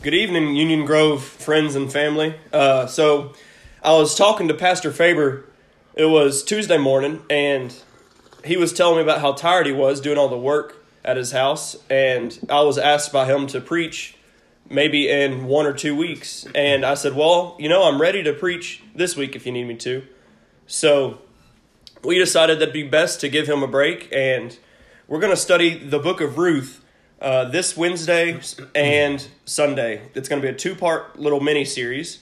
Good 0.00 0.14
evening, 0.14 0.54
Union 0.54 0.84
Grove 0.84 1.24
friends 1.24 1.74
and 1.74 1.92
family. 1.92 2.36
Uh, 2.52 2.86
so, 2.86 3.32
I 3.82 3.94
was 3.94 4.14
talking 4.14 4.46
to 4.46 4.54
Pastor 4.54 4.92
Faber. 4.92 5.44
It 5.94 6.04
was 6.04 6.44
Tuesday 6.44 6.78
morning, 6.78 7.20
and 7.28 7.74
he 8.44 8.56
was 8.56 8.72
telling 8.72 8.98
me 8.98 9.02
about 9.02 9.20
how 9.20 9.32
tired 9.32 9.66
he 9.66 9.72
was 9.72 10.00
doing 10.00 10.16
all 10.16 10.28
the 10.28 10.38
work 10.38 10.76
at 11.04 11.16
his 11.16 11.32
house. 11.32 11.74
And 11.90 12.38
I 12.48 12.60
was 12.60 12.78
asked 12.78 13.12
by 13.12 13.24
him 13.24 13.48
to 13.48 13.60
preach 13.60 14.16
maybe 14.70 15.08
in 15.08 15.46
one 15.46 15.66
or 15.66 15.72
two 15.72 15.96
weeks. 15.96 16.46
And 16.54 16.84
I 16.84 16.94
said, 16.94 17.16
Well, 17.16 17.56
you 17.58 17.68
know, 17.68 17.82
I'm 17.82 18.00
ready 18.00 18.22
to 18.22 18.32
preach 18.32 18.80
this 18.94 19.16
week 19.16 19.34
if 19.34 19.46
you 19.46 19.50
need 19.50 19.66
me 19.66 19.74
to. 19.78 20.06
So, 20.68 21.18
we 22.04 22.20
decided 22.20 22.60
that'd 22.60 22.72
be 22.72 22.84
best 22.84 23.20
to 23.22 23.28
give 23.28 23.48
him 23.48 23.64
a 23.64 23.68
break, 23.68 24.08
and 24.12 24.56
we're 25.08 25.18
going 25.18 25.34
to 25.34 25.36
study 25.36 25.76
the 25.76 25.98
book 25.98 26.20
of 26.20 26.38
Ruth 26.38 26.84
uh, 27.20 27.44
this 27.46 27.76
Wednesday 27.76 28.40
and 28.74 29.26
Sunday. 29.44 30.02
It's 30.14 30.28
going 30.28 30.40
to 30.42 30.46
be 30.48 30.52
a 30.52 30.56
two 30.56 30.74
part 30.74 31.18
little 31.18 31.40
mini 31.40 31.64
series 31.64 32.20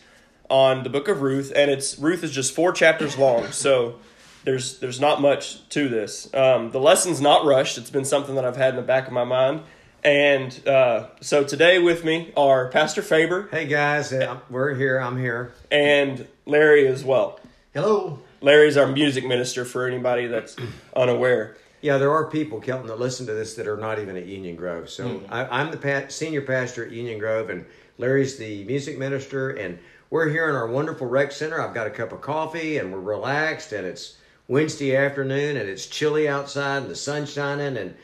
on 0.48 0.82
the 0.84 0.90
book 0.90 1.08
of 1.08 1.22
Ruth, 1.22 1.52
and 1.54 1.70
it's 1.70 1.98
Ruth 1.98 2.22
is 2.22 2.30
just 2.30 2.54
four 2.54 2.72
chapters 2.72 3.18
long, 3.18 3.50
so 3.52 3.96
there's 4.44 4.78
there's 4.78 5.00
not 5.00 5.20
much 5.20 5.68
to 5.70 5.88
this. 5.88 6.32
Um, 6.34 6.70
the 6.70 6.80
lesson's 6.80 7.20
not 7.20 7.44
rushed. 7.44 7.78
It's 7.78 7.90
been 7.90 8.04
something 8.04 8.34
that 8.36 8.44
I've 8.44 8.56
had 8.56 8.70
in 8.70 8.76
the 8.76 8.82
back 8.82 9.06
of 9.06 9.12
my 9.12 9.24
mind. 9.24 9.62
And 10.04 10.66
uh, 10.68 11.08
so 11.20 11.42
today 11.42 11.80
with 11.80 12.04
me 12.04 12.32
are 12.36 12.68
Pastor 12.68 13.02
Faber 13.02 13.48
Hey 13.50 13.66
guys, 13.66 14.12
uh, 14.12 14.38
we're 14.48 14.74
here. 14.74 14.98
I'm 14.98 15.18
here. 15.18 15.52
and 15.72 16.28
Larry 16.44 16.86
as 16.86 17.02
well. 17.04 17.40
Hello. 17.74 18.20
Larry's 18.40 18.76
our 18.76 18.86
music 18.86 19.26
minister 19.26 19.64
for 19.64 19.88
anybody 19.88 20.28
that's 20.28 20.54
unaware. 20.94 21.56
Yeah, 21.82 21.98
there 21.98 22.10
are 22.12 22.28
people, 22.30 22.60
Kelton, 22.60 22.86
that 22.88 22.98
listen 22.98 23.26
to 23.26 23.34
this 23.34 23.54
that 23.54 23.66
are 23.66 23.76
not 23.76 23.98
even 23.98 24.16
at 24.16 24.26
Union 24.26 24.56
Grove. 24.56 24.88
So 24.90 25.06
Mm-hmm. 25.06 25.32
I, 25.32 25.60
I'm 25.60 25.70
the 25.70 25.76
pa- 25.76 26.08
senior 26.08 26.42
pastor 26.42 26.84
at 26.84 26.90
Union 26.92 27.18
Grove, 27.18 27.50
and 27.50 27.64
Larry's 27.98 28.36
the 28.38 28.64
music 28.64 28.98
minister. 28.98 29.50
And 29.50 29.78
we're 30.10 30.28
here 30.28 30.48
in 30.48 30.56
our 30.56 30.66
wonderful 30.66 31.06
rec 31.06 31.32
center. 31.32 31.60
I've 31.60 31.74
got 31.74 31.86
a 31.86 31.90
cup 31.90 32.12
of 32.12 32.20
coffee, 32.20 32.78
and 32.78 32.92
we're 32.92 33.00
relaxed. 33.00 33.72
And 33.72 33.86
it's 33.86 34.16
Wednesday 34.48 34.96
afternoon, 34.96 35.56
and 35.56 35.68
it's 35.68 35.86
chilly 35.86 36.28
outside, 36.28 36.78
and 36.82 36.90
the 36.90 36.96
sun's 36.96 37.32
shining, 37.32 37.76
and 37.76 37.94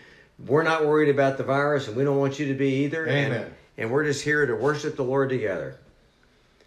we're 0.47 0.65
not 0.65 0.87
worried 0.87 1.09
about 1.09 1.39
the 1.39 1.45
virus, 1.45 1.89
and 1.89 1.97
we 1.97 2.05
don't 2.05 2.19
want 2.19 2.39
you 2.39 2.47
to 2.49 2.55
be 2.55 2.85
either. 2.85 3.07
Amen. 3.07 3.33
And, 3.33 3.55
and 3.79 3.91
we're 3.91 4.05
just 4.05 4.23
here 4.23 4.45
to 4.45 4.55
worship 4.55 4.97
the 4.97 5.05
Lord 5.05 5.29
together. 5.31 5.79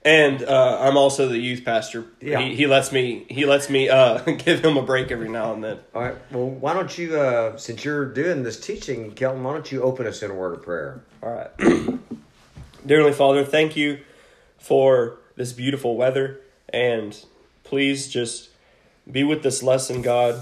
And 0.06 0.44
uh, 0.44 0.78
I'm 0.82 0.98
also 0.98 1.28
the 1.28 1.40
youth 1.40 1.66
pastor. 1.66 2.06
Yeah. 2.22 2.40
He, 2.40 2.56
he 2.56 2.68
lets 2.68 2.92
me 2.92 3.26
he 3.28 3.48
lets 3.48 3.72
me 3.72 3.90
uh, 3.90 4.20
give 4.20 4.64
him 4.64 4.78
a 4.78 4.84
break 4.84 5.12
every 5.12 5.30
now 5.30 5.52
and 5.54 5.64
then. 5.64 5.80
All 5.96 6.04
right. 6.04 6.16
Well, 6.32 6.48
why 6.48 6.74
don't 6.74 6.96
you, 6.96 7.18
uh, 7.18 7.58
since 7.58 7.84
you're 7.84 8.06
doing 8.06 8.44
this 8.44 8.60
teaching, 8.60 9.12
Kelton, 9.14 9.44
why 9.44 9.54
don't 9.54 9.72
you 9.72 9.82
open 9.82 10.06
us 10.06 10.22
in 10.22 10.30
a 10.30 10.36
word 10.36 10.54
of 10.54 10.62
prayer? 10.62 11.02
All 11.24 11.32
right. 11.32 11.50
Dear 12.86 12.98
Heavenly 13.00 13.14
Father, 13.14 13.44
thank 13.44 13.76
you 13.76 14.00
for 14.60 15.18
this 15.36 15.54
beautiful 15.54 15.98
weather. 15.98 16.40
And 16.70 17.20
please 17.64 18.08
just 18.08 18.50
be 19.12 19.24
with 19.24 19.42
this 19.42 19.64
lesson, 19.64 20.04
God, 20.04 20.40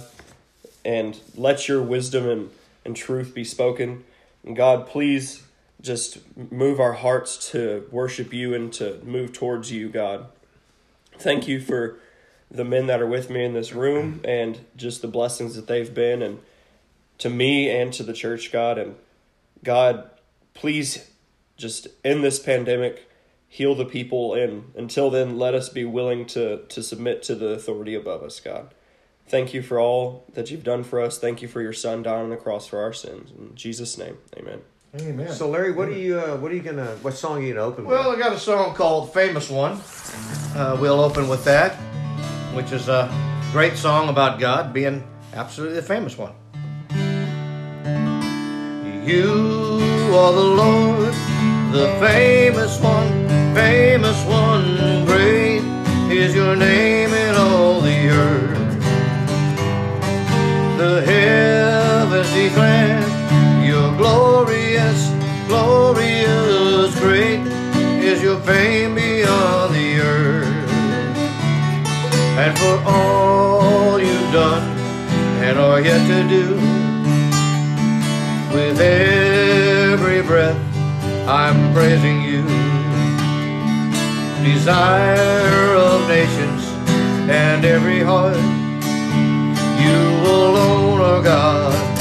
and 0.83 1.17
let 1.35 1.69
your 1.69 1.81
wisdom 1.81 2.27
and, 2.27 2.49
and 2.83 2.97
truth 2.97 3.33
be 3.33 3.45
spoken. 3.45 4.03
And 4.45 4.57
God, 4.57 4.87
please 4.87 5.42
just 5.83 6.19
move 6.35 6.79
our 6.79 6.93
hearts 6.93 7.51
to 7.51 7.85
worship 7.91 8.33
you 8.33 8.53
and 8.53 8.71
to 8.73 8.99
move 9.03 9.33
towards 9.33 9.71
you, 9.71 9.89
God. 9.89 10.27
Thank 11.19 11.47
you 11.47 11.59
for 11.59 11.99
the 12.49 12.63
men 12.63 12.87
that 12.87 13.01
are 13.01 13.07
with 13.07 13.29
me 13.29 13.43
in 13.43 13.53
this 13.53 13.73
room 13.73 14.21
and 14.23 14.59
just 14.77 15.01
the 15.01 15.07
blessings 15.07 15.55
that 15.55 15.67
they've 15.67 15.93
been 15.93 16.21
and 16.21 16.39
to 17.17 17.29
me 17.29 17.69
and 17.69 17.91
to 17.93 18.03
the 18.03 18.13
church, 18.13 18.51
God. 18.51 18.77
And 18.77 18.95
God, 19.63 20.09
please 20.53 21.11
just 21.57 21.87
end 22.03 22.23
this 22.23 22.39
pandemic, 22.39 23.09
heal 23.47 23.75
the 23.75 23.85
people, 23.85 24.33
and 24.33 24.71
until 24.75 25.09
then, 25.09 25.37
let 25.37 25.53
us 25.53 25.69
be 25.69 25.83
willing 25.83 26.25
to, 26.27 26.63
to 26.67 26.81
submit 26.81 27.23
to 27.23 27.35
the 27.35 27.49
authority 27.49 27.93
above 27.93 28.23
us, 28.23 28.39
God. 28.39 28.73
Thank 29.27 29.53
you 29.53 29.61
for 29.61 29.79
all 29.79 30.25
that 30.33 30.49
you've 30.49 30.63
done 30.63 30.83
for 30.83 31.01
us. 31.01 31.17
Thank 31.17 31.41
you 31.41 31.47
for 31.47 31.61
your 31.61 31.73
son 31.73 32.03
dying 32.03 32.23
on 32.23 32.29
the 32.29 32.37
cross 32.37 32.67
for 32.67 32.79
our 32.81 32.93
sins. 32.93 33.31
In 33.31 33.55
Jesus' 33.55 33.97
name, 33.97 34.17
amen. 34.37 34.61
Amen. 35.01 35.33
So, 35.33 35.49
Larry, 35.49 35.71
what 35.71 35.87
are 35.87 35.91
you? 35.97 36.19
Uh, 36.19 36.37
what 36.37 36.51
are 36.51 36.55
you 36.55 36.61
gonna? 36.61 36.95
What 37.01 37.15
song 37.15 37.39
are 37.39 37.41
you 37.41 37.55
gonna 37.55 37.65
open 37.65 37.85
with? 37.85 37.97
well, 37.97 38.11
with? 38.11 38.19
I 38.19 38.21
got 38.21 38.33
a 38.33 38.39
song 38.39 38.75
called 38.75 39.11
"Famous 39.11 39.49
One." 39.49 39.81
Uh, 40.55 40.77
we'll 40.79 41.01
open 41.01 41.27
with 41.27 41.43
that, 41.45 41.73
which 42.53 42.71
is 42.71 42.89
a 42.89 43.09
great 43.51 43.75
song 43.75 44.09
about 44.09 44.39
God 44.39 44.71
being 44.71 45.03
absolutely 45.33 45.77
the 45.77 45.81
famous 45.81 46.15
one. 46.15 46.33
You 49.03 49.31
are 50.13 50.31
the 50.31 50.49
Lord, 50.61 51.13
the 51.73 51.97
famous 51.99 52.79
one, 52.79 53.27
famous 53.55 54.23
one. 54.25 55.05
Great 55.07 55.63
is 56.11 56.35
your 56.35 56.55
name 56.55 57.11
in 57.11 57.33
all 57.33 57.81
the 57.81 58.09
earth. 58.09 58.79
The 60.77 61.01
heavens 61.01 62.31
declare 62.31 62.82
fame 68.45 68.95
beyond 68.95 69.73
the 69.73 69.99
earth. 69.99 70.47
And 72.41 72.57
for 72.57 72.81
all 72.85 73.99
you've 73.99 74.33
done 74.33 74.63
and 75.43 75.57
are 75.59 75.79
yet 75.79 76.01
to 76.07 76.27
do, 76.27 76.55
with 78.53 78.79
every 78.79 80.21
breath 80.21 80.59
I'm 81.27 81.73
praising 81.73 82.21
you. 82.21 82.43
Desire 84.43 85.75
of 85.75 86.07
nations 86.07 86.63
and 87.29 87.63
every 87.63 88.01
heart, 88.01 88.35
you 89.81 89.99
alone 90.29 90.99
are 90.99 91.21
God. 91.21 91.92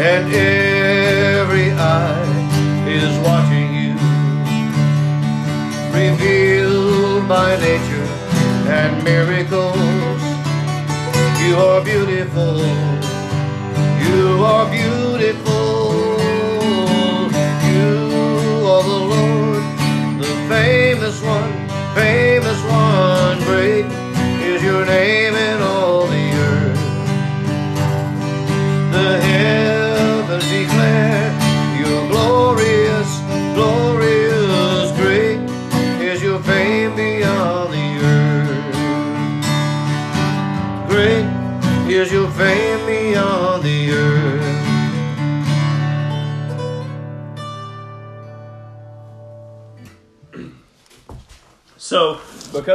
And 0.00 0.32
every 0.34 1.70
eye 1.70 2.86
is 2.88 3.16
watching 3.20 3.72
you. 3.74 3.94
Revealed 5.94 7.28
by 7.28 7.56
nature 7.56 8.08
and 8.66 9.04
miracles, 9.04 10.22
you 11.40 11.54
are 11.56 11.84
beautiful. 11.84 12.58
You 14.02 14.44
are 14.44 14.68
beautiful. 14.68 16.18
You 17.70 17.90
are 18.66 18.82
the 18.82 19.00
Lord, 19.14 19.64
the 20.18 20.32
famous 20.48 21.22
one, 21.22 21.52
famous 21.94 22.60
one. 22.64 23.38
Great 23.44 23.86
is 24.42 24.60
your 24.62 24.84
name 24.84 25.34
in 25.34 25.63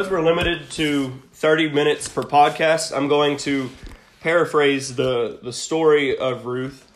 because 0.09 0.23
we're 0.23 0.27
limited 0.27 0.71
to 0.71 1.21
30 1.33 1.69
minutes 1.69 2.07
per 2.07 2.23
podcast, 2.23 2.95
I'm 2.95 3.07
going 3.07 3.37
to 3.37 3.69
paraphrase 4.21 4.95
the, 4.95 5.37
the 5.43 5.53
story 5.53 6.17
of 6.17 6.47
Ruth 6.47 6.87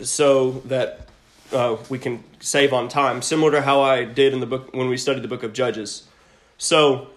so 0.00 0.52
that 0.64 1.06
uh, 1.52 1.76
we 1.90 1.98
can 1.98 2.24
save 2.40 2.72
on 2.72 2.88
time, 2.88 3.20
similar 3.20 3.50
to 3.50 3.60
how 3.60 3.82
I 3.82 4.04
did 4.04 4.32
in 4.32 4.40
the 4.40 4.46
book 4.46 4.74
when 4.74 4.88
we 4.88 4.96
studied 4.96 5.22
the 5.22 5.28
book 5.28 5.42
of 5.42 5.52
Judges. 5.52 6.08
So, 6.56 7.08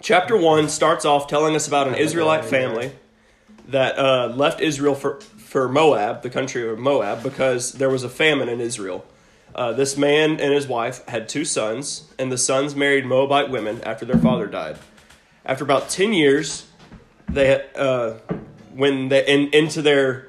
chapter 0.00 0.36
1 0.36 0.68
starts 0.68 1.04
off 1.04 1.28
telling 1.28 1.54
us 1.54 1.68
about 1.68 1.86
an 1.86 1.94
Israelite 1.94 2.44
family 2.44 2.92
that 3.68 3.96
uh, 3.96 4.32
left 4.34 4.60
Israel 4.60 4.96
for, 4.96 5.20
for 5.20 5.68
Moab, 5.68 6.22
the 6.22 6.30
country 6.30 6.68
of 6.68 6.80
Moab, 6.80 7.22
because 7.22 7.74
there 7.74 7.90
was 7.90 8.02
a 8.02 8.08
famine 8.08 8.48
in 8.48 8.60
Israel. 8.60 9.04
Uh, 9.54 9.72
this 9.72 9.96
man 9.96 10.40
and 10.40 10.52
his 10.52 10.66
wife 10.66 11.06
had 11.06 11.28
two 11.28 11.44
sons, 11.44 12.10
and 12.18 12.32
the 12.32 12.38
sons 12.38 12.74
married 12.74 13.04
Moabite 13.04 13.50
women 13.50 13.82
after 13.82 14.04
their 14.04 14.18
father 14.18 14.46
died. 14.46 14.78
After 15.44 15.64
about 15.64 15.90
10 15.90 16.12
years, 16.12 16.66
they 17.28 17.64
uh, 17.74 18.14
when 18.74 19.08
they 19.08 19.26
in, 19.26 19.48
into 19.52 19.82
their 19.82 20.28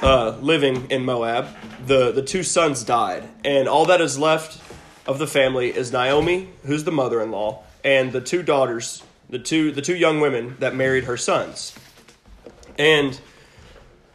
uh, 0.00 0.36
living 0.40 0.90
in 0.90 1.04
Moab, 1.04 1.48
the, 1.86 2.12
the 2.12 2.22
two 2.22 2.42
sons 2.42 2.84
died, 2.84 3.28
and 3.44 3.68
all 3.68 3.86
that 3.86 4.00
is 4.00 4.18
left 4.18 4.60
of 5.06 5.18
the 5.18 5.26
family 5.26 5.74
is 5.74 5.92
Naomi, 5.92 6.48
who's 6.64 6.84
the 6.84 6.92
mother-in-law, 6.92 7.62
and 7.84 8.12
the 8.12 8.20
two 8.20 8.42
daughters, 8.42 9.02
the 9.28 9.38
two 9.38 9.72
the 9.72 9.82
two 9.82 9.96
young 9.96 10.20
women 10.20 10.56
that 10.60 10.74
married 10.74 11.04
her 11.04 11.16
sons. 11.16 11.74
And 12.78 13.20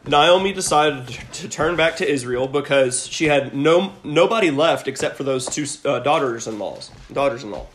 Naomi 0.08 0.54
decided 0.54 1.08
to 1.34 1.50
turn 1.50 1.76
back 1.76 1.98
to 1.98 2.10
Israel 2.10 2.48
because 2.48 3.08
she 3.08 3.26
had 3.26 3.56
no 3.56 3.94
nobody 4.04 4.52
left 4.52 4.88
except 4.88 5.18
for 5.18 5.24
those 5.24 5.46
two 5.46 5.66
uh, 5.88 6.00
daughters-in-laws, 6.00 6.92
daughters-in-law. 7.12 7.68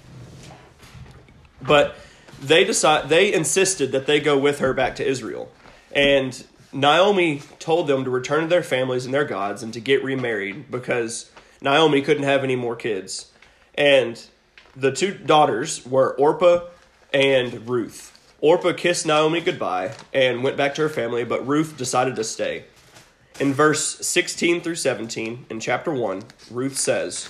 But 1.61 1.97
they 2.41 2.65
decide 2.65 3.09
they 3.09 3.33
insisted 3.33 3.93
that 3.93 4.07
they 4.07 4.21
go 4.21 4.39
with 4.39 4.59
her 4.59 4.75
back 4.75 4.97
to 4.97 5.07
Israel. 5.07 5.51
And 5.93 6.45
Naomi 6.73 7.43
told 7.59 7.87
them 7.87 8.05
to 8.05 8.11
return 8.11 8.43
to 8.43 8.47
their 8.49 8.63
families 8.63 9.05
and 9.05 9.13
their 9.13 9.25
gods 9.25 9.63
and 9.63 9.73
to 9.75 9.81
get 9.81 10.03
remarried 10.03 10.71
because 10.71 11.31
Naomi 11.61 12.03
couldn't 12.03 12.25
have 12.25 12.43
any 12.43 12.57
more 12.57 12.75
kids. 12.75 13.31
And 13.75 14.23
the 14.75 14.91
two 14.91 15.13
daughters 15.13 15.85
were 15.87 16.15
Orpah 16.15 16.67
and 17.13 17.69
Ruth. 17.69 18.12
Orpah 18.43 18.73
kissed 18.73 19.07
Naomi 19.07 19.41
goodbye 19.41 19.95
and 20.13 20.43
went 20.43 20.57
back 20.57 20.75
to 20.75 20.83
her 20.83 20.89
family, 20.89 21.23
but 21.23 21.47
Ruth 21.47 21.77
decided 21.77 22.17
to 22.17 22.25
stay. 22.25 22.65
In 23.39 23.55
verse 23.55 24.05
16 24.05 24.63
through 24.63 24.75
17 24.75 25.47
in 25.49 25.61
chapter 25.61 25.93
1, 25.93 26.25
Ruth 26.51 26.77
says, 26.77 27.29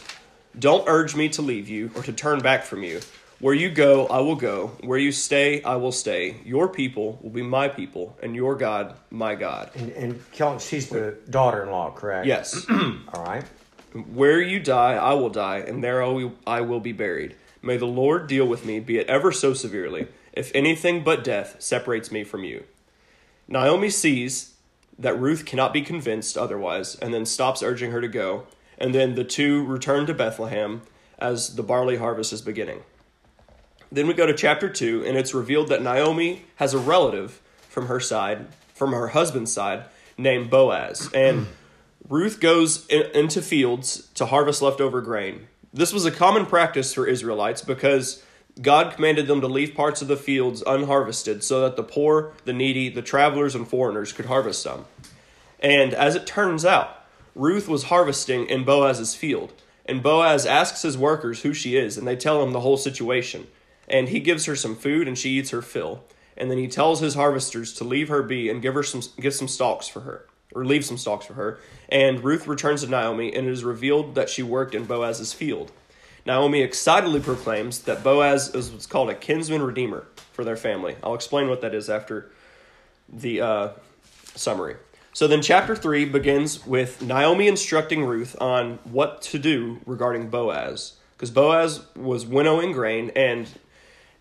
Don't 0.58 0.88
urge 0.88 1.14
me 1.14 1.28
to 1.28 1.42
leave 1.42 1.68
you 1.68 1.90
or 1.94 2.02
to 2.02 2.14
turn 2.14 2.40
back 2.40 2.64
from 2.64 2.82
you. 2.82 3.00
Where 3.40 3.52
you 3.52 3.68
go, 3.68 4.06
I 4.06 4.20
will 4.20 4.36
go. 4.36 4.68
Where 4.84 4.98
you 4.98 5.12
stay, 5.12 5.62
I 5.64 5.76
will 5.76 5.92
stay. 5.92 6.36
Your 6.46 6.66
people 6.66 7.18
will 7.20 7.28
be 7.30 7.42
my 7.42 7.68
people, 7.68 8.16
and 8.22 8.34
your 8.34 8.54
God, 8.54 8.94
my 9.10 9.34
God. 9.34 9.70
And, 9.74 9.90
and 9.90 10.62
she's 10.62 10.88
the 10.88 11.18
daughter-in-law, 11.28 11.90
correct? 11.90 12.26
Yes. 12.26 12.64
All 12.70 13.22
right. 13.22 13.44
Where 13.92 14.40
you 14.40 14.58
die, 14.58 14.94
I 14.94 15.14
will 15.14 15.30
die, 15.30 15.58
and 15.58 15.82
there 15.84 16.02
I 16.02 16.60
will- 16.60 16.80
be 16.80 16.92
buried. 16.92 17.36
May 17.60 17.76
the 17.76 17.86
Lord 17.86 18.26
deal 18.26 18.46
with 18.46 18.64
me, 18.64 18.80
be 18.80 18.98
it 18.98 19.08
ever 19.08 19.30
so 19.32 19.54
severely, 19.54 20.08
if 20.32 20.50
anything 20.54 21.04
but 21.04 21.22
death 21.22 21.56
separates 21.58 22.10
me 22.10 22.24
from 22.24 22.42
you. 22.44 22.64
Naomi 23.46 23.90
sees 23.90 24.54
that 24.98 25.18
Ruth 25.18 25.44
cannot 25.44 25.72
be 25.72 25.82
convinced 25.82 26.36
otherwise, 26.38 26.96
and 26.96 27.12
then 27.12 27.26
stops 27.26 27.62
urging 27.62 27.90
her 27.90 28.00
to 28.00 28.08
go. 28.08 28.46
And 28.78 28.94
then 28.94 29.14
the 29.14 29.24
two 29.24 29.64
return 29.64 30.06
to 30.06 30.14
Bethlehem 30.14 30.82
as 31.18 31.54
the 31.54 31.62
barley 31.62 31.98
harvest 31.98 32.32
is 32.32 32.42
beginning. 32.42 32.80
Then 33.92 34.06
we 34.06 34.14
go 34.14 34.26
to 34.26 34.34
chapter 34.34 34.68
2, 34.68 35.04
and 35.06 35.16
it's 35.16 35.34
revealed 35.34 35.68
that 35.68 35.82
Naomi 35.82 36.46
has 36.56 36.72
a 36.72 36.78
relative 36.78 37.40
from 37.68 37.86
her 37.86 38.00
side, 38.00 38.46
from 38.74 38.92
her 38.92 39.08
husband's 39.08 39.52
side, 39.52 39.84
named 40.16 40.50
Boaz. 40.50 41.10
And 41.14 41.46
Ruth 42.08 42.40
goes 42.40 42.86
in, 42.86 43.02
into 43.14 43.42
fields 43.42 44.08
to 44.14 44.26
harvest 44.26 44.62
leftover 44.62 45.00
grain. 45.00 45.48
This 45.72 45.92
was 45.92 46.04
a 46.04 46.10
common 46.10 46.46
practice 46.46 46.92
for 46.92 47.06
Israelites 47.06 47.62
because 47.62 48.22
God 48.60 48.94
commanded 48.94 49.26
them 49.26 49.40
to 49.40 49.46
leave 49.46 49.74
parts 49.74 50.02
of 50.02 50.08
the 50.08 50.16
fields 50.16 50.62
unharvested 50.62 51.42
so 51.42 51.62
that 51.62 51.76
the 51.76 51.82
poor, 51.82 52.34
the 52.44 52.52
needy, 52.52 52.88
the 52.88 53.02
travelers, 53.02 53.54
and 53.54 53.66
foreigners 53.66 54.12
could 54.12 54.26
harvest 54.26 54.62
some. 54.62 54.84
And 55.60 55.94
as 55.94 56.14
it 56.14 56.26
turns 56.26 56.64
out, 56.64 56.98
Ruth 57.34 57.68
was 57.68 57.84
harvesting 57.84 58.46
in 58.46 58.64
Boaz's 58.64 59.14
field. 59.14 59.54
And 59.86 60.02
Boaz 60.02 60.44
asks 60.46 60.82
his 60.82 60.98
workers 60.98 61.42
who 61.42 61.54
she 61.54 61.76
is, 61.76 61.96
and 61.96 62.06
they 62.06 62.16
tell 62.16 62.42
him 62.42 62.52
the 62.52 62.60
whole 62.60 62.76
situation. 62.76 63.46
And 63.88 64.08
he 64.08 64.20
gives 64.20 64.44
her 64.44 64.54
some 64.54 64.76
food, 64.76 65.08
and 65.08 65.18
she 65.18 65.30
eats 65.30 65.50
her 65.50 65.62
fill. 65.62 66.04
And 66.36 66.50
then 66.50 66.58
he 66.58 66.68
tells 66.68 67.00
his 67.00 67.14
harvesters 67.14 67.72
to 67.74 67.84
leave 67.84 68.08
her 68.08 68.22
be 68.22 68.48
and 68.48 68.62
give 68.62 68.74
her 68.74 68.82
some 68.82 69.02
give 69.20 69.34
some 69.34 69.48
stalks 69.48 69.88
for 69.88 70.00
her, 70.00 70.26
or 70.54 70.64
leave 70.64 70.84
some 70.84 70.96
stalks 70.96 71.26
for 71.26 71.34
her. 71.34 71.58
And 71.88 72.22
Ruth 72.22 72.46
returns 72.46 72.82
to 72.82 72.90
Naomi, 72.90 73.34
and 73.34 73.46
it 73.46 73.50
is 73.50 73.64
revealed 73.64 74.14
that 74.14 74.28
she 74.28 74.42
worked 74.42 74.74
in 74.74 74.84
Boaz's 74.84 75.32
field. 75.32 75.72
Naomi 76.24 76.62
excitedly 76.62 77.20
proclaims 77.20 77.80
that 77.80 78.04
Boaz 78.04 78.54
is 78.54 78.70
what's 78.70 78.86
called 78.86 79.10
a 79.10 79.14
kinsman 79.14 79.62
redeemer 79.62 80.06
for 80.32 80.44
their 80.44 80.56
family. 80.56 80.96
I'll 81.02 81.14
explain 81.14 81.48
what 81.48 81.60
that 81.62 81.74
is 81.74 81.90
after 81.90 82.30
the 83.08 83.40
uh, 83.40 83.68
summary. 84.34 84.76
So 85.14 85.26
then, 85.26 85.42
chapter 85.42 85.76
3 85.76 86.06
begins 86.06 86.66
with 86.66 87.02
Naomi 87.02 87.46
instructing 87.46 88.04
Ruth 88.04 88.34
on 88.40 88.78
what 88.84 89.20
to 89.22 89.38
do 89.38 89.80
regarding 89.84 90.30
Boaz. 90.30 90.94
Because 91.16 91.30
Boaz 91.30 91.84
was 91.94 92.24
winnowing 92.24 92.72
grain, 92.72 93.10
and 93.14 93.48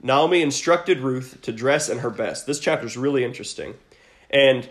Naomi 0.01 0.42
instructed 0.42 1.00
Ruth 1.00 1.42
to 1.44 1.51
dress 1.54 1.88
in 1.88 2.00
her 2.00 2.10
best. 2.10 2.45
This 2.45 2.60
chapter 2.60 2.86
is 2.86 2.98
really 2.98 3.24
interesting. 3.24 3.75
And 4.30 4.69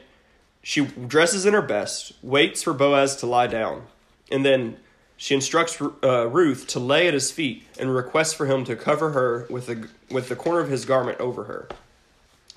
she 0.63 0.85
dresses 0.85 1.47
in 1.47 1.55
her 1.55 1.63
best, 1.63 2.13
waits 2.23 2.63
for 2.63 2.73
Boaz 2.73 3.17
to 3.17 3.27
lie 3.27 3.47
down, 3.47 3.87
and 4.31 4.45
then 4.45 4.77
she 5.17 5.35
instructs 5.35 5.81
uh, 6.03 6.29
Ruth 6.29 6.67
to 6.69 6.81
lay 6.81 7.07
at 7.07 7.15
his 7.15 7.31
feet 7.31 7.65
and 7.79 7.95
requests 7.95 8.33
for 8.33 8.47
him 8.47 8.65
to 8.65 8.77
cover 8.77 9.11
her 9.11 9.47
with 9.51 9.67
the, 9.67 9.89
with 10.11 10.29
the 10.29 10.37
corner 10.37 10.61
of 10.61 10.71
his 10.71 10.85
garment 10.85 11.21
over 11.21 11.45
her. 11.45 11.69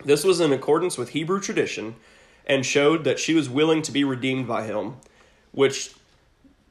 This 0.06 0.24
was 0.24 0.40
in 0.40 0.52
accordance 0.52 0.98
with 0.98 1.10
Hebrew 1.10 1.40
tradition 1.40 1.96
and 2.46 2.66
showed 2.66 3.04
that 3.04 3.20
she 3.20 3.34
was 3.34 3.50
willing 3.50 3.82
to 3.84 3.92
be 3.92 4.04
redeemed 4.04 4.48
by 4.48 4.64
him, 4.64 4.96
which 5.52 5.94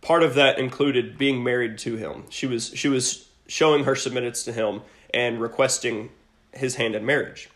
part 0.00 0.23
of 0.23 0.34
that 0.34 0.58
included 0.58 1.17
being 1.17 1.43
married 1.43 1.79
to 1.79 1.96
him. 1.96 2.25
She 2.29 2.46
was 2.46 2.73
she 2.75 2.88
was 2.88 3.29
showing 3.46 3.84
her 3.84 3.94
submittance 3.94 4.44
to 4.44 4.52
him 4.52 4.82
and 5.14 5.40
requesting 5.40 6.11
his 6.52 6.76
hand 6.76 6.94
in 6.94 7.06
marriage. 7.06 7.49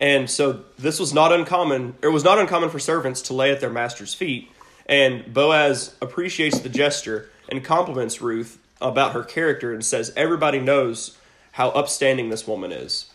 And 0.00 0.28
so 0.28 0.64
this 0.78 0.98
was 0.98 1.14
not 1.14 1.32
uncommon. 1.32 1.94
It 2.02 2.08
was 2.08 2.24
not 2.24 2.38
uncommon 2.38 2.70
for 2.70 2.78
servants 2.78 3.22
to 3.22 3.32
lay 3.32 3.50
at 3.50 3.60
their 3.60 3.70
master's 3.70 4.14
feet. 4.14 4.50
And 4.86 5.32
Boaz 5.32 5.94
appreciates 6.02 6.60
the 6.60 6.68
gesture 6.68 7.30
and 7.48 7.64
compliments 7.64 8.20
Ruth 8.20 8.58
about 8.80 9.12
her 9.12 9.22
character 9.22 9.72
and 9.72 9.84
says 9.84 10.12
everybody 10.16 10.60
knows 10.60 11.16
how 11.52 11.70
upstanding 11.70 12.28
this 12.28 12.46
woman 12.46 12.72
is. 12.72 13.10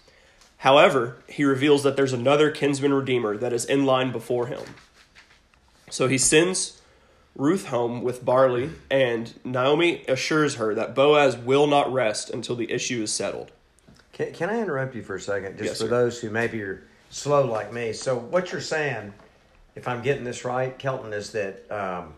However, 0.57 1.17
he 1.27 1.43
reveals 1.43 1.83
that 1.83 1.95
there's 1.95 2.13
another 2.13 2.51
kinsman 2.51 2.93
redeemer 2.93 3.37
that 3.37 3.53
is 3.53 3.65
in 3.65 3.85
line 3.85 4.11
before 4.11 4.47
him. 4.47 4.61
So 5.89 6.07
he 6.07 6.17
sends 6.17 6.81
Ruth 7.35 7.67
home 7.67 8.01
with 8.01 8.25
barley, 8.25 8.71
and 8.91 9.33
Naomi 9.45 10.03
assures 10.07 10.55
her 10.55 10.75
that 10.75 10.95
Boaz 10.95 11.37
will 11.37 11.67
not 11.67 11.91
rest 11.91 12.29
until 12.29 12.55
the 12.55 12.71
issue 12.71 13.01
is 13.03 13.13
settled. 13.13 13.51
Can, 14.19 14.33
can 14.33 14.49
I 14.49 14.59
interrupt 14.59 14.95
you 14.95 15.01
for 15.01 15.15
a 15.15 15.21
second, 15.21 15.57
just 15.57 15.63
Yes, 15.69 15.77
for 15.77 15.85
sir. 15.85 15.87
those 15.87 16.19
who 16.19 16.29
maybe 16.29 16.61
are 16.61 16.83
slow 17.09 17.45
like 17.45 17.71
me? 17.71 17.93
So 17.93 18.17
what 18.17 18.51
you're 18.51 18.59
saying, 18.59 19.13
if 19.75 19.87
I'm 19.87 20.01
getting 20.01 20.25
this 20.25 20.43
right, 20.43 20.77
Kelton, 20.77 21.13
is 21.13 21.31
that 21.31 21.71
um, 21.71 22.13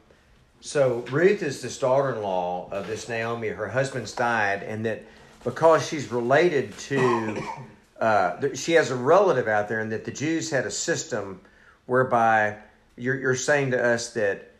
so 0.61 1.05
Ruth 1.11 1.43
is 1.43 1.61
this 1.61 1.77
daughter-in-law 1.77 2.69
of 2.71 2.87
this 2.87 3.07
Naomi. 3.07 3.49
Her 3.49 3.67
husband's 3.67 4.13
died, 4.13 4.63
and 4.63 4.83
that 4.87 5.03
because 5.43 5.87
she's 5.87 6.11
related 6.11 6.75
to, 6.79 7.43
uh, 7.99 8.47
she 8.55 8.71
has 8.73 8.89
a 8.89 8.95
relative 8.95 9.47
out 9.47 9.69
there, 9.69 9.79
and 9.79 9.91
that 9.91 10.03
the 10.03 10.11
Jews 10.11 10.49
had 10.49 10.65
a 10.65 10.71
system 10.71 11.39
whereby 11.85 12.57
you're 12.97 13.19
you're 13.19 13.35
saying 13.35 13.71
to 13.71 13.83
us 13.83 14.13
that 14.13 14.50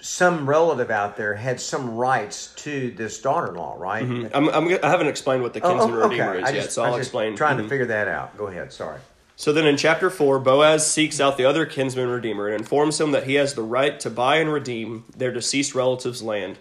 some 0.00 0.48
relative 0.48 0.90
out 0.90 1.16
there 1.16 1.34
had 1.34 1.60
some 1.60 1.94
rights 1.94 2.52
to 2.56 2.90
this 2.90 3.20
daughter-in-law, 3.20 3.76
right? 3.78 4.02
I'm, 4.02 4.48
I'm, 4.48 4.68
I 4.82 4.88
haven't 4.90 5.06
explained 5.06 5.42
what 5.42 5.54
the 5.54 5.60
Oh, 5.62 5.70
kinsman 5.70 5.94
oh, 5.94 6.08
redeemer 6.08 6.34
is 6.38 6.44
I 6.44 6.50
yet, 6.52 6.72
so 6.72 6.82
I'll 6.82 6.90
just 6.92 7.08
explain. 7.08 7.36
Trying 7.36 7.58
Mhm. 7.58 7.62
to 7.62 7.68
figure 7.68 7.86
that 7.86 8.08
out. 8.08 8.36
Go 8.36 8.48
ahead. 8.48 8.72
Sorry. 8.72 8.98
So 9.36 9.52
then 9.52 9.66
in 9.66 9.76
chapter 9.76 10.10
4, 10.10 10.38
Boaz 10.40 10.86
seeks 10.86 11.20
out 11.20 11.36
the 11.38 11.44
other 11.46 11.64
kinsman 11.66 12.08
redeemer 12.08 12.48
and 12.48 12.60
informs 12.60 13.00
him 13.00 13.12
that 13.12 13.24
he 13.24 13.34
has 13.34 13.54
the 13.54 13.62
right 13.62 13.98
to 14.00 14.10
buy 14.10 14.36
and 14.36 14.52
redeem 14.52 15.04
their 15.16 15.32
deceased 15.32 15.74
relative's 15.74 16.22
land, 16.22 16.58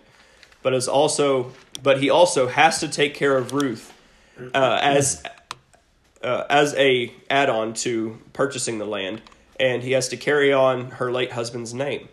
but 0.63 0.73
is 0.73 0.87
also 0.87 1.51
but 1.83 1.99
he 1.99 2.09
also 2.09 2.47
has 2.47 2.79
to 2.79 2.87
take 2.87 3.13
care 3.15 3.35
of 3.37 3.53
Ruth 3.53 3.91
uh, 4.53 4.79
as 4.81 5.21
uh, 6.23 6.43
as 6.49 6.73
a 6.75 7.11
add-on 7.29 7.73
to 7.73 8.19
purchasing 8.33 8.77
the 8.77 8.85
land, 8.85 9.21
and 9.59 9.83
he 9.83 9.91
has 9.93 10.07
to 10.09 10.17
carry 10.17 10.53
on 10.53 10.91
her 10.91 11.11
late 11.11 11.31
husband's 11.33 11.73
name. 11.73 12.07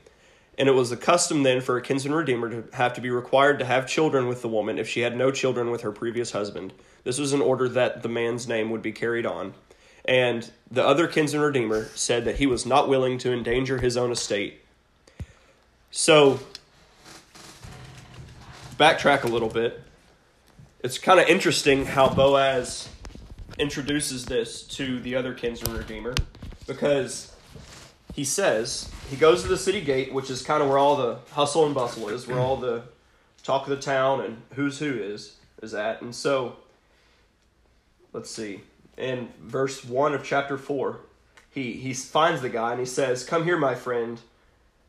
And 0.58 0.68
it 0.68 0.72
was 0.72 0.90
the 0.90 0.96
custom 0.96 1.44
then 1.44 1.60
for 1.60 1.76
a 1.76 1.82
kinsman 1.82 2.14
redeemer 2.14 2.50
to 2.50 2.76
have 2.76 2.92
to 2.94 3.00
be 3.00 3.10
required 3.10 3.60
to 3.60 3.64
have 3.64 3.86
children 3.86 4.26
with 4.26 4.42
the 4.42 4.48
woman 4.48 4.76
if 4.76 4.88
she 4.88 5.00
had 5.00 5.16
no 5.16 5.30
children 5.30 5.70
with 5.70 5.82
her 5.82 5.92
previous 5.92 6.32
husband. 6.32 6.72
This 7.04 7.18
was 7.18 7.32
in 7.32 7.40
order 7.40 7.68
that 7.68 8.02
the 8.02 8.08
man's 8.08 8.48
name 8.48 8.70
would 8.70 8.82
be 8.82 8.90
carried 8.90 9.24
on. 9.24 9.54
And 10.04 10.50
the 10.68 10.84
other 10.84 11.06
kinsman 11.06 11.42
redeemer 11.42 11.84
said 11.94 12.24
that 12.24 12.36
he 12.36 12.46
was 12.46 12.66
not 12.66 12.88
willing 12.88 13.18
to 13.18 13.32
endanger 13.32 13.78
his 13.78 13.96
own 13.96 14.10
estate. 14.10 14.60
So, 15.92 16.40
backtrack 18.76 19.22
a 19.22 19.28
little 19.28 19.48
bit. 19.48 19.80
It's 20.80 20.98
kind 20.98 21.20
of 21.20 21.28
interesting 21.28 21.84
how 21.84 22.08
Boaz 22.08 22.88
introduces 23.58 24.24
this 24.24 24.62
to 24.62 24.98
the 25.00 25.14
other 25.14 25.34
kinsman 25.34 25.76
redeemer 25.76 26.14
because 26.66 27.32
he 28.18 28.24
says 28.24 28.90
he 29.08 29.14
goes 29.14 29.42
to 29.42 29.48
the 29.48 29.56
city 29.56 29.80
gate, 29.80 30.12
which 30.12 30.28
is 30.28 30.42
kind 30.42 30.60
of 30.60 30.68
where 30.68 30.76
all 30.76 30.96
the 30.96 31.18
hustle 31.30 31.64
and 31.64 31.72
bustle 31.72 32.08
is, 32.08 32.26
where 32.26 32.40
all 32.40 32.56
the 32.56 32.82
talk 33.44 33.62
of 33.62 33.68
the 33.68 33.80
town 33.80 34.20
and 34.20 34.42
who's 34.54 34.80
who 34.80 34.92
is 34.92 35.36
is 35.62 35.72
at. 35.72 36.02
And 36.02 36.12
so, 36.12 36.56
let's 38.12 38.28
see, 38.28 38.62
in 38.96 39.28
verse 39.40 39.84
one 39.84 40.14
of 40.14 40.24
chapter 40.24 40.58
four, 40.58 40.98
he 41.48 41.74
he 41.74 41.94
finds 41.94 42.42
the 42.42 42.48
guy 42.48 42.72
and 42.72 42.80
he 42.80 42.86
says, 42.86 43.22
"Come 43.22 43.44
here, 43.44 43.56
my 43.56 43.76
friend." 43.76 44.20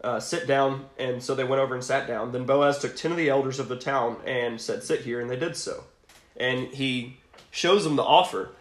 Uh, 0.01 0.19
sit 0.19 0.48
down, 0.48 0.86
and 0.98 1.21
so 1.21 1.36
they 1.36 1.43
went 1.43 1.62
over 1.62 1.75
and 1.75 1.83
sat 1.83 2.07
down. 2.07 2.31
Then 2.31 2.45
Boaz 2.45 2.79
took 2.79 2.95
ten 2.95 3.12
of 3.12 3.17
the 3.17 3.29
elders 3.29 3.59
of 3.59 3.67
the 3.67 3.75
town 3.75 4.15
and 4.25 4.59
said, 4.59 4.81
"Sit 4.81 5.01
here," 5.01 5.19
and 5.19 5.29
they 5.29 5.36
did 5.36 5.55
so. 5.55 5.83
And 6.36 6.69
he 6.69 7.17
shows 7.51 7.83
them 7.83 7.95
the 7.98 8.03
offer, 8.03 8.51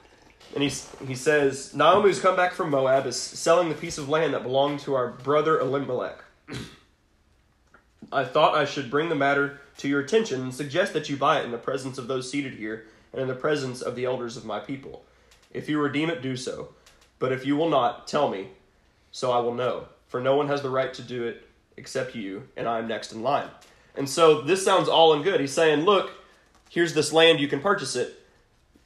and 0.55 0.63
he 0.63 0.71
he 1.07 1.15
says, 1.15 1.75
"Naomi, 1.75 2.09
who's 2.09 2.21
come 2.21 2.37
back 2.37 2.53
from 2.53 2.71
Moab, 2.71 3.07
is 3.07 3.21
selling 3.21 3.69
the 3.69 3.75
piece 3.75 3.99
of 3.99 4.09
land 4.09 4.35
that 4.35 4.43
belonged 4.43 4.81
to 4.81 4.95
our 4.95 5.09
brother 5.09 5.61
Elimelech. 5.61 6.25
I 8.11 8.25
thought 8.25 8.55
I 8.55 8.65
should 8.65 8.91
bring 8.91 9.09
the 9.09 9.15
matter 9.15 9.61
to 9.79 9.89
your 9.89 10.01
attention 10.01 10.41
and 10.41 10.55
suggest 10.55 10.93
that 10.95 11.09
you 11.09 11.17
buy 11.17 11.41
it 11.41 11.45
in 11.45 11.51
the 11.51 11.59
presence 11.59 11.99
of 11.99 12.09
those 12.09 12.31
seated 12.31 12.55
here 12.55 12.87
and 13.13 13.21
in 13.21 13.29
the 13.29 13.35
presence 13.35 13.83
of 13.83 13.97
the 13.97 14.05
elders 14.05 14.37
of 14.37 14.45
my 14.45 14.61
people. 14.61 15.05
If 15.53 15.69
you 15.69 15.79
redeem 15.79 16.09
it, 16.09 16.23
do 16.23 16.37
so. 16.37 16.71
But 17.19 17.33
if 17.33 17.45
you 17.45 17.57
will 17.57 17.69
not, 17.69 18.07
tell 18.07 18.31
me, 18.31 18.49
so 19.11 19.31
I 19.31 19.41
will 19.41 19.55
know." 19.55 19.89
for 20.09 20.21
no 20.21 20.37
one 20.37 20.49
has 20.49 20.63
the 20.63 20.71
right 20.71 20.93
to 20.95 21.03
do 21.03 21.25
it 21.25 21.47
except 21.77 22.17
you, 22.17 22.49
and 22.57 22.67
I 22.67 22.79
am 22.79 22.89
next 22.89 23.13
in 23.13 23.23
line. 23.23 23.49
And 23.95 24.09
so 24.09 24.41
this 24.41 24.65
sounds 24.65 24.89
all 24.89 25.13
in 25.13 25.23
good. 25.23 25.41
He's 25.41 25.53
saying, 25.53 25.85
Look, 25.85 26.11
here's 26.71 26.95
this 26.95 27.13
land, 27.13 27.39
you 27.39 27.47
can 27.47 27.61
purchase 27.61 27.95
it. 27.95 28.19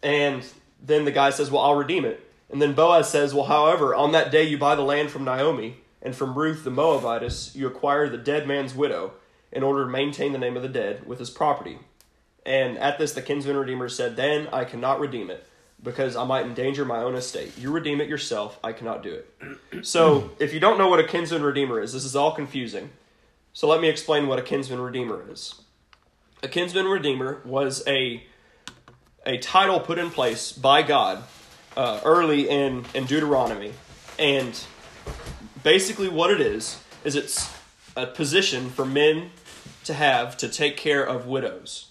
And 0.02 0.44
then 0.82 1.04
the 1.04 1.12
guy 1.12 1.30
says, 1.30 1.50
Well, 1.50 1.62
I'll 1.62 1.76
redeem 1.76 2.04
it. 2.04 2.28
And 2.50 2.60
then 2.60 2.74
Boaz 2.74 3.08
says, 3.08 3.32
Well, 3.32 3.46
however, 3.46 3.94
on 3.94 4.12
that 4.12 4.30
day 4.30 4.44
you 4.44 4.58
buy 4.58 4.74
the 4.74 4.82
land 4.82 5.10
from 5.10 5.24
Naomi, 5.24 5.76
and 6.02 6.14
from 6.14 6.36
Ruth 6.36 6.64
the 6.64 6.70
Moabitess 6.70 7.54
you 7.54 7.66
acquire 7.66 8.08
the 8.08 8.18
dead 8.18 8.46
man's 8.46 8.74
widow 8.74 9.12
in 9.52 9.62
order 9.62 9.84
to 9.84 9.90
maintain 9.90 10.32
the 10.32 10.38
name 10.38 10.56
of 10.56 10.62
the 10.62 10.68
dead 10.68 11.06
with 11.06 11.18
his 11.18 11.30
property. 11.30 11.78
And 12.44 12.76
at 12.78 12.98
this 12.98 13.12
the 13.12 13.22
kinsman 13.22 13.56
redeemer 13.56 13.88
said, 13.88 14.16
Then 14.16 14.48
I 14.52 14.64
cannot 14.64 15.00
redeem 15.00 15.30
it 15.30 15.46
because 15.82 16.16
I 16.16 16.24
might 16.24 16.46
endanger 16.46 16.84
my 16.84 16.98
own 16.98 17.14
estate. 17.14 17.56
You 17.58 17.70
redeem 17.70 18.00
it 18.00 18.08
yourself. 18.08 18.58
I 18.62 18.72
cannot 18.72 19.02
do 19.02 19.14
it. 19.14 19.84
So, 19.84 20.30
if 20.38 20.54
you 20.54 20.60
don't 20.60 20.78
know 20.78 20.88
what 20.88 21.00
a 21.00 21.06
kinsman 21.06 21.42
redeemer 21.42 21.80
is, 21.80 21.92
this 21.92 22.04
is 22.04 22.14
all 22.14 22.32
confusing. 22.32 22.90
So, 23.52 23.68
let 23.68 23.80
me 23.80 23.88
explain 23.88 24.26
what 24.26 24.38
a 24.38 24.42
kinsman 24.42 24.80
redeemer 24.80 25.24
is. 25.30 25.60
A 26.42 26.48
kinsman 26.48 26.86
redeemer 26.86 27.40
was 27.44 27.82
a 27.86 28.24
a 29.24 29.38
title 29.38 29.80
put 29.80 29.98
in 29.98 30.10
place 30.10 30.52
by 30.52 30.82
God 30.82 31.22
uh, 31.76 32.00
early 32.04 32.48
in 32.48 32.84
in 32.94 33.06
Deuteronomy, 33.06 33.72
and 34.18 34.58
basically 35.62 36.08
what 36.08 36.30
it 36.30 36.40
is 36.40 36.82
is 37.04 37.16
it's 37.16 37.52
a 37.96 38.06
position 38.06 38.70
for 38.70 38.84
men 38.84 39.30
to 39.84 39.94
have 39.94 40.36
to 40.38 40.48
take 40.48 40.76
care 40.76 41.04
of 41.04 41.26
widows. 41.26 41.88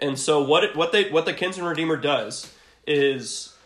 And 0.00 0.18
so 0.18 0.42
what 0.42 0.64
it, 0.64 0.76
what 0.76 0.92
they 0.92 1.10
what 1.10 1.24
the 1.24 1.32
kinsman 1.32 1.66
redeemer 1.66 1.96
does 1.96 2.52
is 2.86 3.56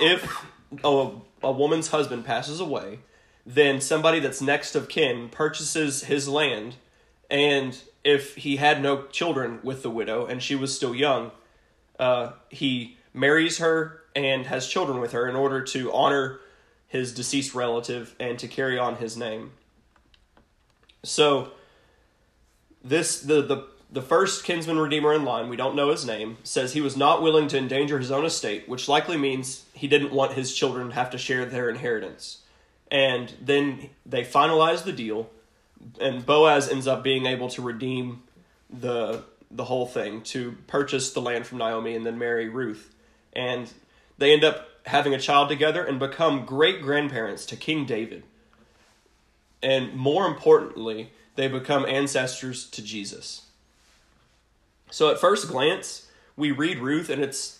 if 0.00 0.44
a, 0.84 1.10
a 1.42 1.52
woman's 1.52 1.88
husband 1.88 2.24
passes 2.24 2.60
away, 2.60 3.00
then 3.44 3.80
somebody 3.80 4.20
that's 4.20 4.40
next 4.40 4.74
of 4.74 4.88
kin 4.88 5.28
purchases 5.28 6.04
his 6.04 6.28
land, 6.28 6.76
and 7.30 7.82
if 8.04 8.36
he 8.36 8.56
had 8.56 8.82
no 8.82 9.04
children 9.06 9.58
with 9.62 9.82
the 9.82 9.90
widow 9.90 10.26
and 10.26 10.42
she 10.42 10.54
was 10.54 10.74
still 10.74 10.94
young, 10.94 11.32
uh, 12.00 12.32
he 12.48 12.96
marries 13.12 13.58
her 13.58 14.02
and 14.16 14.46
has 14.46 14.66
children 14.66 15.00
with 15.00 15.12
her 15.12 15.28
in 15.28 15.36
order 15.36 15.62
to 15.62 15.92
honor 15.92 16.40
his 16.88 17.14
deceased 17.14 17.54
relative 17.54 18.16
and 18.18 18.38
to 18.38 18.48
carry 18.48 18.78
on 18.78 18.96
his 18.96 19.16
name. 19.16 19.52
So 21.04 21.52
this 22.82 23.20
the 23.20 23.42
the 23.42 23.66
the 23.92 24.02
first 24.02 24.44
kinsman 24.44 24.78
redeemer 24.78 25.12
in 25.12 25.24
line, 25.24 25.48
we 25.48 25.56
don't 25.56 25.74
know 25.74 25.90
his 25.90 26.06
name, 26.06 26.38
says 26.44 26.72
he 26.72 26.80
was 26.80 26.96
not 26.96 27.22
willing 27.22 27.48
to 27.48 27.58
endanger 27.58 27.98
his 27.98 28.12
own 28.12 28.24
estate, 28.24 28.68
which 28.68 28.88
likely 28.88 29.16
means 29.16 29.64
he 29.74 29.88
didn't 29.88 30.12
want 30.12 30.32
his 30.32 30.54
children 30.54 30.88
to 30.88 30.94
have 30.94 31.10
to 31.10 31.18
share 31.18 31.44
their 31.44 31.68
inheritance. 31.68 32.42
And 32.90 33.34
then 33.40 33.90
they 34.06 34.22
finalize 34.22 34.84
the 34.84 34.92
deal, 34.92 35.28
and 36.00 36.24
Boaz 36.24 36.68
ends 36.68 36.86
up 36.86 37.02
being 37.02 37.26
able 37.26 37.48
to 37.50 37.62
redeem 37.62 38.22
the 38.68 39.24
the 39.50 39.64
whole 39.64 39.86
thing 39.86 40.22
to 40.22 40.56
purchase 40.66 41.12
the 41.12 41.20
land 41.20 41.46
from 41.46 41.58
Naomi 41.58 41.94
and 41.94 42.06
then 42.06 42.18
marry 42.18 42.48
Ruth. 42.48 42.94
And 43.32 43.72
they 44.18 44.32
end 44.32 44.44
up 44.44 44.68
having 44.86 45.14
a 45.14 45.18
child 45.18 45.48
together 45.48 45.84
and 45.84 45.98
become 45.98 46.44
great 46.44 46.80
grandparents 46.82 47.44
to 47.46 47.56
King 47.56 47.84
David. 47.84 48.22
And 49.62 49.94
more 49.94 50.26
importantly, 50.26 51.12
they 51.36 51.48
become 51.48 51.84
ancestors 51.84 52.66
to 52.70 52.82
Jesus. 52.82 53.46
So 54.90 55.10
at 55.10 55.20
first 55.20 55.48
glance, 55.48 56.06
we 56.36 56.50
read 56.50 56.78
Ruth 56.78 57.10
and 57.10 57.22
it's 57.22 57.58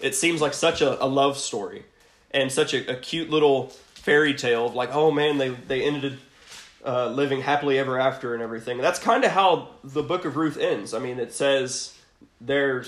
it 0.00 0.14
seems 0.14 0.40
like 0.40 0.54
such 0.54 0.80
a, 0.80 1.02
a 1.02 1.06
love 1.06 1.36
story 1.38 1.84
and 2.32 2.50
such 2.50 2.74
a, 2.74 2.90
a, 2.90 2.96
cute 2.96 3.30
little 3.30 3.68
fairy 3.94 4.34
tale 4.34 4.66
of 4.66 4.74
like, 4.74 4.90
oh 4.92 5.10
man, 5.10 5.38
they 5.38 5.50
they 5.50 5.82
ended 5.82 6.18
uh, 6.84 7.08
living 7.08 7.42
happily 7.42 7.78
ever 7.78 7.98
after 7.98 8.34
and 8.34 8.42
everything. 8.42 8.78
That's 8.78 8.98
kind 8.98 9.24
of 9.24 9.30
how 9.30 9.70
the 9.84 10.02
book 10.02 10.24
of 10.24 10.36
Ruth 10.36 10.58
ends. 10.58 10.94
I 10.94 10.98
mean, 10.98 11.18
it 11.18 11.32
says 11.32 11.96
they're 12.40 12.84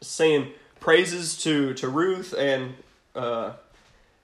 saying 0.00 0.52
praises 0.80 1.36
to 1.42 1.74
to 1.74 1.88
Ruth 1.88 2.34
and 2.36 2.74
uh, 3.14 3.52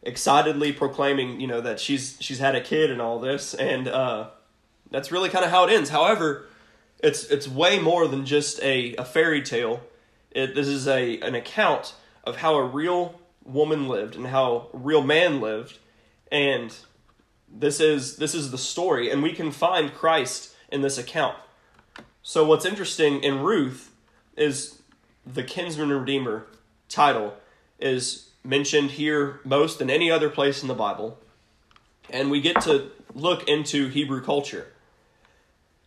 excitedly 0.02 0.72
proclaiming, 0.72 1.40
you 1.40 1.46
know, 1.46 1.60
that 1.60 1.80
she's 1.80 2.16
she's 2.20 2.38
had 2.38 2.54
a 2.54 2.60
kid 2.60 2.90
and 2.90 3.00
all 3.00 3.18
this, 3.18 3.54
and 3.54 3.88
uh, 3.88 4.28
that's 4.90 5.10
really 5.10 5.30
kind 5.30 5.44
of 5.44 5.50
how 5.50 5.66
it 5.66 5.72
ends. 5.72 5.90
However, 5.90 6.46
it's 7.02 7.24
it's 7.24 7.48
way 7.48 7.78
more 7.78 8.06
than 8.06 8.26
just 8.26 8.60
a, 8.62 8.94
a 8.96 9.04
fairy 9.04 9.42
tale. 9.42 9.80
It, 10.30 10.54
this 10.54 10.68
is 10.68 10.86
a 10.86 11.18
an 11.20 11.34
account 11.34 11.94
of 12.24 12.36
how 12.36 12.56
a 12.56 12.64
real 12.64 13.20
woman 13.44 13.88
lived 13.88 14.16
and 14.16 14.26
how 14.26 14.68
a 14.72 14.76
real 14.76 15.02
man 15.02 15.40
lived, 15.40 15.78
and 16.30 16.74
this 17.56 17.80
is 17.80 18.16
this 18.16 18.34
is 18.34 18.50
the 18.50 18.58
story, 18.58 19.10
and 19.10 19.22
we 19.22 19.32
can 19.32 19.52
find 19.52 19.94
Christ 19.94 20.54
in 20.70 20.82
this 20.82 20.98
account. 20.98 21.36
So 22.22 22.44
what's 22.44 22.64
interesting 22.64 23.22
in 23.22 23.40
Ruth 23.40 23.92
is 24.36 24.82
the 25.24 25.44
kinsman 25.44 25.90
redeemer 25.90 26.46
title 26.88 27.34
is 27.78 28.30
mentioned 28.42 28.92
here 28.92 29.40
most 29.44 29.78
than 29.78 29.88
any 29.88 30.10
other 30.10 30.28
place 30.28 30.62
in 30.62 30.68
the 30.68 30.74
Bible, 30.74 31.18
and 32.10 32.30
we 32.30 32.40
get 32.40 32.60
to 32.62 32.90
look 33.14 33.48
into 33.48 33.88
Hebrew 33.88 34.22
culture. 34.22 34.66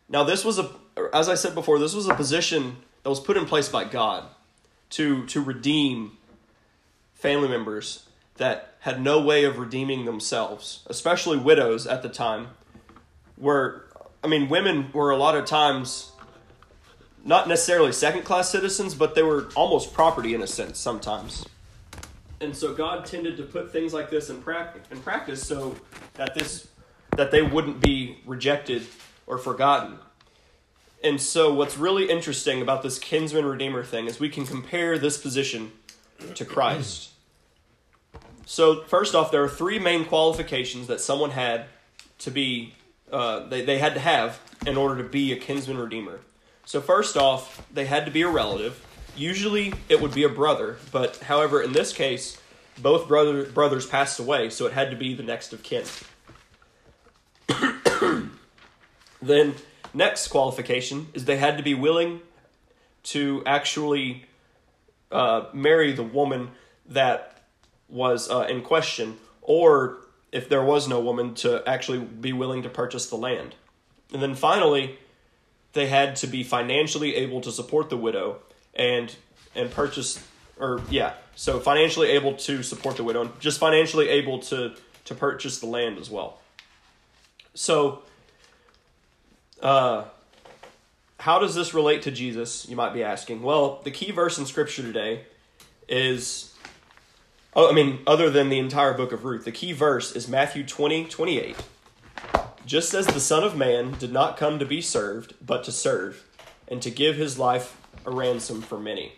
Now, 0.10 0.24
this 0.24 0.46
was 0.46 0.58
a 0.58 0.72
as 1.14 1.30
I 1.30 1.36
said 1.36 1.54
before, 1.54 1.80
this 1.80 1.94
was 1.94 2.08
a 2.08 2.14
position 2.14 2.78
that 3.04 3.10
was 3.10 3.20
put 3.20 3.38
in 3.38 3.46
place 3.46 3.70
by 3.70 3.84
God 3.84 4.24
to 4.92 5.26
to 5.28 5.42
redeem 5.42 6.18
family 7.14 7.50
members 7.50 8.08
that 8.38 8.77
had 8.88 9.02
no 9.02 9.20
way 9.20 9.44
of 9.44 9.60
redeeming 9.60 10.06
themselves, 10.06 10.84
especially 10.88 11.38
widows 11.38 11.86
at 11.86 12.02
the 12.04 12.08
time. 12.08 12.48
Where 13.36 13.84
I 14.24 14.28
mean, 14.28 14.48
women 14.48 14.90
were 14.94 15.12
a 15.12 15.18
lot 15.18 15.36
of 15.36 15.44
times 15.44 16.14
not 17.26 17.50
necessarily 17.50 17.92
second 17.92 18.24
class 18.24 18.50
citizens, 18.50 18.96
but 18.96 19.14
they 19.14 19.24
were 19.24 19.50
almost 19.56 19.94
property 19.94 20.34
in 20.34 20.42
a 20.42 20.48
sense 20.48 20.80
sometimes. 20.80 21.46
And 22.40 22.56
so 22.56 22.74
God 22.74 23.06
tended 23.06 23.36
to 23.38 23.44
put 23.44 23.74
things 23.74 23.94
like 23.94 24.10
this 24.10 24.30
in 24.30 24.42
practice, 24.42 24.84
in 24.90 25.02
practice 25.02 25.46
so 25.46 25.76
that 26.14 26.34
this 26.34 26.70
that 27.18 27.30
they 27.30 27.42
wouldn't 27.42 27.82
be 27.82 28.20
rejected 28.26 28.84
or 29.26 29.38
forgotten. 29.38 30.00
And 31.04 31.20
so, 31.20 31.54
what's 31.54 31.78
really 31.78 32.10
interesting 32.10 32.62
about 32.62 32.84
this 32.84 33.00
kinsman 33.00 33.44
redeemer 33.44 33.84
thing 33.84 34.06
is 34.08 34.18
we 34.18 34.30
can 34.30 34.46
compare 34.46 34.98
this 34.98 35.18
position 35.18 35.74
to 36.36 36.46
Christ. 36.46 37.12
So, 38.50 38.84
first 38.84 39.14
off, 39.14 39.30
there 39.30 39.44
are 39.44 39.50
three 39.50 39.78
main 39.78 40.06
qualifications 40.06 40.88
that 40.88 41.02
someone 41.02 41.32
had 41.32 41.66
to 42.20 42.32
be, 42.32 42.74
uh, 43.12 43.48
they, 43.48 43.64
they 43.64 43.78
had 43.78 43.94
to 43.94 44.00
have 44.00 44.40
in 44.66 44.78
order 44.78 45.04
to 45.04 45.08
be 45.08 45.34
a 45.34 45.36
kinsman 45.36 45.78
redeemer. 45.78 46.22
So, 46.66 46.82
first 46.82 47.18
off, 47.18 47.62
they 47.72 47.86
had 47.86 48.06
to 48.06 48.12
be 48.12 48.22
a 48.22 48.30
relative. 48.30 48.84
Usually, 49.16 49.74
it 49.90 50.02
would 50.02 50.14
be 50.14 50.24
a 50.24 50.30
brother, 50.30 50.78
but 50.92 51.18
however, 51.18 51.62
in 51.62 51.74
this 51.74 51.92
case, 51.92 52.40
both 52.78 53.08
brother, 53.08 53.44
brothers 53.44 53.86
passed 53.86 54.20
away, 54.20 54.50
so 54.50 54.66
it 54.66 54.74
had 54.74 54.92
to 54.92 54.98
be 54.98 55.14
the 55.14 55.24
next 55.24 55.52
of 55.52 55.62
kin. 55.62 55.84
then, 59.22 59.56
Next 59.98 60.28
qualification 60.28 61.08
is 61.14 61.26
they 61.26 61.38
had 61.38 61.58
to 61.58 61.64
be 61.64 61.74
willing 61.74 62.22
to 63.04 63.42
actually 63.46 64.26
uh, 65.12 65.46
marry 65.54 65.94
the 65.94 66.04
woman 66.04 66.52
that 66.90 67.37
was 67.90 68.30
uh, 68.30 68.48
in 68.50 68.62
question, 68.62 69.18
or 69.42 69.98
if 70.32 70.50
there 70.50 70.64
was 70.64 70.88
no 70.88 71.00
woman, 71.00 71.34
to 71.36 71.64
actually 71.68 72.00
be 72.00 72.34
willing 72.34 72.64
to 72.64 72.70
purchase 72.70 73.08
the 73.08 73.16
land. 73.16 73.56
And 74.14 74.22
then 74.22 74.36
finally, 74.36 75.00
they 75.74 75.88
had 75.88 76.16
to 76.18 76.28
be 76.28 76.44
financially 76.44 77.16
able 77.16 77.42
to 77.42 77.52
support 77.52 77.90
the 77.90 77.98
widow 77.98 78.40
and 78.74 79.16
and 79.56 79.72
purchase 79.72 80.24
or 80.60 80.82
yeah, 80.90 81.14
so 81.36 81.60
financially 81.60 82.10
able 82.10 82.34
to 82.34 82.64
support 82.64 82.98
the 82.98 83.04
widow 83.04 83.22
and 83.22 83.40
just 83.40 83.60
financially 83.60 84.10
able 84.10 84.40
to 84.40 84.76
to 85.06 85.16
purchase 85.16 85.60
the 85.60 85.66
land 85.66 85.98
as 85.98 86.10
well. 86.10 86.40
So, 87.54 88.04
uh, 89.62 90.06
how 91.20 91.40
does 91.40 91.56
this 91.56 91.74
relate 91.74 92.04
to 92.04 92.12
Jesus? 92.12 92.68
You 92.70 92.76
might 92.76 92.94
be 92.94 93.04
asking. 93.04 93.42
Well, 93.42 93.82
the 93.84 93.92
key 93.92 94.12
verse 94.12 94.38
in 94.38 94.46
Scripture 94.46 94.84
today 94.84 95.24
is, 95.88 96.54
Oh, 97.60 97.68
I 97.68 97.74
mean, 97.74 98.02
other 98.06 98.30
than 98.30 98.50
the 98.50 98.60
entire 98.60 98.94
book 98.94 99.12
of 99.12 99.26
Ruth, 99.26 99.44
the 99.44 99.52
key 99.52 99.74
verse 99.74 100.16
is 100.16 100.28
Matthew 100.28 100.64
20, 100.64 101.06
28. 101.06 101.56
Just 102.68 102.94
as 102.94 103.08
the 103.08 103.20
Son 103.20 103.44
of 103.44 103.58
Man 103.58 103.94
did 103.98 104.14
not 104.14 104.38
come 104.38 104.60
to 104.60 104.66
be 104.66 104.80
served, 104.80 105.34
but 105.44 105.64
to 105.64 105.72
serve, 105.72 106.24
and 106.68 106.84
to 106.84 106.92
give 106.92 107.16
his 107.16 107.40
life 107.40 107.82
a 108.06 108.12
ransom 108.12 108.62
for 108.62 108.78
many. 108.78 109.14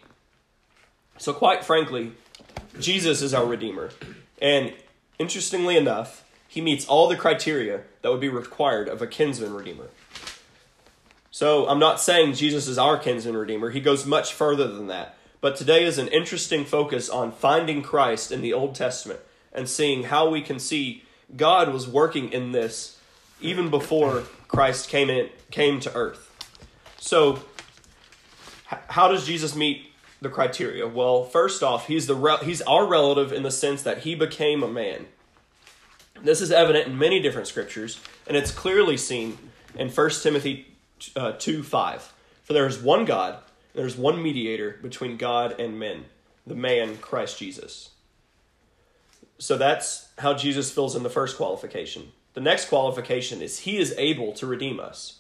So, 1.18 1.34
quite 1.34 1.66
frankly, 1.66 2.14
Jesus 2.80 3.22
is 3.22 3.34
our 3.34 3.46
Redeemer. 3.46 3.90
And 4.42 4.72
interestingly 5.18 5.76
enough, 5.76 6.24
he 6.48 6.62
meets 6.62 6.86
all 6.86 7.10
the 7.10 7.18
criteria 7.18 7.82
that 8.02 8.10
would 8.10 8.22
be 8.22 8.30
required 8.30 8.88
of 8.88 9.02
a 9.02 9.08
kinsman 9.08 9.54
Redeemer. 9.54 9.90
So, 11.30 11.68
I'm 11.68 11.80
not 11.80 12.00
saying 12.00 12.36
Jesus 12.36 12.70
is 12.70 12.78
our 12.78 12.98
kinsman 12.98 13.36
Redeemer, 13.36 13.72
he 13.72 13.82
goes 13.82 14.06
much 14.06 14.32
further 14.32 14.70
than 14.70 14.88
that. 14.88 15.18
But 15.42 15.56
today 15.56 15.86
is 15.86 15.98
an 15.98 16.10
interesting 16.10 16.66
focus 16.66 17.10
on 17.10 17.32
finding 17.32 17.82
Christ 17.82 18.32
in 18.32 18.42
the 18.42 18.54
Old 18.54 18.76
Testament 18.76 19.22
and 19.54 19.70
seeing 19.70 20.04
how 20.04 20.30
we 20.30 20.42
can 20.42 20.60
see 20.60 21.04
God 21.36 21.72
was 21.72 21.88
working 21.88 22.32
in 22.32 22.52
this 22.52 23.00
even 23.42 23.70
before 23.70 24.24
Christ 24.48 24.90
came 24.90 25.10
in 25.10 25.30
came 25.52 25.80
to 25.82 25.94
earth. 25.96 26.26
So, 26.98 27.44
how 28.66 29.08
does 29.08 29.26
Jesus 29.26 29.56
meet 29.56 29.92
the 30.22 30.30
criteria? 30.30 30.88
Well, 30.88 31.24
first 31.24 31.64
off, 31.64 31.88
he's 31.88 32.08
the 32.08 32.16
re- 32.16 32.44
he's 32.44 32.62
our 32.64 32.86
relative 32.86 33.32
in 33.32 33.44
the 33.44 33.52
sense 33.52 33.84
that 33.84 34.00
he 34.00 34.16
became 34.16 34.62
a 34.62 34.68
man. 34.68 35.06
This 36.22 36.42
is 36.42 36.52
evident 36.52 36.88
in 36.88 36.98
many 36.98 37.22
different 37.22 37.48
scriptures, 37.48 38.02
and 38.28 38.36
it's 38.36 38.52
clearly 38.52 38.98
seen 38.98 39.38
in 39.76 39.90
1 39.90 40.10
Timothy 40.22 40.68
uh, 41.16 41.34
2 41.34 41.64
5. 41.64 42.14
For 42.44 42.54
there 42.54 42.68
is 42.68 42.80
one 42.80 43.06
God, 43.06 43.38
there 43.80 43.88
is 43.88 43.96
one 43.96 44.22
mediator 44.22 44.78
between 44.82 45.16
God 45.16 45.58
and 45.58 45.80
men, 45.80 46.04
the 46.46 46.54
man 46.54 46.98
Christ 46.98 47.40
Jesus. 47.40 47.92
So 49.38 49.56
that's 49.56 50.10
how 50.18 50.34
Jesus 50.34 50.70
fills 50.70 50.98
in 50.98 51.04
the 51.04 51.10
first 51.10 51.38
qualification. 51.38 52.12
The 52.34 52.42
next 52.42 52.68
qualification 52.68 53.42
is 53.42 53.60
he 53.60 53.78
is 53.78 53.96
able 53.98 54.34
to 54.34 54.46
redeem 54.46 54.82
us. 54.82 55.20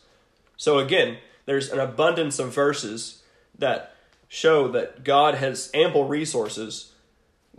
So 0.58 0.78
again, 0.78 1.20
there's 1.46 1.72
an 1.72 1.80
abundance 1.80 2.38
of 2.38 2.54
verses 2.54 3.24
that 3.58 3.96
show 4.28 4.68
that 4.68 5.06
God 5.06 5.36
has 5.36 5.72
ample 5.74 6.06
resources. 6.06 6.92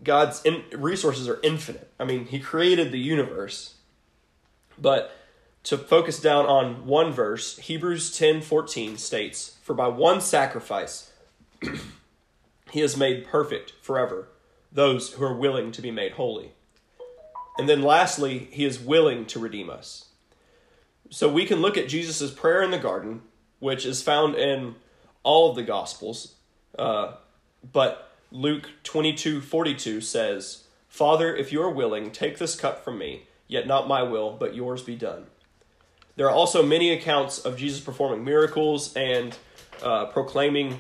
God's 0.05 0.45
in, 0.45 0.65
resources 0.71 1.31
are 1.31 1.41
infinite. 1.43 1.91
I 1.99 2.05
mean, 2.05 2.27
He 2.27 2.41
created 2.41 2.93
the 2.93 3.01
universe. 3.01 3.77
But 4.79 5.17
to 5.65 5.77
focus 5.77 6.21
down 6.21 6.47
on 6.47 6.87
one 6.87 7.13
verse, 7.13 7.59
Hebrews 7.59 8.17
10 8.17 8.41
14 8.41 8.97
states, 8.97 9.57
For 9.63 9.75
by 9.75 9.89
one 9.89 10.21
sacrifice 10.21 11.13
He 12.71 12.81
has 12.81 12.97
made 12.97 13.27
perfect 13.27 13.73
forever 13.83 14.29
those 14.73 15.15
who 15.15 15.25
are 15.25 15.35
willing 15.35 15.73
to 15.73 15.83
be 15.83 15.91
made 15.91 16.13
holy. 16.13 16.53
And 17.59 17.69
then 17.69 17.83
lastly, 17.83 18.49
He 18.53 18.65
is 18.65 18.79
willing 18.79 19.27
to 19.27 19.41
redeem 19.41 19.69
us. 19.69 20.07
So 21.11 21.29
we 21.29 21.45
can 21.45 21.61
look 21.61 21.77
at 21.77 21.89
Jesus' 21.89 22.31
prayer 22.31 22.63
in 22.63 22.71
the 22.71 22.79
garden, 22.79 23.23
which 23.59 23.85
is 23.85 24.03
found 24.03 24.37
in 24.37 24.77
all 25.25 25.51
of 25.51 25.57
the 25.57 25.65
Gospels. 25.65 26.37
Uh, 26.79 27.15
but 27.73 28.13
Luke 28.31 28.71
22 28.85 29.41
42 29.41 30.01
says, 30.01 30.65
Father, 30.89 31.35
if 31.35 31.53
you 31.53 31.61
are 31.63 31.71
willing, 31.71 32.11
take 32.11 32.39
this 32.39 32.55
cup 32.55 32.85
from 32.85 32.99
me, 32.99 33.27
yet 33.49 33.67
not 33.67 33.89
my 33.89 34.03
will, 34.03 34.31
but 34.33 34.55
yours 34.55 34.83
be 34.83 34.95
done. 34.95 35.27
There 36.21 36.29
are 36.29 36.33
also 36.33 36.63
many 36.63 36.93
accounts 36.93 37.39
of 37.39 37.57
Jesus 37.57 37.81
performing 37.81 38.27
miracles 38.27 38.95
and 38.95 39.35
uh, 39.83 40.05
proclaiming 40.05 40.79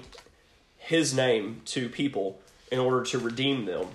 his 0.77 1.15
name 1.15 1.63
to 1.65 1.89
people 1.89 2.43
in 2.71 2.79
order 2.79 3.03
to 3.05 3.19
redeem 3.19 3.65
them. 3.65 3.87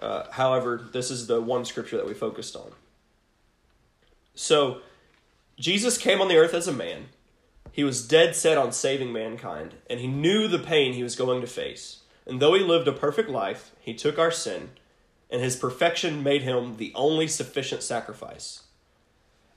Uh, 0.00 0.24
however, 0.32 0.88
this 0.92 1.08
is 1.08 1.28
the 1.28 1.40
one 1.40 1.64
scripture 1.64 1.96
that 1.98 2.06
we 2.08 2.14
focused 2.14 2.56
on. 2.56 2.72
So, 4.34 4.80
Jesus 5.56 5.98
came 5.98 6.20
on 6.20 6.26
the 6.26 6.36
earth 6.36 6.52
as 6.52 6.66
a 6.66 6.72
man. 6.72 7.10
He 7.70 7.84
was 7.84 8.04
dead 8.04 8.34
set 8.34 8.58
on 8.58 8.72
saving 8.72 9.12
mankind, 9.12 9.74
and 9.88 10.00
he 10.00 10.08
knew 10.08 10.48
the 10.48 10.58
pain 10.58 10.94
he 10.94 11.04
was 11.04 11.14
going 11.14 11.42
to 11.42 11.46
face. 11.46 12.00
And 12.26 12.42
though 12.42 12.54
he 12.54 12.64
lived 12.64 12.88
a 12.88 12.92
perfect 12.92 13.28
life, 13.28 13.70
he 13.78 13.94
took 13.94 14.18
our 14.18 14.32
sin, 14.32 14.70
and 15.30 15.40
his 15.40 15.54
perfection 15.54 16.24
made 16.24 16.42
him 16.42 16.78
the 16.78 16.90
only 16.96 17.28
sufficient 17.28 17.84
sacrifice. 17.84 18.64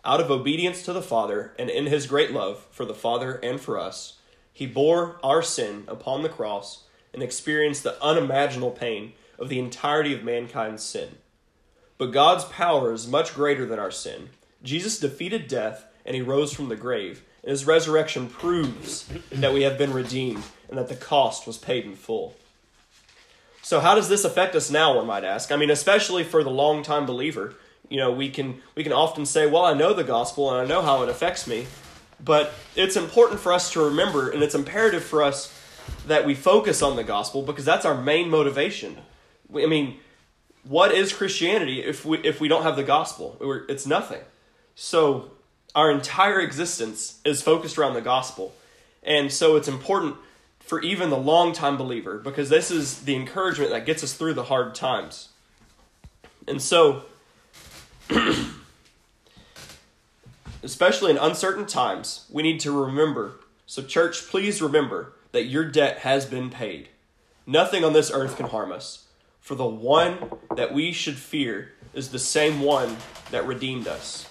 Out 0.06 0.22
of 0.22 0.30
obedience 0.30 0.84
to 0.84 0.94
the 0.94 1.02
Father, 1.02 1.54
and 1.58 1.68
in 1.68 1.88
his 1.88 2.06
great 2.06 2.32
love 2.32 2.68
for 2.70 2.86
the 2.86 2.94
Father 2.94 3.40
and 3.42 3.60
for 3.60 3.80
us, 3.80 4.20
he 4.54 4.68
bore 4.68 5.18
our 5.24 5.42
sin 5.42 5.84
upon 5.88 6.22
the 6.22 6.30
cross 6.30 6.84
and 7.12 7.24
experienced 7.24 7.82
the 7.82 8.02
unimaginable 8.04 8.70
pain 8.70 9.14
of 9.40 9.50
the 9.50 9.58
entirety 9.58 10.14
of 10.14 10.24
mankind's 10.24 10.84
sin. 10.84 11.18
But 11.98 12.12
God's 12.12 12.46
power 12.46 12.94
is 12.94 13.08
much 13.08 13.34
greater 13.34 13.66
than 13.66 13.80
our 13.80 13.90
sin. 13.90 14.30
Jesus 14.62 15.00
defeated 15.00 15.48
death 15.48 15.86
and 16.06 16.16
he 16.16 16.22
rose 16.22 16.54
from 16.54 16.70
the 16.70 16.76
grave 16.76 17.24
and 17.42 17.50
his 17.50 17.66
resurrection 17.66 18.28
proves 18.28 19.10
that 19.32 19.54
we 19.54 19.64
have 19.64 19.78
been 19.78 19.94
redeemed 19.94 20.44
and 20.70 20.78
that 20.78 20.88
the 20.88 20.96
cost 20.96 21.48
was 21.48 21.58
paid 21.58 21.84
in 21.84 21.96
full. 21.96 22.36
So 23.62 23.80
how 23.80 23.96
does 23.96 24.10
this 24.10 24.24
affect 24.24 24.56
us 24.56 24.70
now, 24.70 24.98
one 24.98 25.08
might 25.08 25.24
ask? 25.24 25.52
I 25.52 25.56
mean, 25.56 25.72
especially 25.72 26.24
for 26.24 26.44
the 26.44 26.52
long-time 26.52 27.06
believer. 27.06 27.56
You 27.90 27.98
know, 27.98 28.12
we 28.12 28.30
can 28.30 28.62
we 28.76 28.84
can 28.84 28.94
often 28.94 29.26
say, 29.26 29.48
"Well, 29.48 29.66
I 29.66 29.74
know 29.74 29.94
the 29.94 30.04
gospel 30.04 30.50
and 30.52 30.60
I 30.60 30.66
know 30.66 30.82
how 30.82 31.04
it 31.04 31.10
affects 31.10 31.48
me." 31.48 31.68
But 32.24 32.54
it's 32.76 32.96
important 32.96 33.40
for 33.40 33.52
us 33.52 33.72
to 33.74 33.82
remember 33.82 34.30
and 34.30 34.42
it's 34.42 34.56
imperative 34.56 35.04
for 35.04 35.22
us 35.22 35.54
that 36.08 36.26
we 36.26 36.34
focus 36.34 36.82
on 36.82 36.96
the 36.96 37.04
gospel 37.04 37.42
because 37.42 37.66
that's 37.66 37.86
our 37.86 38.00
main 38.00 38.30
motivation. 38.30 38.98
I 39.54 39.66
mean, 39.66 40.00
what 40.64 40.94
is 40.94 41.14
Christianity 41.14 41.82
if 41.84 42.06
we 42.06 42.20
if 42.20 42.40
we 42.40 42.48
don't 42.48 42.64
have 42.64 42.76
the 42.76 42.84
gospel? 42.84 43.38
It's 43.70 43.86
nothing. 43.86 44.22
So 44.76 45.32
our 45.74 45.92
entire 45.92 46.40
existence 46.40 47.20
is 47.26 47.42
focused 47.42 47.78
around 47.78 47.94
the 47.94 48.02
gospel. 48.02 48.54
And 49.04 49.32
so 49.32 49.56
it's 49.56 49.68
important 49.68 50.16
for 50.60 50.82
even 50.82 51.10
the 51.12 51.18
long 51.18 51.54
time 51.54 51.78
believer 51.78 52.18
because 52.18 52.50
this 52.50 52.72
is 52.72 53.02
the 53.02 53.16
encouragement 53.16 53.72
that 53.72 53.86
gets 53.86 54.04
us 54.04 54.14
through 54.14 54.34
the 54.34 54.46
hard 54.46 54.74
times. 54.74 55.30
And 56.48 56.62
so, 56.62 57.04
especially 60.64 61.12
in 61.12 61.18
uncertain 61.18 61.66
times, 61.66 62.26
we 62.32 62.44
need 62.44 62.60
to 62.62 62.72
remember. 62.72 63.40
So, 63.66 63.82
church, 63.82 64.28
please 64.28 64.62
remember 64.62 65.14
that 65.32 65.46
your 65.46 65.66
debt 65.66 66.00
has 66.00 66.26
been 66.26 66.50
paid. 66.50 66.90
Nothing 67.46 67.84
on 67.84 67.94
this 67.94 68.12
earth 68.12 68.38
can 68.38 68.48
harm 68.48 68.72
us. 68.72 69.06
For 69.40 69.56
the 69.56 69.66
one 69.66 70.18
that 70.56 70.74
we 70.74 70.92
should 70.92 71.18
fear 71.18 71.74
is 71.94 72.10
the 72.10 72.20
same 72.20 72.62
one 72.62 72.98
that 73.32 73.46
redeemed 73.46 73.88
us. 73.88 74.28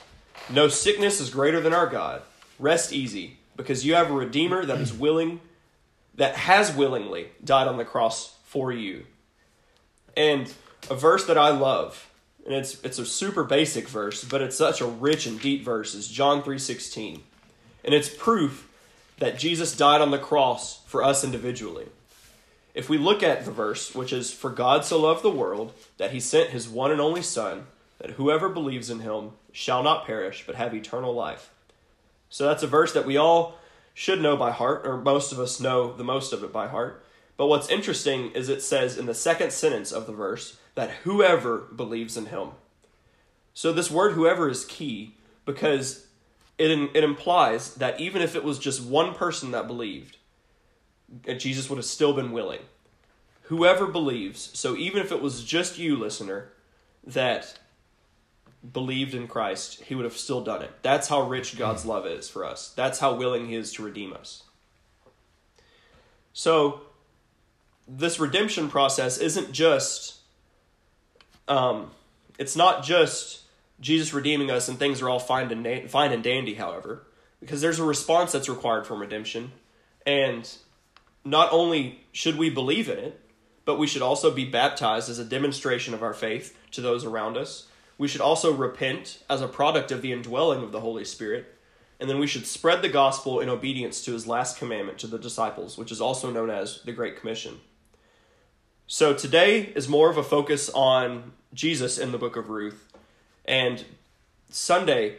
No 0.50 0.68
sickness 0.68 1.20
is 1.20 1.30
greater 1.30 1.60
than 1.60 1.72
our 1.72 1.86
God. 1.86 2.22
Rest 2.58 2.92
easy, 2.92 3.38
because 3.56 3.86
you 3.86 3.94
have 3.94 4.10
a 4.10 4.14
Redeemer 4.14 4.64
that 4.64 4.80
is 4.80 4.92
willing, 4.92 5.40
that 6.14 6.36
has 6.36 6.74
willingly 6.74 7.28
died 7.42 7.68
on 7.68 7.76
the 7.76 7.84
cross 7.84 8.36
for 8.44 8.72
you. 8.72 9.06
And 10.16 10.52
a 10.90 10.94
verse 10.94 11.24
that 11.26 11.38
I 11.38 11.50
love, 11.50 12.10
and 12.44 12.54
it's 12.54 12.82
it's 12.82 12.98
a 12.98 13.06
super 13.06 13.44
basic 13.44 13.88
verse, 13.88 14.24
but 14.24 14.42
it's 14.42 14.56
such 14.56 14.80
a 14.80 14.86
rich 14.86 15.26
and 15.26 15.40
deep 15.40 15.64
verse, 15.64 15.94
is 15.94 16.08
John 16.08 16.42
3:16. 16.42 17.22
And 17.84 17.94
it's 17.94 18.08
proof 18.08 18.68
that 19.18 19.38
Jesus 19.38 19.76
died 19.76 20.00
on 20.00 20.10
the 20.10 20.18
cross 20.18 20.80
for 20.86 21.02
us 21.02 21.24
individually. 21.24 21.86
If 22.74 22.88
we 22.88 22.98
look 22.98 23.22
at 23.22 23.44
the 23.44 23.52
verse, 23.52 23.94
which 23.94 24.12
is, 24.12 24.32
For 24.32 24.50
God 24.50 24.84
so 24.84 25.00
loved 25.00 25.22
the 25.22 25.30
world 25.30 25.72
that 25.96 26.10
he 26.10 26.20
sent 26.20 26.50
his 26.50 26.68
one 26.68 26.90
and 26.90 27.00
only 27.00 27.22
Son, 27.22 27.66
that 27.98 28.12
whoever 28.12 28.48
believes 28.48 28.90
in 28.90 29.00
him 29.00 29.30
shall 29.52 29.82
not 29.82 30.06
perish, 30.06 30.44
but 30.46 30.56
have 30.56 30.74
eternal 30.74 31.14
life. 31.14 31.50
So 32.28 32.46
that's 32.46 32.64
a 32.64 32.68
verse 32.68 32.92
that 32.92 33.06
we 33.06 33.16
all 33.16 33.58
should 33.94 34.20
know 34.20 34.36
by 34.36 34.50
heart, 34.50 34.84
or 34.84 34.96
most 34.96 35.30
of 35.30 35.38
us 35.38 35.60
know 35.60 35.92
the 35.92 36.02
most 36.02 36.32
of 36.32 36.42
it 36.42 36.52
by 36.52 36.66
heart. 36.66 37.04
But 37.36 37.46
what's 37.46 37.68
interesting 37.68 38.32
is 38.32 38.48
it 38.48 38.62
says 38.62 38.98
in 38.98 39.06
the 39.06 39.14
second 39.14 39.52
sentence 39.52 39.92
of 39.92 40.06
the 40.06 40.12
verse 40.12 40.58
that 40.74 40.90
whoever 41.04 41.58
believes 41.58 42.16
in 42.16 42.26
him. 42.26 42.50
So 43.52 43.72
this 43.72 43.90
word 43.90 44.12
whoever 44.12 44.48
is 44.48 44.64
key 44.64 45.14
because 45.44 46.06
it, 46.58 46.70
it 46.94 47.04
implies 47.04 47.74
that 47.74 48.00
even 48.00 48.22
if 48.22 48.34
it 48.34 48.44
was 48.44 48.58
just 48.58 48.82
one 48.82 49.14
person 49.14 49.52
that 49.52 49.66
believed, 49.66 50.16
uh, 51.28 51.34
Jesus 51.34 51.68
would 51.68 51.76
have 51.76 51.84
still 51.84 52.12
been 52.12 52.32
willing. 52.32 52.60
Whoever 53.42 53.86
believes, 53.86 54.50
so 54.54 54.74
even 54.76 55.00
if 55.00 55.12
it 55.12 55.20
was 55.20 55.44
just 55.44 55.78
you, 55.78 55.96
listener, 55.96 56.52
that 57.06 57.58
believed 58.72 59.14
in 59.14 59.28
Christ, 59.28 59.82
he 59.82 59.94
would 59.94 60.04
have 60.04 60.16
still 60.16 60.42
done 60.42 60.62
it. 60.62 60.70
That's 60.82 61.08
how 61.08 61.28
rich 61.28 61.58
God's 61.58 61.82
hmm. 61.82 61.90
love 61.90 62.06
is 62.06 62.28
for 62.28 62.44
us. 62.44 62.70
That's 62.70 62.98
how 62.98 63.14
willing 63.14 63.46
he 63.46 63.54
is 63.54 63.72
to 63.74 63.84
redeem 63.84 64.12
us. 64.12 64.44
So, 66.32 66.80
this 67.86 68.18
redemption 68.18 68.70
process 68.70 69.18
isn't 69.18 69.52
just 69.52 70.20
um, 71.48 71.90
it's 72.38 72.56
not 72.56 72.84
just 72.84 73.42
Jesus 73.80 74.12
redeeming 74.14 74.50
us 74.50 74.68
and 74.68 74.78
things 74.78 75.02
are 75.02 75.08
all 75.08 75.18
fine 75.18 75.50
and 75.50 75.90
fine 75.90 76.12
and 76.12 76.22
dandy, 76.22 76.54
however, 76.54 77.06
because 77.40 77.60
there's 77.60 77.78
a 77.78 77.84
response 77.84 78.32
that's 78.32 78.48
required 78.48 78.86
from 78.86 79.00
redemption, 79.00 79.52
and 80.06 80.50
not 81.24 81.52
only 81.52 82.00
should 82.12 82.36
we 82.36 82.50
believe 82.50 82.88
in 82.88 82.98
it, 82.98 83.20
but 83.64 83.78
we 83.78 83.86
should 83.86 84.02
also 84.02 84.30
be 84.30 84.44
baptized 84.44 85.08
as 85.08 85.18
a 85.18 85.24
demonstration 85.24 85.94
of 85.94 86.02
our 86.02 86.14
faith 86.14 86.56
to 86.72 86.80
those 86.80 87.04
around 87.04 87.36
us. 87.36 87.66
We 87.96 88.08
should 88.08 88.20
also 88.20 88.52
repent 88.52 89.22
as 89.30 89.40
a 89.40 89.48
product 89.48 89.90
of 89.90 90.02
the 90.02 90.12
indwelling 90.12 90.62
of 90.62 90.72
the 90.72 90.80
Holy 90.80 91.04
Spirit, 91.04 91.46
and 92.00 92.10
then 92.10 92.18
we 92.18 92.26
should 92.26 92.46
spread 92.46 92.82
the 92.82 92.88
gospel 92.88 93.40
in 93.40 93.48
obedience 93.48 94.04
to 94.04 94.12
his 94.12 94.26
last 94.26 94.58
commandment 94.58 94.98
to 94.98 95.06
the 95.06 95.18
disciples, 95.18 95.78
which 95.78 95.92
is 95.92 96.00
also 96.00 96.30
known 96.30 96.50
as 96.50 96.82
the 96.82 96.92
Great 96.92 97.18
Commission. 97.18 97.60
So 98.86 99.14
today 99.14 99.72
is 99.74 99.88
more 99.88 100.10
of 100.10 100.18
a 100.18 100.22
focus 100.22 100.68
on 100.68 101.32
Jesus 101.54 101.96
in 101.96 102.12
the 102.12 102.18
book 102.18 102.36
of 102.36 102.50
Ruth. 102.50 102.92
And 103.46 103.82
Sunday, 104.50 105.16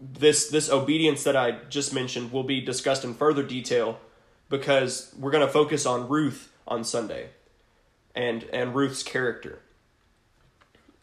this 0.00 0.48
this 0.48 0.70
obedience 0.70 1.24
that 1.24 1.36
I 1.36 1.58
just 1.68 1.92
mentioned 1.92 2.32
will 2.32 2.44
be 2.44 2.60
discussed 2.60 3.04
in 3.04 3.14
further 3.14 3.42
detail 3.42 3.98
because 4.48 5.12
we're 5.18 5.32
going 5.32 5.46
to 5.46 5.52
focus 5.52 5.84
on 5.84 6.08
Ruth 6.08 6.52
on 6.68 6.84
Sunday 6.84 7.30
and 8.14 8.44
and 8.52 8.74
Ruth's 8.74 9.02
character. 9.02 9.58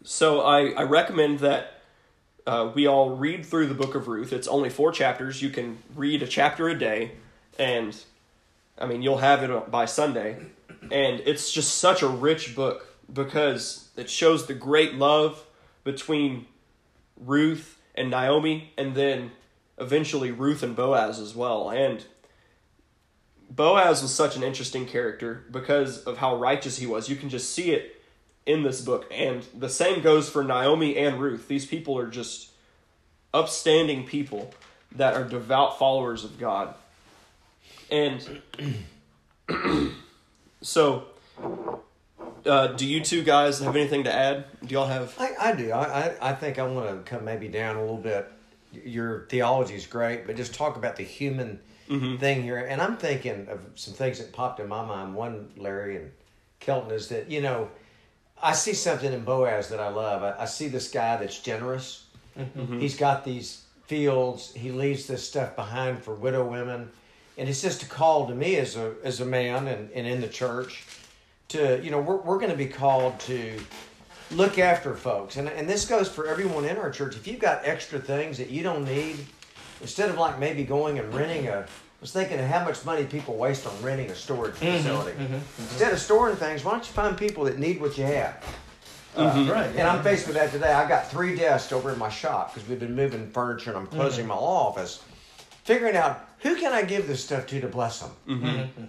So 0.03 0.41
I, 0.41 0.69
I 0.69 0.83
recommend 0.83 1.39
that 1.39 1.81
uh, 2.45 2.71
we 2.73 2.87
all 2.87 3.11
read 3.11 3.45
through 3.45 3.67
the 3.67 3.73
book 3.73 3.95
of 3.95 4.07
Ruth. 4.07 4.31
It's 4.31 4.47
only 4.47 4.69
four 4.69 4.91
chapters. 4.91 5.41
You 5.41 5.49
can 5.49 5.79
read 5.95 6.21
a 6.23 6.27
chapter 6.27 6.69
a 6.69 6.77
day, 6.77 7.13
and 7.59 7.95
I 8.77 8.85
mean 8.85 9.01
you'll 9.01 9.17
have 9.17 9.43
it 9.43 9.69
by 9.69 9.83
Sunday. 9.83 10.37
And 10.91 11.21
it's 11.25 11.51
just 11.51 11.75
such 11.75 12.01
a 12.01 12.07
rich 12.07 12.55
book 12.55 12.87
because 13.11 13.89
it 13.95 14.09
shows 14.09 14.47
the 14.47 14.53
great 14.53 14.95
love 14.95 15.45
between 15.83 16.47
Ruth 17.19 17.79
and 17.95 18.09
Naomi, 18.09 18.73
and 18.77 18.95
then 18.95 19.31
eventually 19.77 20.31
Ruth 20.31 20.63
and 20.63 20.75
Boaz 20.75 21.19
as 21.19 21.35
well. 21.35 21.69
And 21.69 22.03
Boaz 23.49 24.01
was 24.01 24.13
such 24.13 24.35
an 24.35 24.43
interesting 24.43 24.85
character 24.85 25.45
because 25.51 26.03
of 26.03 26.17
how 26.17 26.35
righteous 26.35 26.77
he 26.77 26.87
was. 26.87 27.09
You 27.09 27.15
can 27.15 27.29
just 27.29 27.51
see 27.51 27.71
it 27.71 28.01
in 28.45 28.63
this 28.63 28.81
book. 28.81 29.05
And 29.11 29.45
the 29.57 29.69
same 29.69 30.01
goes 30.01 30.29
for 30.29 30.43
Naomi 30.43 30.97
and 30.97 31.19
Ruth. 31.19 31.47
These 31.47 31.65
people 31.65 31.97
are 31.97 32.07
just 32.07 32.49
upstanding 33.33 34.05
people 34.05 34.53
that 34.93 35.15
are 35.15 35.23
devout 35.23 35.77
followers 35.77 36.23
of 36.23 36.39
God. 36.39 36.73
And 37.91 38.41
so, 40.63 41.05
uh, 42.45 42.67
do 42.67 42.85
you 42.85 43.01
two 43.01 43.23
guys 43.23 43.59
have 43.59 43.75
anything 43.75 44.05
to 44.05 44.13
add? 44.13 44.45
Do 44.65 44.73
y'all 44.73 44.87
have. 44.87 45.13
I, 45.19 45.31
I 45.39 45.55
do. 45.55 45.71
I, 45.71 45.83
I, 45.83 46.29
I 46.29 46.33
think 46.33 46.57
I 46.57 46.63
want 46.63 47.05
to 47.05 47.09
come 47.09 47.23
maybe 47.23 47.47
down 47.47 47.75
a 47.75 47.81
little 47.81 47.97
bit. 47.97 48.31
Your 48.83 49.27
theology 49.29 49.75
is 49.75 49.85
great, 49.85 50.25
but 50.25 50.35
just 50.35 50.55
talk 50.55 50.77
about 50.77 50.95
the 50.95 51.03
human 51.03 51.59
thing 52.17 52.41
here. 52.41 52.57
And 52.57 52.81
I'm 52.81 52.97
thinking 52.97 53.47
of 53.49 53.59
some 53.75 53.93
things 53.93 54.17
that 54.17 54.33
popped 54.33 54.59
in 54.59 54.67
my 54.67 54.83
mind. 54.83 55.13
One, 55.13 55.51
Larry 55.57 55.97
and 55.97 56.11
Kelton, 56.59 56.91
is 56.91 57.09
that, 57.09 57.29
you 57.29 57.41
know, 57.41 57.69
I 58.41 58.53
see 58.53 58.73
something 58.73 59.13
in 59.13 59.23
Boaz 59.23 59.69
that 59.69 59.79
I 59.79 59.89
love. 59.89 60.23
I, 60.23 60.41
I 60.41 60.45
see 60.45 60.69
this 60.69 60.89
guy 60.89 61.17
that's 61.17 61.39
generous. 61.39 62.05
He's 62.79 62.97
got 62.97 63.23
these 63.23 63.61
fields. 63.85 64.53
He 64.55 64.71
leaves 64.71 65.05
this 65.05 65.27
stuff 65.27 65.55
behind 65.55 66.03
for 66.03 66.15
widow 66.15 66.47
women. 66.47 66.89
And 67.37 67.49
it's 67.49 67.61
just 67.61 67.83
a 67.83 67.87
call 67.87 68.27
to 68.27 68.35
me 68.35 68.57
as 68.57 68.75
a 68.75 68.93
as 69.03 69.19
a 69.19 69.25
man 69.25 69.67
and, 69.67 69.89
and 69.91 70.05
in 70.05 70.21
the 70.21 70.27
church 70.27 70.85
to, 71.49 71.79
you 71.83 71.91
know, 71.91 71.99
we're, 71.99 72.17
we're 72.17 72.39
going 72.39 72.51
to 72.51 72.57
be 72.57 72.67
called 72.67 73.19
to 73.21 73.59
look 74.31 74.59
after 74.59 74.95
folks. 74.95 75.37
And, 75.37 75.47
and 75.47 75.69
this 75.69 75.85
goes 75.85 76.09
for 76.09 76.27
everyone 76.27 76.65
in 76.65 76.77
our 76.77 76.89
church. 76.89 77.15
If 77.15 77.27
you've 77.27 77.39
got 77.39 77.61
extra 77.63 77.99
things 77.99 78.37
that 78.37 78.49
you 78.49 78.63
don't 78.63 78.85
need, 78.85 79.17
instead 79.81 80.09
of 80.09 80.17
like 80.17 80.39
maybe 80.39 80.63
going 80.63 80.99
and 80.99 81.13
renting 81.13 81.47
a, 81.47 81.59
I 81.59 81.65
was 82.01 82.11
thinking 82.11 82.39
of 82.39 82.47
how 82.47 82.65
much 82.65 82.83
money 82.85 83.05
people 83.05 83.35
waste 83.35 83.65
on 83.65 83.81
renting 83.81 84.09
a 84.09 84.15
storage 84.15 84.55
mm-hmm, 84.55 84.77
facility. 84.77 85.17
Mm-hmm. 85.17 85.39
Instead 85.59 85.93
of 85.93 85.99
storing 85.99 86.35
things, 86.35 86.63
why 86.63 86.71
don't 86.71 86.85
you 86.85 86.93
find 86.93 87.17
people 87.17 87.45
that 87.45 87.59
need 87.59 87.79
what 87.79 87.97
you 87.97 88.05
have? 88.05 88.43
Mm-hmm. 89.15 89.49
Uh, 89.49 89.53
right. 89.53 89.69
And 89.75 89.87
I'm 89.87 90.03
faced 90.03 90.25
with 90.25 90.35
that 90.35 90.51
today. 90.51 90.73
I've 90.73 90.89
got 90.89 91.09
three 91.09 91.35
desks 91.35 91.71
over 91.71 91.93
in 91.93 91.99
my 91.99 92.09
shop 92.09 92.53
because 92.53 92.67
we've 92.67 92.79
been 92.79 92.95
moving 92.95 93.29
furniture 93.29 93.69
and 93.69 93.77
I'm 93.77 93.87
closing 93.87 94.25
my 94.25 94.35
law 94.35 94.69
office. 94.69 95.03
Figuring 95.63 95.95
out 95.95 96.27
who 96.43 96.55
can 96.55 96.71
I 96.73 96.83
give 96.83 97.07
this 97.07 97.23
stuff 97.23 97.47
to 97.47 97.59
to 97.61 97.67
bless 97.67 97.99
them 97.99 98.11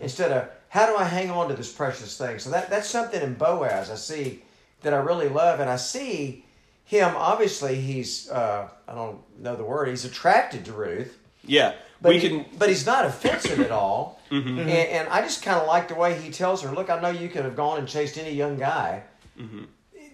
instead 0.01 0.31
of 0.33 0.49
how 0.69 0.87
do 0.87 0.97
I 0.97 1.05
hang 1.05 1.31
on 1.31 1.49
to 1.49 1.55
this 1.55 1.73
precious 1.73 2.19
thing. 2.19 2.39
So 2.39 2.51
that 2.51 2.69
that's 2.71 2.89
something 2.89 3.23
in 3.23 3.35
Boaz 3.35 3.91
I 3.91 3.95
see 3.95 4.43
that 4.83 4.93
I 4.93 4.99
really 4.99 5.29
love, 5.29 5.61
and 5.61 5.71
I 5.71 5.77
see 5.77 6.45
him. 6.85 7.15
Obviously, 7.17 7.77
he's 7.81 8.29
uh, 8.31 8.69
I 8.87 8.95
don't 8.95 9.19
know 9.41 9.57
the 9.57 9.65
word. 9.65 9.89
He's 9.89 10.05
attracted 10.05 10.65
to 10.67 10.73
Ruth. 10.73 11.17
Yeah, 11.47 11.75
But, 12.01 12.09
we 12.11 12.19
he- 12.21 12.29
can. 12.29 12.47
but 12.59 12.69
he's 12.71 12.87
not 12.87 13.05
offensive 13.05 13.61
at 13.61 13.71
all. 13.71 14.19
Mm-hmm. 14.31 14.59
and, 14.61 14.69
and 14.71 15.09
I 15.09 15.21
just 15.21 15.43
kind 15.43 15.59
of 15.61 15.67
like 15.67 15.89
the 15.89 15.95
way 15.95 16.19
he 16.19 16.31
tells 16.31 16.63
her, 16.63 16.71
"Look, 16.73 16.89
I 16.91 17.01
know 17.01 17.11
you 17.11 17.29
could 17.29 17.45
have 17.45 17.55
gone 17.57 17.79
and 17.79 17.87
chased 17.89 18.17
any 18.19 18.33
young 18.33 18.57
guy." 18.59 19.03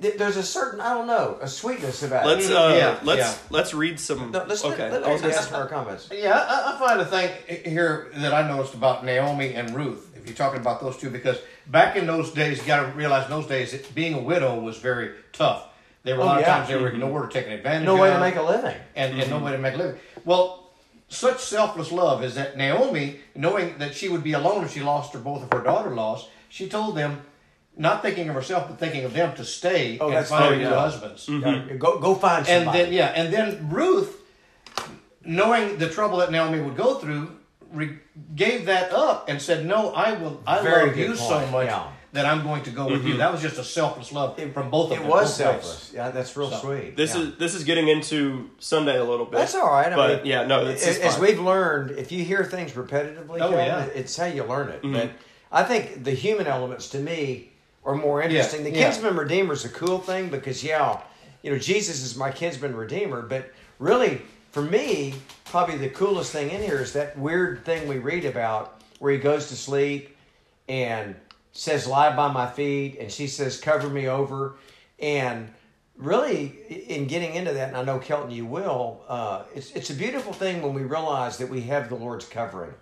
Th- 0.01 0.17
There's 0.17 0.37
a 0.37 0.43
certain, 0.43 0.81
I 0.81 0.95
don't 0.95 1.07
know, 1.07 1.39
a 1.41 1.49
sweetness 1.49 2.03
about 2.03 2.25
Let's 2.27 2.49
it. 2.49 2.57
uh, 2.57 2.75
Yeah, 2.75 2.99
let's 3.03 3.21
yeah. 3.21 3.35
let's 3.51 3.75
read 3.75 4.01
some. 4.01 4.31
No, 4.31 4.45
let's 4.49 4.65
okay, 4.65 4.91
let, 4.91 5.05
I 5.05 5.13
was 5.13 5.23
let, 5.23 5.31
gonna 5.31 5.43
ask 5.43 5.53
our 5.53 5.67
comments. 5.69 6.09
Yeah, 6.13 6.35
I, 6.39 6.75
I 6.75 6.79
find 6.79 7.01
a 7.01 7.05
thing 7.05 7.31
here 7.65 8.11
that 8.15 8.33
I 8.33 8.47
noticed 8.49 8.75
about 8.75 9.05
Naomi 9.05 9.55
and 9.55 9.75
Ruth. 9.75 10.07
If 10.17 10.27
you're 10.27 10.37
talking 10.37 10.61
about 10.61 10.81
those 10.81 10.97
two, 10.97 11.11
because 11.11 11.39
back 11.67 11.97
in 11.97 12.07
those 12.07 12.31
days, 12.33 12.59
you 12.59 12.67
got 12.67 12.87
to 12.87 12.93
realize 12.97 13.25
in 13.25 13.31
those 13.31 13.47
days, 13.47 13.73
it, 13.75 13.95
being 13.95 14.15
a 14.15 14.21
widow 14.21 14.59
was 14.61 14.79
very 14.79 15.13
tough. 15.33 15.67
There 16.03 16.15
were 16.17 16.23
a 16.23 16.25
Oh, 16.25 16.27
lot 16.29 16.37
of 16.41 16.47
yeah. 16.47 16.57
times 16.57 16.69
they 16.69 16.77
were 16.77 16.89
mm-hmm. 16.89 17.03
ignored 17.03 17.25
or 17.25 17.29
taken 17.29 17.53
advantage 17.53 17.85
No 17.87 17.93
of. 17.93 17.99
No 17.99 18.03
way 18.05 18.11
to 18.13 18.21
make 18.21 18.37
a 18.37 18.43
living. 18.43 18.77
and, 18.97 19.19
and 19.21 19.31
no 19.31 19.37
mm-hmm. 19.37 19.45
way 19.47 19.53
to 19.53 19.59
make 19.59 19.75
a 19.75 19.77
living. 19.77 20.01
Well, 20.25 20.71
such 21.09 21.41
selfless 21.41 21.91
love 21.93 22.23
is 22.25 22.35
that 22.37 22.57
Naomi, 22.57 23.21
knowing 23.35 23.77
that 23.79 23.95
she 23.95 24.09
would 24.09 24.23
be 24.23 24.33
alone 24.33 24.65
if 24.65 24.73
she 24.73 24.81
lost 24.81 25.13
her 25.15 25.19
both 25.19 25.43
of 25.43 25.53
her 25.53 25.63
daughter-in-laws, 25.65 26.29
she 26.49 26.69
told 26.69 26.97
them, 26.97 27.23
not 27.87 28.03
thinking 28.03 28.29
of 28.29 28.35
herself 28.35 28.63
but 28.69 28.79
thinking 28.79 29.05
of 29.05 29.13
them, 29.19 29.35
to 29.37 29.45
stay 29.45 29.99
Oh, 30.01 30.11
and 30.11 30.27
find 30.27 30.45
very 30.45 30.57
new 30.59 30.69
good. 30.69 30.79
husbands. 30.87 31.21
Yeah, 31.29 31.75
Go 31.85 31.99
go 32.07 32.15
find 32.15 32.47
somebody. 32.47 32.67
And 32.67 32.75
then 32.87 32.93
yeah, 32.93 33.07
and 33.21 33.27
then 33.35 33.47
Ruth, 33.71 34.13
knowing 35.25 35.79
the 35.79 35.89
trouble 35.89 36.19
that 36.19 36.31
Naomi 36.31 36.61
would 36.61 36.77
go 36.77 36.95
through, 36.97 37.37
re- 37.73 37.99
gave 38.35 38.67
that 38.67 38.93
up 38.93 39.29
and 39.29 39.41
said, 39.41 39.67
"No, 39.67 39.93
I 39.93 40.13
will. 40.13 40.41
I 40.47 40.63
Very 40.63 40.87
love 40.87 40.95
good 40.95 41.09
you 41.11 41.17
so 41.17 41.47
much 41.49 41.67
yeah. 41.67 41.87
that 42.13 42.27
I'm 42.27 42.43
going 42.43 42.63
to 42.65 42.71
go 42.71 42.87
with 42.89 43.05
you." 43.05 43.17
That 43.19 43.33
was 43.33 43.43
just 43.43 43.59
a 43.59 43.65
selfless 43.65 44.13
love 44.13 44.39
from 44.53 44.71
both 44.71 44.91
of 44.93 44.99
them. 44.99 45.07
it 45.07 45.09
was 45.09 45.11
both 45.11 45.23
ways. 45.23 45.35
selfless. 45.35 45.93
Yeah, 45.95 46.11
that's 46.11 46.37
real 46.37 46.51
So, 46.51 46.59
sweet. 46.59 46.97
This 46.97 47.15
yeah. 47.15 47.23
is 47.23 47.37
this 47.37 47.55
is 47.55 47.65
getting 47.65 47.89
into 47.89 48.51
Sunday 48.59 48.99
a 48.99 49.05
little 49.05 49.27
bit. 49.27 49.39
That's 49.39 49.55
all 49.55 49.71
right. 49.71 49.93
I 49.93 49.97
but 49.97 50.19
mean, 50.23 50.27
yeah, 50.33 50.47
no, 50.47 50.67
it's 50.67 50.87
as, 50.87 50.97
it's 50.97 51.05
as 51.07 51.13
fine. 51.17 51.23
we've 51.27 51.41
learned, 51.41 51.99
if 51.99 52.13
you 52.13 52.25
hear 52.25 52.45
things 52.45 52.73
repetitively, 52.73 53.41
Oh, 53.41 53.51
Kelton, 53.51 53.59
yeah. 53.59 53.85
it's 53.95 54.17
how 54.17 54.27
you 54.27 54.45
learn 54.45 54.69
Mm-hmm. 54.69 54.95
it. 54.97 55.11
But 55.11 55.57
I 55.61 55.63
think 55.65 56.05
the 56.05 56.13
human 56.13 56.47
elements 56.47 56.91
to 56.91 56.99
me 56.99 57.51
are 57.85 57.95
more 57.95 58.23
interesting. 58.23 58.65
the 58.65 58.71
yeah. 58.71 58.91
kinsman 58.91 59.17
redeemer 59.17 59.53
is 59.55 59.65
a 59.65 59.69
cool 59.69 59.99
thing 59.99 60.29
because 60.29 60.63
yeah, 60.63 61.01
you 61.43 61.51
know 61.51 61.59
Jesus 61.59 62.03
is 62.03 62.17
my 62.17 62.31
kinsman 62.31 62.77
redeemer, 62.77 63.23
but 63.23 63.53
really 63.79 64.23
for 64.51 64.63
me, 64.63 65.15
probably 65.45 65.77
the 65.77 65.89
coolest 65.89 66.33
thing 66.33 66.51
in 66.51 66.63
here 66.63 66.81
is 66.81 66.93
that 66.93 67.19
weird 67.19 67.65
thing 67.65 67.89
we 67.89 67.99
read 67.99 68.25
about 68.25 68.83
where 68.99 69.13
he 69.13 69.19
goes 69.19 69.49
to 69.49 69.57
sleep 69.57 70.17
and 70.69 71.15
says 71.53 71.87
lie 71.87 72.15
by 72.15 72.31
my 72.33 72.47
feet 72.47 72.97
and 73.01 73.11
she 73.11 73.27
says 73.27 73.61
cover 73.61 73.89
me 73.89 74.09
over 74.09 74.55
and 75.01 75.49
really 75.97 76.57
in 76.89 77.07
getting 77.07 77.35
into 77.35 77.53
that 77.53 77.69
and 77.69 77.77
i 77.77 77.83
know 77.83 77.99
kelton 77.99 78.31
you 78.31 78.47
will 78.47 79.03
uh, 79.09 79.43
it's, 79.55 79.73
it's 79.73 79.91
a 79.91 79.95
beautiful 79.95 80.33
thing 80.33 80.63
when 80.63 80.73
we 80.73 80.83
realize 80.83 81.39
that 81.39 81.49
we 81.49 81.61
have 81.61 81.89
the 81.89 81.95
lord's 81.95 82.25
covering 82.25 82.73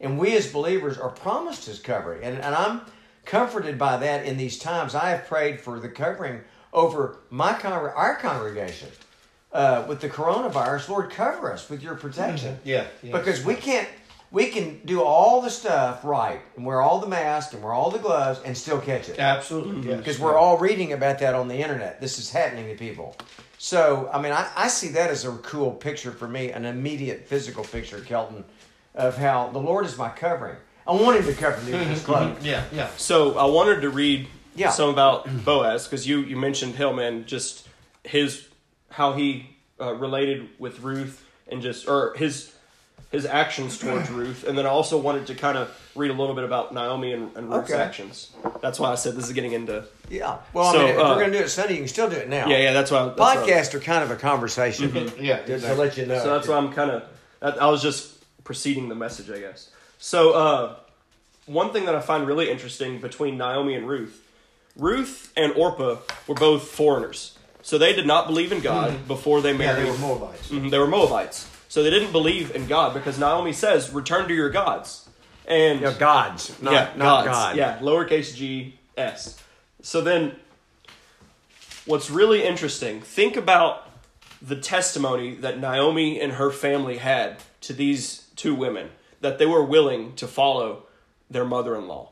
and 0.00 0.18
we 0.18 0.36
as 0.36 0.46
believers 0.52 0.96
are 0.98 1.10
promised 1.10 1.66
his 1.66 1.80
covering 1.80 2.22
and, 2.22 2.36
and 2.38 2.54
i'm 2.54 2.80
comforted 3.26 3.78
by 3.78 3.98
that 3.98 4.24
in 4.24 4.36
these 4.36 4.58
times. 4.58 4.94
I 4.94 5.10
have 5.10 5.26
prayed 5.26 5.60
for 5.60 5.78
the 5.78 5.88
covering 5.88 6.40
over 6.72 7.18
my 7.28 7.52
con- 7.52 7.72
our 7.72 8.16
congregation 8.16 8.88
uh, 9.52 9.84
with 9.86 10.00
the 10.00 10.08
coronavirus. 10.08 10.88
Lord 10.88 11.10
cover 11.10 11.52
us 11.52 11.68
with 11.68 11.82
your 11.82 11.96
protection. 11.96 12.58
Yeah, 12.64 12.86
yeah. 13.02 13.16
because 13.16 13.44
we 13.44 13.54
can't 13.54 13.88
we 14.30 14.48
can 14.48 14.80
do 14.84 15.02
all 15.02 15.40
the 15.40 15.50
stuff 15.50 16.04
right 16.04 16.40
and 16.56 16.64
wear 16.64 16.80
all 16.80 17.00
the 17.00 17.06
masks 17.06 17.52
and 17.54 17.62
wear 17.62 17.72
all 17.72 17.90
the 17.90 17.98
gloves 17.98 18.40
and 18.44 18.56
still 18.56 18.80
catch 18.80 19.08
it. 19.08 19.18
Absolutely, 19.18 19.90
yes. 19.90 19.98
because 19.98 20.18
we're 20.18 20.36
all 20.36 20.58
reading 20.58 20.92
about 20.92 21.18
that 21.18 21.34
on 21.34 21.48
the 21.48 21.56
internet. 21.56 22.00
This 22.00 22.18
is 22.18 22.30
happening 22.30 22.66
to 22.68 22.74
people. 22.74 23.16
So 23.58 24.10
i 24.12 24.20
mean 24.20 24.32
I, 24.32 24.48
I 24.54 24.68
see 24.68 24.88
that 24.88 25.10
as 25.10 25.24
a 25.24 25.32
cool 25.38 25.72
picture 25.72 26.12
for 26.12 26.28
me 26.28 26.50
an 26.50 26.64
immediate 26.64 27.26
physical 27.26 27.64
picture 27.64 28.00
kelton 28.00 28.44
of 28.94 29.16
how 29.16 29.48
the 29.48 29.58
lord 29.58 29.86
is 29.86 29.96
my 29.96 30.10
covering 30.10 30.56
i 30.88 30.92
wanted 30.92 31.24
him 31.24 31.34
to 31.34 31.40
cover 31.40 31.60
me 31.62 31.72
with 31.72 31.88
his 31.88 32.02
clothes 32.02 32.44
Yeah, 32.44 32.64
yeah. 32.72 32.88
So 32.96 33.36
I 33.38 33.44
wanted 33.46 33.80
to 33.82 33.90
read 33.90 34.28
Yeah. 34.54 34.70
some 34.70 34.90
about 34.90 35.26
Boaz 35.44 35.84
because 35.86 36.06
you 36.06 36.20
you 36.20 36.36
mentioned 36.36 36.74
him 36.76 36.98
and 36.98 37.26
just 37.26 37.68
his 38.04 38.46
how 38.90 39.12
he 39.12 39.56
uh, 39.80 39.94
related 39.94 40.48
with 40.58 40.80
Ruth 40.80 41.22
and 41.48 41.60
just 41.62 41.88
or 41.88 42.14
his 42.16 42.52
his 43.12 43.24
actions 43.26 43.78
towards 43.78 44.10
Ruth, 44.20 44.44
and 44.48 44.56
then 44.58 44.66
I 44.66 44.70
also 44.70 44.98
wanted 44.98 45.26
to 45.28 45.34
kind 45.34 45.56
of 45.56 45.70
read 45.94 46.10
a 46.10 46.14
little 46.14 46.34
bit 46.34 46.44
about 46.44 46.74
Naomi 46.74 47.12
and, 47.12 47.34
and 47.36 47.48
Ruth's 47.50 47.70
Okay. 47.70 47.80
actions. 47.80 48.32
That's 48.60 48.80
why 48.80 48.90
I 48.90 48.96
said 48.96 49.14
this 49.14 49.26
is 49.26 49.32
getting 49.32 49.52
into. 49.52 49.84
Yeah. 50.10 50.38
Well, 50.52 50.72
So, 50.72 50.80
I 50.80 50.82
mean, 50.86 50.90
if 50.94 50.98
uh, 50.98 51.02
we're 51.10 51.20
going 51.20 51.32
to 51.32 51.38
do 51.38 51.44
it 51.44 51.48
Sunday, 51.48 51.74
you 51.74 51.78
can 51.80 51.88
still 51.88 52.10
do 52.10 52.16
it 52.16 52.28
now. 52.28 52.48
Yeah, 52.48 52.58
yeah, 52.58 52.72
that's 52.72 52.90
why. 52.90 53.04
That's 53.06 53.18
why- 53.18 53.36
Podcasts 53.36 53.74
are 53.74 53.80
kind 53.80 54.02
of 54.02 54.10
a 54.10 54.16
conversation. 54.16 54.90
Yeah, 55.20 55.36
Just 55.36 55.46
to 55.46 55.54
exactly. 55.54 55.84
let 55.86 55.96
you 55.96 56.06
know. 56.06 56.18
So 56.18 56.30
that's 56.34 56.48
why 56.48 56.56
I'm 56.56 56.72
kind 56.72 56.90
of. 56.90 57.04
I 57.42 57.68
was 57.68 57.80
just 57.80 58.24
preceding 58.44 58.88
the 58.88 58.94
message, 58.96 59.30
I 59.30 59.38
guess. 59.38 59.70
So 59.98 60.32
uh, 60.32 60.76
one 61.46 61.72
thing 61.72 61.86
that 61.86 61.94
I 61.94 62.00
find 62.00 62.26
really 62.26 62.50
interesting 62.50 63.00
between 63.00 63.38
Naomi 63.38 63.74
and 63.74 63.88
Ruth, 63.88 64.22
Ruth 64.76 65.32
and 65.36 65.52
Orpah 65.54 65.96
were 66.26 66.34
both 66.34 66.68
foreigners, 66.68 67.38
so 67.62 67.78
they 67.78 67.92
did 67.94 68.06
not 68.06 68.26
believe 68.26 68.52
in 68.52 68.60
God 68.60 69.08
before 69.08 69.40
they 69.40 69.52
Mm-hmm. 69.52 69.60
Yeah, 69.62 69.72
married. 69.72 69.86
they 69.86 69.90
were 69.90 69.98
Moabites. 69.98 70.50
Mhm, 70.50 70.70
they 70.70 70.78
were 70.78 70.86
Moabites, 70.86 71.48
so 71.68 71.82
they 71.82 71.90
didn't 71.90 72.12
believe 72.12 72.54
in 72.54 72.66
God 72.66 72.94
because 72.94 73.18
Naomi 73.18 73.52
says, 73.52 73.90
"Return 73.92 74.28
to 74.28 74.34
your 74.34 74.50
gods." 74.50 75.08
And 75.48 75.80
know, 75.80 75.94
gods, 75.94 76.60
not, 76.60 76.72
yeah, 76.72 76.90
not 76.96 77.24
gods. 77.24 77.28
God. 77.28 77.56
Yeah, 77.56 77.78
lowercase 77.78 78.34
g 78.34 78.78
s. 78.96 79.38
So 79.80 80.00
then, 80.00 80.34
what's 81.86 82.10
really 82.10 82.42
interesting, 82.42 83.00
think 83.00 83.36
about 83.36 83.88
the 84.42 84.56
testimony 84.56 85.36
that 85.36 85.58
Naomi 85.60 86.20
and 86.20 86.32
her 86.32 86.50
family 86.50 86.98
had 86.98 87.36
to 87.62 87.72
these 87.72 88.26
two 88.34 88.54
women 88.54 88.90
that 89.20 89.38
they 89.38 89.46
were 89.46 89.64
willing 89.64 90.14
to 90.16 90.26
follow 90.26 90.84
their 91.30 91.44
mother 91.44 91.74
in 91.76 91.88
law 91.88 92.10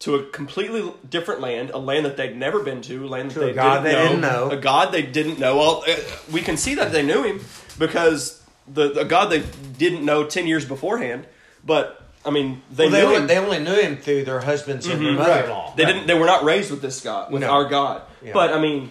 to 0.00 0.16
a 0.16 0.24
completely 0.30 0.92
different 1.08 1.40
land, 1.40 1.70
a 1.70 1.78
land 1.78 2.04
that 2.04 2.16
they'd 2.16 2.36
never 2.36 2.60
been 2.60 2.82
to, 2.82 3.04
a 3.04 3.08
land 3.08 3.30
that 3.30 3.34
To 3.34 3.42
a 3.42 3.46
they, 3.46 3.52
God 3.52 3.82
didn't, 3.82 3.84
they 3.84 3.92
know, 3.92 4.08
didn't 4.08 4.20
know. 4.20 4.50
a 4.50 4.56
God 4.56 4.92
they 4.92 5.02
didn't 5.02 5.38
know. 5.38 5.56
Well, 5.56 5.84
uh, 5.88 5.94
we 6.32 6.40
can 6.42 6.56
see 6.56 6.74
that 6.74 6.90
they 6.92 7.02
knew 7.02 7.22
him 7.22 7.40
because 7.78 8.42
the, 8.66 8.92
the 8.92 9.04
God 9.04 9.26
they 9.26 9.44
didn't 9.78 10.04
know 10.04 10.24
10 10.26 10.46
years 10.46 10.64
beforehand, 10.64 11.26
but 11.64 12.00
I 12.26 12.30
mean, 12.30 12.62
they 12.72 12.84
Well, 12.86 12.92
they, 12.92 13.02
only, 13.04 13.16
him. 13.16 13.26
they 13.28 13.38
only 13.38 13.58
knew 13.60 13.74
him 13.80 13.96
through 13.98 14.24
their 14.24 14.40
husbands 14.40 14.86
and 14.86 15.04
their 15.04 15.12
mother-in-law. 15.12 15.74
They 15.76 15.84
didn't. 15.84 16.06
They 16.06 16.14
were 16.18 16.24
not 16.26 16.42
raised 16.42 16.70
with 16.70 16.80
this 16.82 17.00
God, 17.02 17.30
with 17.30 17.42
No. 17.42 17.50
our 17.50 17.66
God. 17.68 18.02
Yeah. 18.22 18.32
But 18.32 18.52
I 18.52 18.60
mean, 18.60 18.90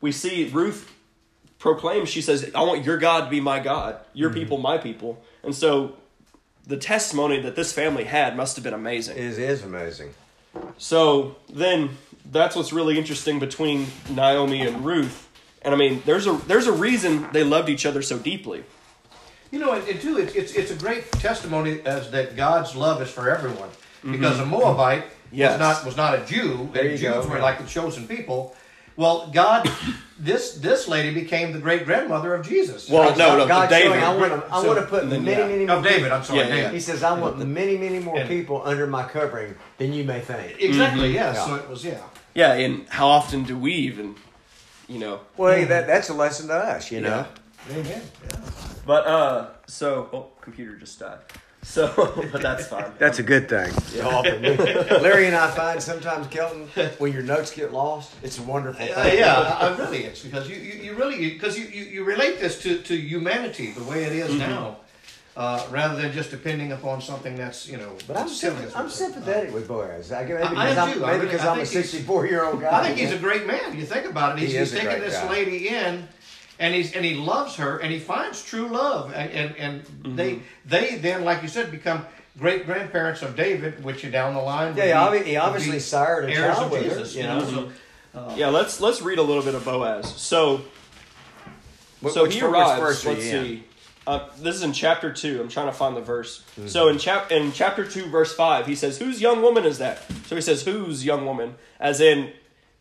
we 0.00 0.12
see 0.12 0.48
Ruth 0.52 0.88
proclaims. 1.58 2.08
She 2.08 2.22
says, 2.22 2.50
"I 2.54 2.62
want 2.62 2.84
your 2.84 2.98
God 2.98 3.24
to 3.24 3.30
be 3.30 3.40
my 3.40 3.58
God, 3.60 3.98
your 4.14 4.30
Mm-hmm. 4.30 4.38
people 4.38 4.58
my 4.58 4.78
people." 4.78 5.20
And 5.42 5.54
so, 5.54 5.96
the 6.66 6.76
testimony 6.76 7.40
that 7.40 7.56
this 7.56 7.72
family 7.72 8.04
had 8.04 8.36
must 8.36 8.56
have 8.56 8.62
been 8.64 8.74
amazing. 8.74 9.16
It 9.16 9.38
is 9.38 9.62
amazing. 9.62 10.14
So 10.78 11.36
then, 11.52 11.90
that's 12.30 12.54
what's 12.54 12.72
really 12.72 12.98
interesting 12.98 13.38
between 13.38 13.86
Naomi 14.10 14.60
and 14.66 14.84
Ruth. 14.84 15.28
And 15.62 15.74
I 15.74 15.78
mean, 15.78 16.02
there's 16.04 16.26
a 16.26 16.32
there's 16.46 16.66
a 16.66 16.72
reason 16.72 17.26
they 17.32 17.44
loved 17.44 17.68
each 17.68 17.86
other 17.86 18.02
so 18.02 18.18
deeply. 18.18 18.64
You 19.50 19.58
know, 19.58 19.72
and, 19.72 19.86
and 19.88 20.00
too, 20.00 20.18
it's, 20.18 20.34
it's 20.34 20.52
it's 20.54 20.70
a 20.70 20.74
great 20.76 21.10
testimony 21.12 21.80
as 21.84 22.10
that 22.10 22.36
God's 22.36 22.74
love 22.74 23.00
is 23.02 23.10
for 23.10 23.30
everyone. 23.30 23.68
Because 24.04 24.40
a 24.40 24.46
Moabite 24.46 25.04
Mm-hmm. 25.32 25.38
Yes. 25.40 25.52
was 25.52 25.60
not 25.60 25.84
was 25.86 25.96
not 25.96 26.14
a 26.18 26.26
Jew, 26.26 26.68
There 26.74 26.82
and 26.82 26.90
you 26.92 26.98
Jews 26.98 27.24
go, 27.24 27.26
were 27.26 27.36
yeah. 27.36 27.42
like 27.42 27.58
the 27.58 27.66
chosen 27.66 28.06
people. 28.06 28.54
Well, 28.96 29.30
God, 29.32 29.68
this 30.18 30.54
this 30.54 30.86
lady 30.88 31.14
became 31.14 31.52
the 31.52 31.58
great 31.58 31.84
grandmother 31.86 32.34
of 32.34 32.46
Jesus. 32.46 32.88
Well, 32.88 33.08
God's- 33.08 33.18
no, 33.18 33.38
no, 33.38 33.48
God 33.48 33.68
David. 33.70 33.88
showing, 33.92 34.04
I 34.04 34.16
want 34.16 34.32
to, 34.46 34.54
I 34.54 34.60
So- 34.60 34.66
want 34.68 34.78
to 34.80 34.86
put 34.86 35.06
many, 35.06 35.30
yeah. 35.30 35.46
many 35.46 35.66
more 35.66 35.76
Of 35.76 35.84
David, 35.84 36.12
I'm 36.12 36.22
sorry, 36.24 36.40
Yeah, 36.40 36.46
yeah. 36.48 36.54
David. 36.56 36.72
He 36.74 36.80
says, 36.80 37.02
I 37.02 37.18
want 37.18 37.38
many, 37.46 37.76
many 37.78 37.98
more 37.98 38.18
And- 38.18 38.28
people 38.28 38.62
under 38.64 38.86
my 38.86 39.04
covering 39.04 39.54
than 39.78 39.92
you 39.92 40.04
may 40.04 40.20
think. 40.20 40.60
Exactly, 40.60 41.14
yeah. 41.14 41.32
Yeah. 41.32 41.44
So 41.46 41.54
it 41.54 41.68
was, 41.68 41.84
yeah. 41.84 41.98
Yeah, 42.34 42.52
and 42.54 42.86
how 42.88 43.08
often 43.08 43.44
do 43.44 43.56
we 43.58 43.72
even, 43.72 44.14
you 44.88 44.98
know? 44.98 45.20
Well, 45.36 45.54
hey, 45.54 45.64
that, 45.64 45.86
that's 45.86 46.08
a 46.08 46.14
lesson 46.14 46.48
to 46.48 46.54
us, 46.54 46.90
you 46.90 47.00
know. 47.00 47.26
Amen. 47.70 48.02
Yeah. 48.24 48.36
But 48.84 49.06
uh, 49.06 49.46
so 49.66 50.08
oh, 50.12 50.26
computer 50.40 50.74
just 50.76 50.98
died. 50.98 51.18
So, 51.64 51.86
but 52.32 52.42
that's 52.42 52.66
fine. 52.66 52.90
That's 52.98 53.18
a 53.18 53.22
good 53.22 53.48
thing. 53.48 53.72
Larry 55.02 55.26
and 55.26 55.36
I 55.36 55.50
find 55.50 55.80
sometimes, 55.82 56.26
Kelton, 56.26 56.68
when 56.98 57.12
your 57.12 57.22
notes 57.22 57.52
get 57.54 57.72
lost, 57.72 58.12
it's 58.22 58.38
a 58.38 58.42
wonderful 58.42 58.84
Uh, 58.84 59.02
thing. 59.04 59.18
yeah, 59.18 59.36
I, 59.60 59.68
I 59.68 59.78
really 59.78 60.04
it's 60.04 60.22
because 60.22 60.48
you, 60.50 60.56
you, 60.56 60.72
you 60.82 60.94
really 60.94 61.30
because 61.30 61.56
you, 61.58 61.66
you, 61.66 61.84
you 61.84 62.04
relate 62.04 62.40
this 62.40 62.60
to, 62.62 62.78
to 62.82 62.96
humanity 62.96 63.70
the 63.70 63.84
way 63.84 64.04
it 64.04 64.12
is 64.12 64.30
Mm-hmm. 64.32 64.38
now, 64.38 64.76
uh, 65.36 65.64
rather 65.70 66.00
than 66.02 66.12
just 66.12 66.30
depending 66.30 66.72
upon 66.72 67.00
something 67.00 67.36
that's 67.36 67.68
you 67.68 67.76
know. 67.76 67.96
But 68.08 68.16
I'm, 68.16 68.26
that's 68.26 68.36
silly, 68.40 68.56
symp- 68.56 68.66
as 68.68 68.74
I'm 68.76 68.84
we 68.86 68.90
say. 68.90 69.04
sympathetic 69.04 69.54
with 69.54 69.68
Boaz. 69.68 70.10
I, 70.12 70.22
maybe 70.24 70.34
I- 70.34 70.42
I 70.42 70.48
because 70.48 70.76
am 70.78 70.88
I'm, 70.88 70.94
too. 70.94 71.04
I 71.06 71.12
maybe 71.12 71.26
because 71.26 71.44
I 71.46 71.52
I'm 71.54 71.60
a 71.60 71.66
64 71.66 72.26
year 72.26 72.44
old 72.44 72.60
guy. 72.60 72.80
I 72.80 72.86
think 72.86 72.98
he's 72.98 73.12
a 73.12 73.18
great 73.18 73.46
man. 73.46 73.76
You 73.78 73.84
think 73.86 74.06
about 74.06 74.36
it. 74.36 74.40
He's, 74.42 74.52
He 74.52 74.58
he's 74.58 74.72
is 74.72 74.78
a 74.78 74.82
taking 74.82 75.00
this 75.00 75.14
guy. 75.16 75.30
lady 75.30 75.68
in, 75.68 76.08
and 76.58 76.74
he's 76.74 76.92
and 76.94 77.04
he 77.04 77.14
loves 77.14 77.56
her, 77.56 77.78
and 77.78 77.92
he 77.92 77.98
finds 77.98 78.42
true 78.44 78.68
love, 78.68 79.12
and 79.14 79.30
and, 79.30 79.56
and 79.56 79.82
Mm-hmm. 79.82 80.16
they 80.16 80.42
they 80.66 80.96
then, 80.96 81.24
like 81.24 81.42
you 81.42 81.48
said, 81.48 81.70
become 81.70 82.04
great 82.38 82.66
grandparents 82.66 83.22
of 83.22 83.36
David, 83.36 83.84
which 83.84 84.04
are 84.04 84.10
down 84.10 84.34
the 84.34 84.40
line. 84.40 84.76
Yeah, 84.76 85.08
he, 85.10 85.10
would 85.10 85.24
be- 85.24 85.24
obvi- 85.24 85.26
he 85.30 85.32
would 85.36 85.40
obviously 85.42 85.72
be 85.72 85.78
sired 85.80 86.24
a 86.24 86.32
heirs 86.32 86.56
child 86.56 86.66
of 86.66 86.72
with 86.72 86.82
Jesus. 86.84 87.14
her. 87.14 87.20
You 87.20 87.26
know, 87.26 87.70
so, 88.14 88.34
Yeah, 88.36 88.48
let's 88.48 88.80
let's 88.80 89.00
read 89.02 89.18
a 89.18 89.22
little 89.22 89.42
bit 89.42 89.54
of 89.54 89.64
Boaz. 89.64 90.12
So 90.20 90.62
Wh- 92.04 92.10
so 92.10 92.24
he 92.24 92.40
ver- 92.40 92.48
arrives. 92.48 92.80
verse 92.80 93.04
let's 93.06 93.24
you 93.24 93.30
see. 93.30 93.64
Uh, 94.04 94.28
this 94.40 94.56
is 94.56 94.62
in 94.62 94.72
chapter 94.72 95.12
two. 95.12 95.40
I'm 95.40 95.48
trying 95.48 95.66
to 95.66 95.72
find 95.72 95.96
the 95.96 96.00
verse. 96.00 96.42
Mm-hmm. 96.58 96.66
So 96.68 96.88
in 96.88 96.98
chap 96.98 97.30
in 97.30 97.52
chapter 97.52 97.84
two, 97.86 98.06
verse 98.06 98.34
five, 98.34 98.66
he 98.66 98.74
says, 98.74 98.98
"Whose 98.98 99.20
young 99.20 99.42
woman 99.42 99.64
is 99.64 99.78
that?" 99.78 100.02
So 100.26 100.34
he 100.34 100.42
says, 100.42 100.62
"Whose 100.62 101.04
young 101.04 101.24
woman?" 101.24 101.54
As 101.78 102.00
in, 102.00 102.32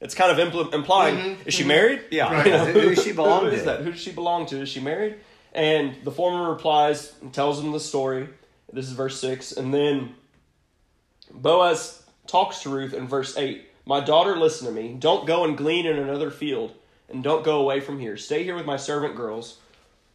it's 0.01 0.13
kind 0.15 0.37
of 0.37 0.37
impl- 0.51 0.73
implying, 0.73 1.37
is 1.45 1.53
she 1.53 1.63
married? 1.63 1.99
Mm-hmm. 1.99 2.13
Yeah. 2.13 2.33
Right. 2.33 2.45
You 2.47 2.51
know, 2.51 2.65
Who- 2.65 2.79
who 2.79 2.95
does 2.95 3.03
she 3.05 3.11
belong 3.13 3.43
who 3.45 3.49
to? 3.51 3.55
is 3.55 3.63
that? 3.65 3.81
Who 3.81 3.91
does 3.91 4.01
she 4.01 4.11
belong 4.11 4.45
to? 4.47 4.61
Is 4.61 4.69
she 4.69 4.79
married? 4.81 5.15
And 5.53 5.95
the 6.03 6.11
foreman 6.11 6.47
replies 6.47 7.13
and 7.21 7.33
tells 7.33 7.59
him 7.59 7.71
the 7.71 7.79
story. 7.79 8.27
This 8.73 8.85
is 8.87 8.93
verse 8.93 9.19
six, 9.19 9.51
and 9.51 9.73
then 9.73 10.15
Boaz 11.33 12.03
talks 12.27 12.61
to 12.63 12.69
Ruth 12.69 12.93
in 12.93 13.07
verse 13.07 13.37
8 13.37 13.65
My 13.85 13.99
daughter, 13.99 14.37
listen 14.37 14.67
to 14.67 14.73
me. 14.73 14.95
Don't 14.97 15.25
go 15.27 15.43
and 15.43 15.57
glean 15.57 15.85
in 15.85 15.97
another 15.97 16.31
field, 16.31 16.73
and 17.09 17.23
don't 17.23 17.43
go 17.43 17.59
away 17.59 17.79
from 17.79 17.99
here. 17.99 18.17
Stay 18.17 18.43
here 18.43 18.55
with 18.55 18.65
my 18.65 18.77
servant 18.77 19.15
girls. 19.15 19.57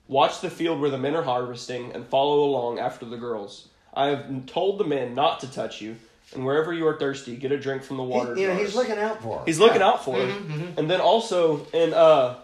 Watch 0.08 0.40
the 0.40 0.50
field 0.50 0.80
where 0.80 0.90
the 0.90 0.98
men 0.98 1.14
are 1.16 1.22
harvesting, 1.24 1.92
and 1.92 2.06
follow 2.06 2.44
along 2.44 2.78
after 2.78 3.04
the 3.04 3.16
girls. 3.16 3.68
I 3.92 4.06
have 4.08 4.46
told 4.46 4.78
the 4.78 4.84
men 4.84 5.14
not 5.14 5.40
to 5.40 5.50
touch 5.50 5.80
you, 5.80 5.96
and 6.34 6.44
wherever 6.44 6.72
you 6.72 6.86
are 6.88 6.98
thirsty, 6.98 7.36
get 7.36 7.52
a 7.52 7.58
drink 7.58 7.82
from 7.82 7.96
the 7.96 8.02
water. 8.02 8.34
He, 8.34 8.42
you 8.42 8.48
know, 8.48 8.54
jars." 8.54 8.66
he's 8.66 8.76
looking 8.76 8.98
out 8.98 9.22
for 9.22 9.38
her. 9.38 9.44
He's 9.44 9.58
looking 9.58 9.82
out 9.82 10.04
for 10.04 10.16
her. 10.16 10.72
And 10.76 10.90
then 10.90 11.00
also, 11.00 11.66
and 11.72 11.94
uh, 11.94 12.36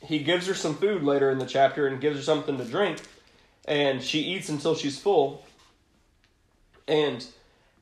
he 0.00 0.18
gives 0.20 0.46
her 0.46 0.54
some 0.54 0.76
food 0.76 1.02
later 1.02 1.30
in 1.30 1.38
the 1.38 1.46
chapter 1.46 1.86
and 1.86 2.00
gives 2.00 2.16
her 2.16 2.22
something 2.22 2.58
to 2.58 2.64
drink. 2.64 3.00
And 3.66 4.02
she 4.02 4.20
eats 4.20 4.48
until 4.48 4.74
she's 4.74 4.98
full. 4.98 5.44
And 6.86 7.26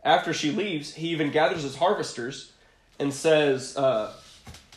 after 0.05 0.33
she 0.33 0.51
leaves, 0.51 0.95
he 0.95 1.09
even 1.09 1.31
gathers 1.31 1.63
his 1.63 1.77
harvesters 1.77 2.53
and 2.99 3.13
says, 3.13 3.77
uh, 3.77 4.13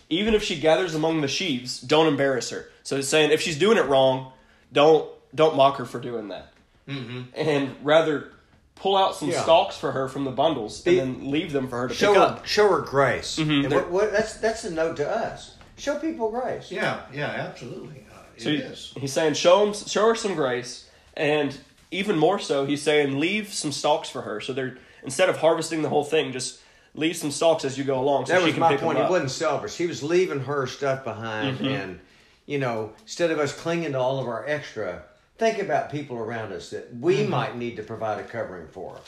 even 0.10 0.34
if 0.34 0.44
she 0.44 0.60
gathers 0.60 0.96
among 0.96 1.22
the 1.22 1.28
sheaves, 1.28 1.80
don't 1.80 2.08
embarrass 2.08 2.50
her. 2.50 2.70
So 2.84 2.96
he's 2.96 3.08
saying 3.08 3.32
if 3.32 3.42
she's 3.42 3.58
doing 3.58 3.78
it 3.78 3.86
wrong, 3.86 4.32
don't 4.74 5.10
don't 5.36 5.56
mock 5.56 5.78
her 5.78 5.86
for 5.86 6.00
doing 6.00 6.30
that. 6.30 6.54
Mm-hmm. 6.88 7.22
And 7.36 7.76
rather 7.84 8.32
pull 8.80 8.96
out 8.96 9.16
some 9.16 9.30
Yeah. 9.30 9.42
stalks 9.44 9.78
for 9.78 9.92
her 9.92 10.08
from 10.08 10.24
the 10.26 10.32
bundles 10.32 10.82
Be- 10.82 11.00
and 11.00 11.22
then 11.22 11.32
leave 11.32 11.52
them 11.52 11.68
for 11.68 11.80
her 11.80 11.88
to 11.88 11.94
show 11.94 12.14
pick 12.14 12.18
her, 12.22 12.28
up. 12.28 12.46
show 12.46 12.70
her 12.70 12.80
grace. 12.82 13.38
Mhm. 13.38 13.66
And 13.66 13.74
what, 13.74 13.90
what, 13.90 14.12
that's 14.12 14.36
that's 14.36 14.64
a 14.64 14.72
note 14.72 14.98
to 14.98 15.10
us. 15.10 15.56
Show 15.78 15.96
people 16.00 16.30
grace. 16.32 16.72
Yeah, 16.72 17.02
yeah, 17.14 17.26
absolutely. 17.28 18.06
Uh, 18.14 18.20
it 18.36 18.42
he- 18.44 18.56
is. 18.58 18.94
he's 18.98 19.14
saying 19.14 19.34
show 19.36 19.66
him, 19.66 19.74
show 19.74 20.08
her 20.08 20.16
some 20.16 20.36
grace, 20.36 20.90
and 21.16 21.58
even 21.92 22.18
more 22.18 22.40
so, 22.40 22.66
he's 22.66 22.82
saying 22.82 23.20
leave 23.20 23.54
some 23.54 23.72
stalks 23.72 24.10
for 24.10 24.22
her. 24.24 24.42
So 24.42 24.54
they're 24.54 24.78
instead 25.04 25.30
of 25.30 25.38
harvesting 25.38 25.82
the 25.84 25.90
whole 25.90 26.04
thing, 26.04 26.32
just 26.32 26.60
leave 26.96 27.16
some 27.16 27.32
stalks 27.32 27.64
as 27.64 27.78
you 27.78 27.84
go 27.84 28.00
along, 28.00 28.26
so 28.26 28.34
that 28.34 28.40
she 28.40 28.46
was 28.46 28.54
can 28.54 28.60
my 28.62 28.70
pick 28.72 28.80
point. 28.82 28.96
them 28.98 29.04
He 29.04 29.06
up. 29.06 29.12
wasn't 29.12 29.32
selfish. 29.32 29.78
He 29.78 29.86
was 29.88 30.02
leaving 30.04 30.42
her 30.42 30.66
stuff 30.68 31.04
behind, 31.04 31.58
Mm-hmm. 31.60 31.68
and 31.68 32.00
you 32.48 32.58
know, 32.60 32.92
instead 33.04 33.30
of 33.30 33.40
us 33.40 33.54
clinging 33.54 33.92
to 33.92 34.00
all 34.00 34.20
of 34.20 34.28
our 34.28 34.46
extra, 34.48 35.04
think 35.38 35.60
about 35.60 35.92
people 35.92 36.18
around 36.18 36.52
us 36.54 36.70
that 36.72 36.96
we 36.96 37.18
Mm-hmm. 37.18 37.32
might 37.32 37.58
need 37.58 37.76
to 37.78 37.84
provide 37.84 38.20
a 38.20 38.24
covering 38.24 38.68
for. 38.68 39.00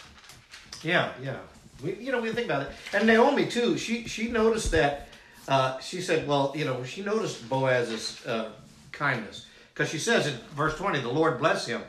Yeah, 0.84 1.12
yeah. 1.22 1.38
We, 1.84 1.96
you 1.96 2.12
know, 2.12 2.22
we 2.22 2.32
think 2.32 2.46
about 2.46 2.63
it. 2.63 2.70
And 2.94 3.08
Naomi 3.08 3.46
too. 3.48 3.78
She 3.78 4.08
she 4.08 4.30
noticed 4.30 4.72
that. 4.72 5.08
Uh, 5.48 5.80
she 5.80 6.02
said, 6.02 6.28
"Well, 6.28 6.54
you 6.56 6.65
know, 6.65 6.84
she 6.84 7.02
noticed 7.02 7.48
Boaz's 7.50 8.26
uh, 8.26 8.52
kindness 8.92 9.48
because 9.74 9.89
she 9.89 9.98
says 9.98 10.28
in 10.28 10.36
verse 10.56 10.76
twenty, 10.78 11.00
the 11.02 11.10
Lord 11.10 11.39
bless 11.39 11.65
him. 11.65 11.82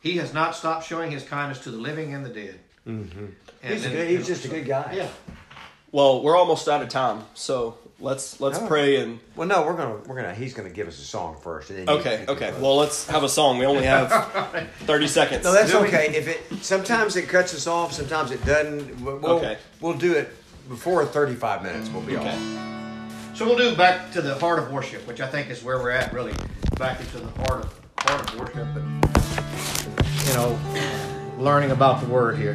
He 0.00 0.16
has 0.18 0.34
not 0.34 0.54
stopped 0.56 0.86
showing 0.86 1.10
his 1.10 1.22
kindness 1.22 1.60
to 1.60 1.70
the 1.70 1.78
living 1.78 2.14
and 2.14 2.24
the 2.24 2.30
dead." 2.30 2.58
Mm-hmm. 2.86 3.26
He's 3.62 3.86
a 3.86 3.90
good, 3.90 4.08
he 4.08 4.16
was 4.18 4.26
just 4.26 4.44
a 4.44 4.48
good 4.48 4.66
guy. 4.66 4.92
Yeah. 4.96 5.08
Well, 5.92 6.22
we're 6.22 6.36
almost 6.36 6.68
out 6.68 6.82
of 6.82 6.88
time, 6.88 7.22
so 7.34 7.78
let's 8.00 8.40
let's 8.40 8.58
Oh. 8.58 8.66
pray 8.66 8.96
and 8.96 9.20
Well, 9.36 9.48
no, 9.48 9.62
we're 9.64 9.74
gonna 9.74 9.96
we're 10.06 10.16
gonna. 10.16 10.34
He's 10.34 10.54
gonna 10.54 10.70
give 10.70 10.88
us 10.88 10.98
a 10.98 11.04
song 11.04 11.36
first, 11.42 11.70
and 11.70 11.78
then 11.80 11.88
you- 11.94 12.00
okay, 12.00 12.20
you 12.20 12.26
can 12.26 12.36
okay. 12.36 12.52
Well, 12.60 12.76
let's 12.76 13.06
have 13.08 13.22
a 13.24 13.28
song. 13.28 13.58
We 13.58 13.66
only 13.66 13.84
have 13.84 14.10
thirty 14.80 15.06
seconds. 15.06 15.44
No, 15.44 15.52
that's 15.52 15.70
Do 15.70 15.80
we- 15.80 15.88
okay. 15.88 16.14
If 16.16 16.28
it 16.28 16.64
sometimes 16.64 17.16
it 17.16 17.28
cuts 17.28 17.54
us 17.54 17.66
off, 17.66 17.92
sometimes 17.92 18.30
it 18.30 18.44
doesn't. 18.44 19.00
We'll, 19.02 19.18
we'll- 19.18 19.32
Okay. 19.36 19.58
We'll 19.80 19.94
do 19.94 20.12
it 20.14 20.30
before 20.68 21.04
35 21.04 21.62
minutes. 21.62 21.90
We'll 21.90 22.02
be 22.02 22.16
okay. 22.16 22.28
off. 22.30 23.36
So 23.36 23.44
we'll 23.44 23.58
do 23.58 23.74
back 23.76 24.12
to 24.12 24.22
the 24.22 24.34
heart 24.36 24.58
of 24.60 24.70
worship, 24.72 25.06
which 25.06 25.20
I 25.20 25.26
think 25.26 25.50
is 25.50 25.62
where 25.64 25.78
we're 25.78 25.90
at, 25.90 26.12
really, 26.12 26.32
back 26.78 27.00
into 27.00 27.18
the 27.18 27.30
heart 27.42 27.64
of 27.64 27.80
heart 27.98 28.32
of 28.32 28.38
worship. 28.40 28.66
But 28.74 30.06
you 30.26 30.34
know, 30.34 30.58
learning 31.38 31.70
about 31.72 32.00
the 32.00 32.06
word 32.06 32.38
here. 32.38 32.54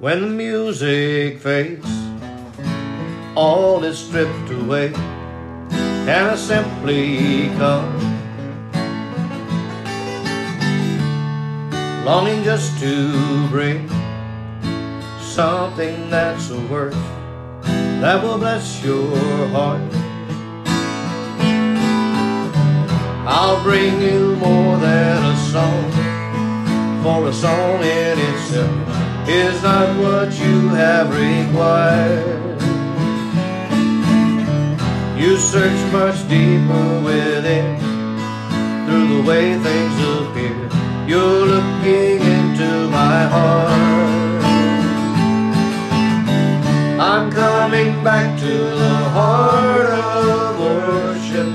When 0.00 0.20
the 0.20 0.26
music 0.26 1.38
fades, 1.40 1.86
all 3.36 3.82
is 3.82 3.98
stripped 3.98 4.50
away, 4.50 4.92
and 4.94 6.30
I 6.30 6.36
simply 6.36 7.48
come, 7.56 7.98
longing 12.04 12.44
just 12.44 12.78
to 12.80 13.48
bring 13.48 13.88
something 15.20 16.10
that's 16.10 16.50
worth 16.70 16.94
that 18.00 18.22
will 18.22 18.38
bless 18.38 18.84
your 18.84 19.16
heart. 19.48 19.80
I'll 23.26 23.62
bring 23.62 24.00
you 24.00 24.36
more 24.36 24.76
than 24.76 25.24
a 25.24 25.36
song, 25.50 25.90
for 27.02 27.28
a 27.28 27.32
song 27.32 27.82
in 27.82 28.18
itself 28.18 29.28
is 29.28 29.62
not 29.62 29.98
what 29.98 30.38
you 30.38 30.68
have 30.68 31.08
required. 31.08 32.53
You 35.16 35.36
search 35.36 35.80
much 35.92 36.28
deeper 36.28 37.00
within 37.04 37.78
through 38.84 39.08
the 39.14 39.22
way 39.28 39.56
things 39.58 39.96
appear. 40.12 40.68
You're 41.06 41.46
looking 41.46 42.20
into 42.20 42.88
my 42.90 43.22
heart. 43.34 44.42
I'm 46.98 47.30
coming 47.30 48.02
back 48.02 48.38
to 48.40 48.54
the 48.82 48.96
heart 49.16 49.86
of 49.86 50.58
worship, 50.58 51.46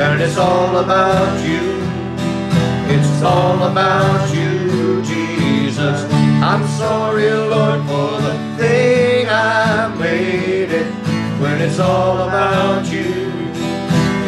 and 0.00 0.22
it's 0.22 0.38
all 0.38 0.78
about 0.78 1.46
you. 1.46 1.82
It's 2.94 3.22
all 3.22 3.62
about 3.70 4.34
you, 4.34 5.02
Jesus. 5.02 6.04
I'm 6.42 6.66
sorry, 6.78 7.30
Lord, 7.30 7.80
for 7.86 8.20
the 8.22 8.56
thing 8.56 9.28
I 9.28 9.94
made 9.98 10.51
it's 11.64 11.78
all 11.78 12.28
about 12.28 12.84
you, 12.92 13.30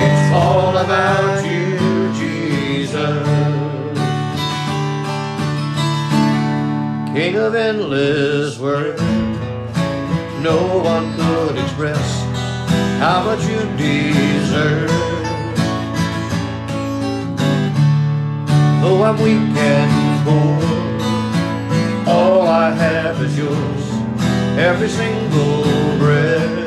it's 0.06 0.32
all 0.32 0.76
about 0.76 1.44
you, 1.44 2.12
Jesus. 2.14 3.26
King 7.12 7.36
of 7.36 7.56
endless 7.56 8.56
worth 8.58 9.00
no 10.42 10.78
one 10.78 11.16
could 11.16 11.58
express 11.58 12.22
how 13.00 13.24
much 13.24 13.42
you 13.48 13.58
deserve. 13.76 14.90
Though 18.80 19.02
I'm 19.02 19.16
weak 19.16 19.56
and 19.56 20.24
poor, 20.24 22.14
all 22.14 22.46
I 22.46 22.70
have 22.70 23.20
is 23.22 23.36
yours, 23.36 23.84
every 24.56 24.88
single 24.88 25.64
breath. 25.98 26.63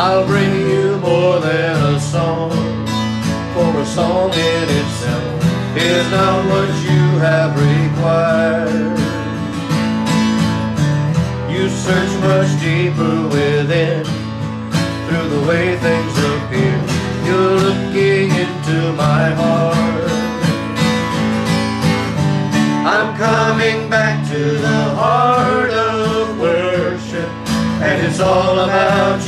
I'll 0.00 0.24
bring 0.24 0.54
you 0.70 0.96
more 0.98 1.40
than 1.40 1.96
a 1.96 1.98
song, 1.98 2.52
for 3.52 3.80
a 3.80 3.84
song 3.84 4.30
in 4.32 4.66
itself 4.80 5.42
is 5.76 6.10
not 6.12 6.46
what 6.46 6.68
you 6.86 7.02
have 7.18 7.50
required. 7.58 8.96
You 11.50 11.68
search 11.68 12.12
much 12.20 12.50
deeper 12.60 13.26
within 13.26 14.04
through 15.08 15.28
the 15.34 15.42
way 15.48 15.76
things 15.78 16.14
appear. 16.30 16.78
You're 17.26 17.56
looking 17.66 18.30
into 18.44 18.92
my 18.92 19.30
heart. 19.40 20.10
I'm 22.86 23.16
coming 23.16 23.90
back 23.90 24.24
to 24.28 24.38
the 24.38 24.80
heart 24.94 25.70
of 25.70 26.38
worship, 26.38 27.30
and 27.82 28.06
it's 28.06 28.20
all 28.20 28.60
about 28.60 29.26
you. 29.26 29.27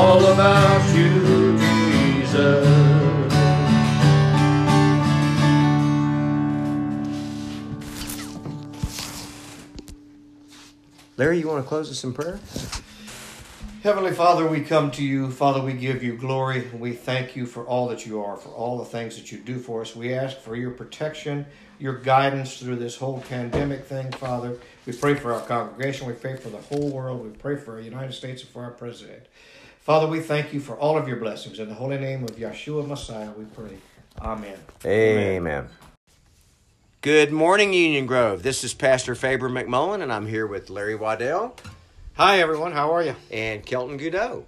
all 0.00 0.24
about 0.32 0.96
you, 0.96 1.58
Jesus. 1.58 2.66
Larry, 11.18 11.38
you 11.38 11.48
want 11.48 11.62
to 11.62 11.68
close 11.68 11.90
us 11.90 12.02
in 12.02 12.14
prayer? 12.14 12.40
Heavenly 13.82 14.12
Father, 14.12 14.46
we 14.46 14.62
come 14.62 14.90
to 14.92 15.04
you. 15.04 15.30
Father, 15.30 15.60
we 15.60 15.74
give 15.74 16.02
you 16.02 16.16
glory. 16.16 16.66
We 16.68 16.92
thank 16.92 17.36
you 17.36 17.44
for 17.44 17.66
all 17.66 17.88
that 17.88 18.06
you 18.06 18.24
are, 18.24 18.38
for 18.38 18.48
all 18.48 18.78
the 18.78 18.86
things 18.86 19.16
that 19.16 19.30
you 19.30 19.36
do 19.36 19.58
for 19.58 19.82
us. 19.82 19.94
We 19.94 20.14
ask 20.14 20.38
for 20.38 20.56
your 20.56 20.70
protection, 20.70 21.44
your 21.78 21.98
guidance 21.98 22.58
through 22.58 22.76
this 22.76 22.96
whole 22.96 23.20
pandemic 23.28 23.84
thing, 23.84 24.12
Father. 24.12 24.56
We 24.86 24.94
pray 24.94 25.14
for 25.14 25.34
our 25.34 25.42
congregation. 25.42 26.06
We 26.06 26.14
pray 26.14 26.36
for 26.36 26.48
the 26.48 26.58
whole 26.58 26.90
world. 26.90 27.22
We 27.22 27.30
pray 27.30 27.56
for 27.56 27.74
our 27.74 27.80
United 27.80 28.14
States 28.14 28.40
and 28.40 28.50
for 28.50 28.62
our 28.64 28.70
president. 28.70 29.24
Father, 29.80 30.06
we 30.06 30.20
thank 30.20 30.52
you 30.52 30.60
for 30.60 30.76
all 30.76 30.98
of 30.98 31.08
your 31.08 31.16
blessings. 31.16 31.58
In 31.58 31.68
the 31.68 31.74
holy 31.74 31.98
name 31.98 32.22
of 32.24 32.30
Yeshua 32.36 32.86
Messiah, 32.86 33.30
we 33.36 33.44
pray. 33.46 33.78
Amen. 34.20 34.58
Amen. 34.84 35.68
Good 37.00 37.32
morning, 37.32 37.72
Union 37.72 38.04
Grove. 38.04 38.42
This 38.42 38.62
is 38.62 38.74
Pastor 38.74 39.14
Faber 39.14 39.48
McMullen, 39.48 40.02
and 40.02 40.12
I'm 40.12 40.26
here 40.26 40.46
with 40.46 40.68
Larry 40.68 40.94
Waddell 40.94 41.56
Hi, 42.14 42.40
everyone. 42.40 42.72
How 42.72 42.92
are 42.94 43.02
you? 43.02 43.16
and 43.30 43.64
Kelton 43.64 43.98
Goudeau. 43.98 44.44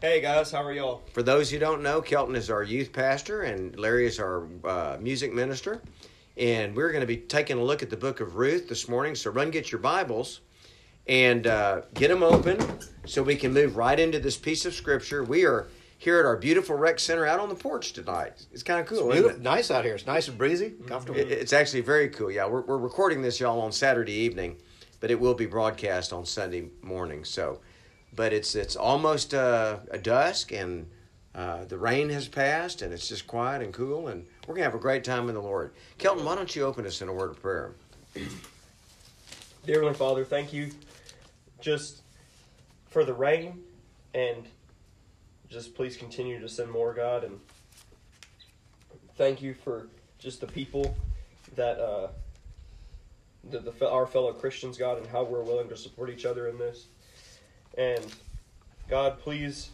Hey 0.00 0.22
guys, 0.22 0.50
how 0.50 0.64
are 0.64 0.72
y'all? 0.72 1.02
For 1.12 1.22
those 1.22 1.50
who 1.50 1.58
don't 1.58 1.82
know, 1.82 2.00
Kelton 2.00 2.34
is 2.34 2.48
our 2.48 2.62
youth 2.62 2.90
pastor, 2.90 3.42
and 3.42 3.78
Larry 3.78 4.06
is 4.06 4.18
our 4.18 4.46
uh, 4.64 4.96
music 4.98 5.34
minister. 5.34 5.82
And 6.38 6.74
we're 6.74 6.90
going 6.90 7.02
to 7.02 7.06
be 7.06 7.18
taking 7.18 7.58
a 7.58 7.62
look 7.62 7.82
at 7.82 7.90
the 7.90 7.98
book 7.98 8.20
of 8.20 8.36
Ruth 8.36 8.66
this 8.66 8.88
morning. 8.88 9.14
So 9.14 9.30
run 9.30 9.50
get 9.50 9.70
your 9.70 9.80
Bibles 9.82 10.40
and 11.10 11.46
uh, 11.48 11.82
get 11.94 12.08
them 12.08 12.22
open 12.22 12.56
so 13.04 13.20
we 13.22 13.34
can 13.34 13.52
move 13.52 13.76
right 13.76 13.98
into 13.98 14.20
this 14.20 14.36
piece 14.36 14.64
of 14.64 14.72
scripture. 14.72 15.24
We 15.24 15.44
are 15.44 15.66
here 15.98 16.20
at 16.20 16.24
our 16.24 16.36
beautiful 16.36 16.76
rec 16.76 17.00
center 17.00 17.26
out 17.26 17.40
on 17.40 17.48
the 17.48 17.54
porch 17.56 17.92
tonight. 17.92 18.46
It's 18.52 18.62
kind 18.62 18.78
of 18.80 18.86
cool, 18.86 19.10
isn't 19.10 19.30
it? 19.30 19.40
Nice 19.42 19.72
out 19.72 19.84
here. 19.84 19.96
It's 19.96 20.06
nice 20.06 20.28
and 20.28 20.38
breezy, 20.38 20.70
comfortable. 20.86 21.18
It- 21.18 21.32
It's 21.32 21.52
actually 21.52 21.80
very 21.80 22.08
cool. 22.10 22.30
Yeah, 22.30 22.46
we're, 22.46 22.60
we're 22.62 22.78
recording 22.78 23.22
this, 23.22 23.40
y'all, 23.40 23.60
on 23.60 23.72
Saturday 23.72 24.12
evening, 24.12 24.56
but 25.00 25.10
it 25.10 25.18
will 25.18 25.34
be 25.34 25.46
broadcast 25.46 26.12
on 26.12 26.24
Sunday 26.24 26.68
morning. 26.80 27.24
So, 27.24 27.58
but 28.14 28.32
it's 28.32 28.54
it's 28.54 28.76
almost 28.76 29.34
uh, 29.34 29.78
a 29.90 29.98
dusk, 29.98 30.52
and 30.52 30.86
uh, 31.34 31.64
the 31.64 31.76
rain 31.76 32.08
has 32.10 32.28
passed, 32.28 32.82
and 32.82 32.92
it's 32.94 33.08
just 33.08 33.26
quiet 33.26 33.62
and 33.62 33.74
cool, 33.74 34.06
and 34.08 34.24
we're 34.46 34.54
gonna 34.54 34.64
have 34.64 34.74
a 34.76 34.78
great 34.78 35.02
time 35.02 35.28
in 35.28 35.34
the 35.34 35.42
Lord. 35.42 35.72
Kelton, 35.98 36.24
why 36.24 36.36
don't 36.36 36.54
you 36.54 36.64
open 36.64 36.86
us 36.86 37.02
in 37.02 37.08
a 37.08 37.12
word 37.12 37.30
of 37.30 37.42
prayer? 37.42 37.72
Dear 38.14 39.74
Heavenly 39.74 39.94
Father, 39.94 40.24
thank 40.24 40.52
you 40.52 40.70
just 41.60 42.02
for 42.88 43.04
the 43.04 43.14
rain 43.14 43.62
and 44.14 44.46
just 45.48 45.74
please 45.74 45.96
continue 45.96 46.40
to 46.40 46.48
send 46.48 46.70
more, 46.70 46.94
God. 46.94 47.24
And 47.24 47.40
thank 49.16 49.42
you 49.42 49.54
for 49.54 49.88
just 50.18 50.40
the 50.40 50.46
people 50.46 50.96
that, 51.56 51.78
uh, 51.78 52.08
the, 53.50 53.60
the, 53.60 53.88
our 53.88 54.06
fellow 54.06 54.32
Christians, 54.32 54.78
God, 54.78 54.98
and 54.98 55.06
how 55.06 55.24
we're 55.24 55.42
willing 55.42 55.68
to 55.68 55.76
support 55.76 56.10
each 56.10 56.24
other 56.24 56.48
in 56.48 56.58
this. 56.58 56.86
And 57.76 58.04
God, 58.88 59.18
please 59.18 59.70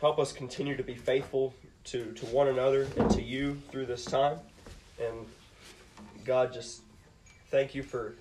help 0.00 0.18
us 0.18 0.32
continue 0.32 0.76
to 0.76 0.82
be 0.82 0.94
faithful 0.94 1.54
to, 1.84 2.12
to 2.12 2.26
one 2.26 2.48
another 2.48 2.88
and 2.96 3.10
to 3.10 3.22
you 3.22 3.60
through 3.70 3.86
this 3.86 4.04
time. 4.04 4.38
And 5.00 5.26
God, 6.24 6.52
just 6.52 6.82
thank 7.50 7.74
you 7.74 7.82
for 7.82 8.14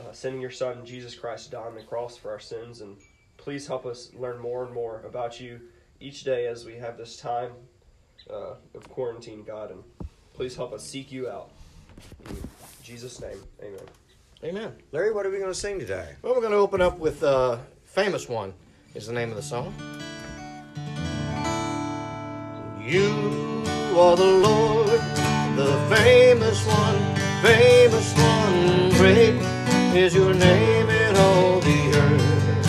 uh, 0.00 0.12
sending 0.12 0.40
your 0.40 0.50
son 0.50 0.84
Jesus 0.84 1.14
Christ 1.14 1.46
to 1.46 1.50
die 1.52 1.62
on 1.62 1.74
the 1.74 1.82
cross 1.82 2.16
for 2.16 2.30
our 2.30 2.40
sins, 2.40 2.80
and 2.80 2.96
please 3.36 3.66
help 3.66 3.86
us 3.86 4.10
learn 4.14 4.40
more 4.40 4.64
and 4.64 4.72
more 4.72 5.02
about 5.06 5.40
you 5.40 5.60
each 6.00 6.24
day 6.24 6.46
as 6.46 6.64
we 6.64 6.76
have 6.76 6.96
this 6.96 7.16
time 7.16 7.52
uh, 8.30 8.54
of 8.74 8.88
quarantine, 8.88 9.44
God, 9.44 9.70
and 9.70 9.82
please 10.34 10.56
help 10.56 10.72
us 10.72 10.84
seek 10.84 11.12
you 11.12 11.28
out. 11.28 11.50
In 12.28 12.36
Jesus' 12.82 13.20
name, 13.20 13.38
Amen. 13.62 13.80
Amen. 14.42 14.72
Larry, 14.92 15.12
what 15.12 15.26
are 15.26 15.30
we 15.30 15.38
going 15.38 15.50
to 15.50 15.58
sing 15.58 15.78
today? 15.78 16.14
Well, 16.22 16.34
we're 16.34 16.40
going 16.40 16.52
to 16.52 16.58
open 16.58 16.80
up 16.80 16.98
with 16.98 17.22
a 17.22 17.60
famous 17.84 18.28
one, 18.28 18.54
is 18.94 19.06
the 19.06 19.12
name 19.12 19.30
of 19.30 19.36
the 19.36 19.42
song. 19.42 19.74
You 22.82 23.62
are 23.98 24.16
the 24.16 24.24
Lord, 24.24 24.88
the 25.56 25.94
famous 25.94 26.66
one, 26.66 27.16
famous 27.42 28.14
one. 28.16 28.90
Great 28.92 29.49
is 29.94 30.14
your 30.14 30.32
name 30.32 30.88
in 30.88 31.16
all 31.16 31.60
the 31.60 31.92
earth. 31.96 32.66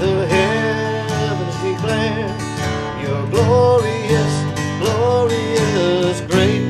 The 0.00 0.26
heavens 0.26 1.56
declare 1.62 2.28
your 3.02 3.26
glorious, 3.28 4.34
glorious. 4.80 6.20
Great 6.22 6.62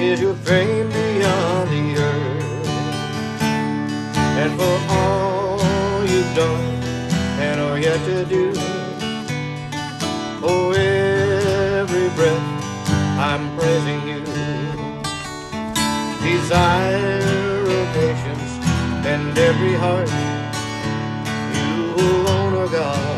is 0.00 0.20
your 0.20 0.34
fame 0.34 0.88
beyond 0.88 1.70
the 1.70 2.02
earth. 2.02 2.68
And 4.40 4.52
for 4.58 4.78
all 4.88 6.04
you've 6.06 6.34
done 6.34 6.64
and 7.40 7.60
are 7.60 7.78
yet 7.78 8.02
to 8.06 8.24
do. 8.24 8.52
Oh, 10.42 10.72
every 10.72 12.08
breath 12.16 12.64
I'm 13.18 13.54
praising 13.56 14.08
you. 14.08 14.24
Desire 16.22 17.31
nations 17.94 18.50
and 19.06 19.36
every 19.38 19.74
heart. 19.74 20.08
You 21.56 21.94
alone 21.96 22.54
are 22.54 22.68
God. 22.68 23.11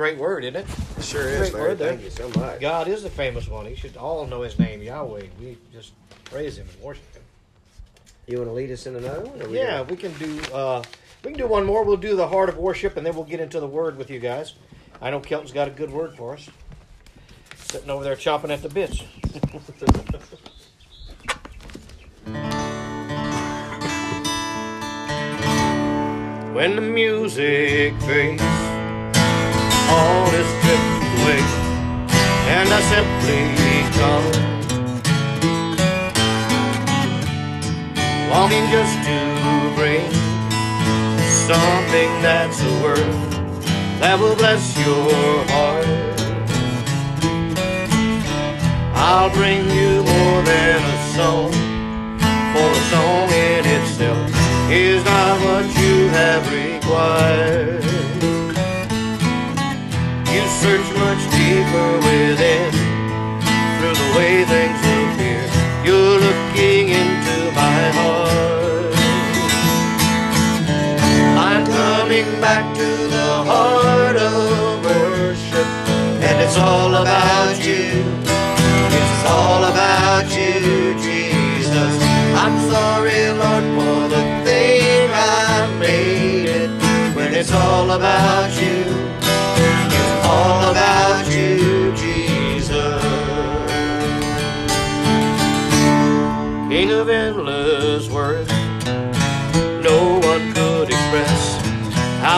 Great 0.00 0.16
word, 0.16 0.44
isn't 0.44 0.56
it? 0.56 0.66
It 0.96 1.04
sure 1.04 1.28
is, 1.28 1.38
Great 1.38 1.52
Larry. 1.52 1.68
word 1.68 1.78
there. 1.78 1.90
Thank 1.90 2.04
you 2.04 2.08
so 2.08 2.30
much. 2.40 2.58
God 2.58 2.88
is 2.88 3.02
the 3.02 3.10
famous 3.10 3.46
one. 3.48 3.66
He 3.66 3.74
should 3.74 3.98
all 3.98 4.26
know 4.26 4.40
his 4.40 4.58
name, 4.58 4.80
Yahweh. 4.80 5.24
We 5.38 5.58
just 5.74 5.92
praise 6.24 6.56
him 6.56 6.66
and 6.72 6.82
worship 6.82 7.04
him. 7.14 7.22
You 8.26 8.38
want 8.38 8.48
to 8.48 8.54
lead 8.54 8.70
us 8.70 8.86
in 8.86 8.96
another 8.96 9.26
one? 9.26 9.50
we 9.50 9.58
Yeah, 9.58 9.82
we 9.82 9.96
can 9.96 10.14
do 10.14 10.40
uh, 10.54 10.82
we 11.22 11.32
can 11.32 11.38
do 11.38 11.46
one 11.46 11.66
more. 11.66 11.84
We'll 11.84 11.98
do 11.98 12.16
the 12.16 12.26
heart 12.26 12.48
of 12.48 12.56
worship, 12.56 12.96
and 12.96 13.04
then 13.04 13.14
we'll 13.14 13.24
get 13.24 13.40
into 13.40 13.60
the 13.60 13.66
word 13.66 13.98
with 13.98 14.08
you 14.08 14.20
guys. 14.20 14.54
I 15.02 15.10
know 15.10 15.20
Kelton's 15.20 15.52
got 15.52 15.68
a 15.68 15.70
good 15.70 15.90
word 15.90 16.16
for 16.16 16.32
us. 16.32 16.48
Sitting 17.56 17.90
over 17.90 18.02
there 18.02 18.16
chopping 18.16 18.50
at 18.50 18.62
the 18.62 18.70
bits. 18.70 19.00
when 26.54 26.74
the 26.76 26.80
music 26.80 28.00
fades, 28.00 28.69
all 29.90 30.26
is 30.40 30.48
stripped 30.56 31.02
away, 31.16 31.42
and 32.54 32.68
I 32.78 32.80
simply 32.94 33.42
come, 33.98 34.26
longing 38.30 38.66
just 38.70 38.94
to 39.08 39.18
bring 39.74 40.06
something 41.50 42.10
that's 42.22 42.58
a 42.62 42.72
word 42.82 43.14
that 44.00 44.16
will 44.20 44.36
bless 44.36 44.62
your 44.78 45.44
heart. 45.52 45.86
I'll 48.94 49.30
bring 49.30 49.62
you 49.70 50.04
more 50.04 50.42
than 50.42 50.78
a 50.96 50.98
song, 51.16 51.50
for 52.52 52.68
a 52.70 52.84
song 52.94 53.28
in 53.48 53.64
itself 53.78 54.30
is 54.70 55.04
not 55.04 55.40
what 55.44 55.64
you 55.82 56.08
have 56.08 56.44
required. 56.52 57.89
You 60.32 60.46
search 60.62 60.86
much 60.96 61.22
deeper 61.34 61.90
within 62.06 62.70
through 63.78 63.96
the 64.02 64.08
way 64.16 64.44
things 64.44 64.78
appear. 64.78 65.42
You're 65.84 66.18
looking 66.26 66.90
into 66.90 67.50
my 67.52 67.80
heart. 67.98 68.94
I'm 71.36 71.66
coming 71.66 72.40
back 72.40 72.64
to 72.76 72.86
the 73.16 73.30
heart 73.50 74.16
of 74.16 74.84
worship, 74.84 75.66
and 76.22 76.40
it's 76.40 76.56
all 76.56 76.94
about 76.94 77.56
you. 77.66 78.04
It's 79.00 79.24
all 79.26 79.64
about 79.64 80.26
you, 80.30 80.94
Jesus. 81.06 81.92
I'm 82.42 82.56
sorry, 82.70 83.32
Lord, 83.32 83.64
for 83.76 84.08
the 84.14 84.22
thing 84.44 85.10
I 85.12 85.76
made 85.80 86.46
it. 86.46 86.70
When 87.16 87.34
it's 87.34 87.52
all 87.52 87.90
about 87.90 88.52
you, 88.62 89.09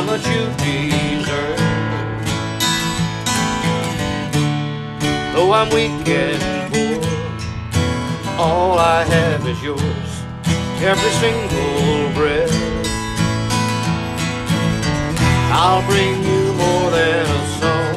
much 0.06 0.26
you 0.26 0.46
deserve. 0.58 1.58
Though 5.34 5.52
I'm 5.52 5.68
weak 5.70 6.08
and 6.08 6.40
poor, 6.72 7.00
all 8.38 8.78
I 8.78 9.04
have 9.04 9.46
is 9.46 9.62
yours, 9.62 10.10
every 10.82 11.12
single 11.22 12.12
breath. 12.14 12.52
I'll 15.54 15.84
bring 15.86 16.22
you 16.24 16.52
more 16.54 16.90
than 16.90 17.26
a 17.26 17.42
song, 17.60 17.96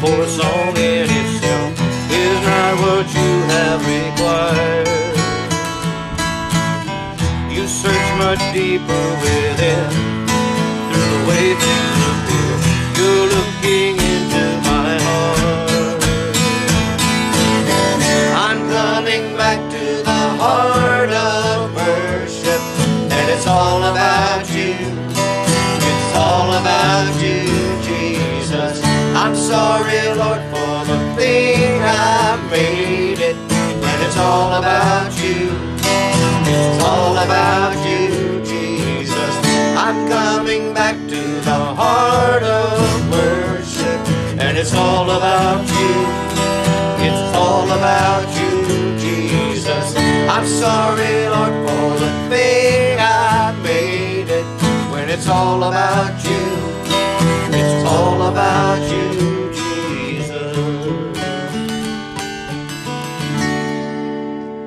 for 0.00 0.22
a 0.22 0.28
song 0.28 0.76
in 0.76 1.08
itself 1.08 1.72
is 2.10 2.38
not 2.46 2.72
what 2.82 3.06
you 3.14 3.32
have 3.54 3.80
required. 3.96 4.88
You 7.52 7.66
search 7.66 8.08
much 8.18 8.42
deeper 8.52 9.04
within, 9.22 10.17
You're 12.96 13.26
looking 13.36 13.96
into 13.96 14.44
my 14.68 14.96
heart. 15.06 16.02
I'm 18.44 18.60
coming 18.70 19.36
back 19.36 19.60
to 19.70 19.84
the 20.08 20.22
heart 20.42 21.10
of 21.10 21.74
worship, 21.74 22.62
and 23.12 23.30
it's 23.30 23.46
all 23.46 23.82
about 23.82 24.48
you. 24.50 24.74
It's 25.90 26.16
all 26.16 26.50
about 26.60 27.12
you, 27.22 27.44
Jesus. 27.88 28.82
I'm 29.14 29.34
sorry, 29.36 30.00
Lord, 30.16 30.42
for 30.52 30.84
the 30.90 30.98
thing 31.16 31.82
I 31.82 32.48
made 32.50 33.36
it's 34.08 34.16
all 34.16 34.54
about 34.54 34.97
and 44.58 44.66
it's 44.66 44.74
all 44.74 45.08
about 45.08 45.60
you. 45.68 45.94
It's 47.06 47.36
all 47.36 47.70
about 47.70 48.26
you, 48.40 48.98
Jesus. 48.98 49.94
I'm 49.96 50.46
sorry, 50.46 51.28
Lord, 51.28 51.68
for 51.68 52.04
the 52.04 52.10
thing 52.28 52.98
I 52.98 53.56
made 53.62 54.28
it. 54.28 54.44
When 54.90 55.08
it's 55.10 55.28
all 55.28 55.62
about 55.62 56.24
you, 56.24 56.46
it's 57.56 57.84
all 57.86 58.22
about 58.30 58.82
you, 58.90 59.52
Jesus. 59.52 60.56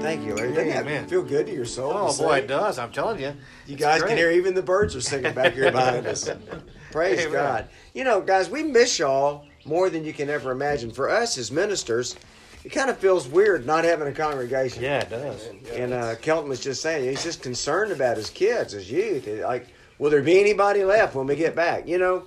Thank 0.01 0.25
you, 0.25 0.35
Larry. 0.35 0.53
Doesn't 0.53 0.69
that 0.69 0.81
Amen. 0.83 1.07
feel 1.09 1.21
good 1.23 1.47
to 1.47 1.53
your 1.53 1.65
soul? 1.65 1.91
Oh 1.93 2.17
boy, 2.17 2.37
it 2.37 2.47
does. 2.47 2.79
I'm 2.79 2.93
telling 2.93 3.19
you. 3.19 3.33
You 3.67 3.73
It's 3.73 3.83
guys 3.83 3.99
great. 3.99 4.09
can 4.11 4.17
hear 4.17 4.31
even 4.31 4.53
the 4.55 4.63
birds 4.63 4.95
are 4.95 5.01
singing 5.01 5.33
back 5.33 5.51
here 5.53 5.69
behind 5.69 6.07
us. 6.07 6.29
Praise 6.91 7.19
Amen. 7.19 7.33
God. 7.33 7.67
You 7.93 8.05
know, 8.05 8.21
guys, 8.21 8.49
we 8.49 8.63
miss 8.63 8.97
y'all 8.97 9.45
more 9.65 9.89
than 9.89 10.03
you 10.03 10.13
can 10.13 10.29
ever 10.29 10.51
imagine. 10.51 10.91
For 10.91 11.09
us 11.09 11.37
as 11.37 11.51
ministers, 11.51 12.15
it 12.63 12.69
kind 12.69 12.89
of 12.89 12.97
feels 12.97 13.27
weird 13.27 13.65
not 13.65 13.83
having 13.83 14.07
a 14.07 14.11
congregation. 14.11 14.83
Yeah, 14.83 15.01
it 15.01 15.09
does. 15.09 15.49
And 15.73 15.93
uh, 15.93 16.15
Kelton 16.15 16.49
was 16.49 16.59
just 16.59 16.81
saying 16.81 17.09
he's 17.09 17.23
just 17.23 17.41
concerned 17.41 17.91
about 17.91 18.17
his 18.17 18.29
kids, 18.29 18.73
his 18.73 18.91
youth. 18.91 19.27
Like, 19.27 19.67
will 19.97 20.09
there 20.09 20.21
be 20.21 20.39
anybody 20.39 20.83
left 20.83 21.15
when 21.15 21.27
we 21.27 21.35
get 21.35 21.55
back? 21.55 21.87
You 21.87 21.97
know, 21.97 22.25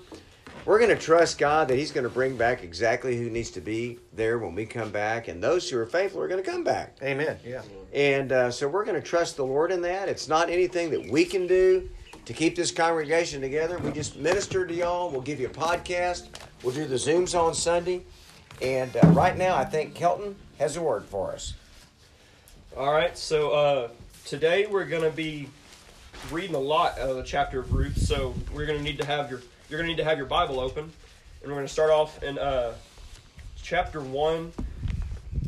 we're 0.64 0.78
going 0.78 0.97
to 0.97 0.97
trust 0.97 1.39
God 1.39 1.68
that 1.68 1.76
He's 1.76 1.93
going 1.93 2.05
to 2.05 2.11
bring 2.11 2.37
back 2.37 2.62
exactly 2.62 3.18
who 3.18 3.28
needs 3.28 3.51
to 3.51 3.61
be 3.61 3.99
there 4.14 4.39
when 4.39 4.55
we 4.55 4.64
come 4.64 4.91
back, 4.91 5.28
and 5.28 5.43
those 5.43 5.68
who 5.68 5.78
are 5.78 5.85
faithful 5.85 6.22
are 6.22 6.28
going 6.28 6.43
to 6.43 6.51
come 6.51 6.64
back. 6.64 6.97
Amen. 7.03 7.39
Yeah. 7.45 7.61
And 7.93 8.32
uh, 8.32 8.51
so 8.51 8.66
we're 8.66 8.85
going 8.85 9.01
to 9.01 9.07
trust 9.07 9.37
the 9.37 9.45
Lord 9.45 9.70
in 9.70 9.82
that. 9.82 10.09
It's 10.09 10.26
not 10.26 10.49
anything 10.49 10.91
that 10.91 11.11
we 11.11 11.26
can 11.26 11.47
do 11.47 11.89
to 12.24 12.32
keep 12.32 12.57
this 12.57 12.70
congregation 12.70 13.43
together. 13.43 13.78
We 13.78 13.93
just 13.93 14.16
minister 14.16 14.66
to 14.66 14.74
y'all. 14.74 15.11
We'll 15.11 15.20
give 15.20 15.39
you 15.39 15.49
a 15.49 15.51
podcast. 15.51 16.28
We'll 16.65 16.75
do 16.75 16.87
the 16.87 16.95
Zooms 16.95 17.39
on 17.39 17.53
Sunday. 17.53 18.01
And 18.62 18.97
uh, 18.97 19.07
right 19.09 19.37
now, 19.37 19.55
I 19.55 19.67
think 19.67 19.95
Kelton 19.95 20.35
has 20.59 20.79
a 20.79 20.83
word 20.83 21.05
for 21.05 21.33
us. 21.33 21.53
All 22.75 22.91
right, 22.91 23.17
so 23.19 23.51
uh, 23.51 23.89
today 24.25 24.65
we're 24.65 24.87
going 24.87 25.03
to 25.03 25.15
be 25.15 25.51
reading 26.33 26.57
a 26.57 26.61
lot 26.61 26.99
of 26.99 27.17
the 27.17 27.23
chapter 27.23 27.61
of 27.61 27.75
Ruth. 27.75 27.99
So 27.99 28.35
we're 28.55 28.65
going 28.65 28.79
to 28.79 28.83
need 28.83 28.97
to 28.99 29.05
have 29.05 29.31
your 29.31 29.43
you're 29.69 29.79
going 29.79 29.91
to 29.91 29.95
need 29.95 30.03
to 30.03 30.09
have 30.09 30.17
your 30.17 30.27
Bible 30.27 30.59
open, 30.59 30.85
and 31.43 31.51
we're 31.51 31.57
going 31.57 31.67
to 31.67 31.73
start 31.73 31.91
off 31.91 32.23
in 32.23 32.39
uh, 32.39 32.73
chapter 33.62 34.01
one, 34.01 34.53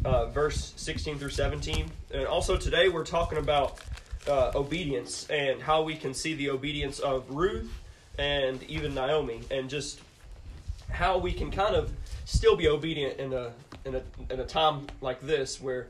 uh, 0.05 0.27
verse 0.27 0.75
sixteen 0.77 1.19
through 1.19 1.31
seventeen. 1.31 1.91
And 2.12 2.27
also 2.27 2.59
today 2.59 2.91
we're 2.91 3.07
talking 3.07 3.39
about 3.39 3.81
uh, 4.29 4.53
obedience 4.55 5.27
and 5.31 5.62
how 5.62 5.83
we 5.83 5.97
can 5.97 6.12
see 6.12 6.35
the 6.35 6.51
obedience 6.51 6.99
of 6.99 7.31
Ruth 7.31 7.73
and 8.19 8.62
even 8.64 8.95
Naomi, 8.95 9.41
and 9.51 9.71
just 9.71 10.01
how 10.91 11.18
we 11.18 11.32
can 11.32 11.51
kind 11.51 11.74
of 11.74 11.93
still 12.24 12.57
be 12.57 12.68
obedient 12.68 13.18
in 13.18 13.32
a 13.32 13.53
in 13.84 13.95
a 13.97 14.03
in 14.32 14.41
a 14.41 14.45
time 14.47 14.87
like 15.01 15.20
this 15.20 15.61
where 15.61 15.89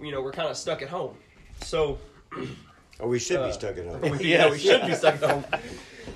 you 0.00 0.10
know 0.12 0.20
we're 0.20 0.32
kind 0.32 0.48
of 0.48 0.56
stuck 0.56 0.82
at 0.82 0.88
home. 0.88 1.16
So 1.62 1.98
Oh, 3.00 3.06
we 3.06 3.20
should 3.20 3.38
be 3.38 3.50
Uh, 3.50 3.52
stuck 3.52 3.78
at 3.78 3.86
home. 3.86 4.18
yeah, 4.20 4.50
we 4.50 4.58
should 4.58 4.84
be 4.84 4.92
stuck 4.94 5.22
at 5.22 5.30
home. 5.30 5.44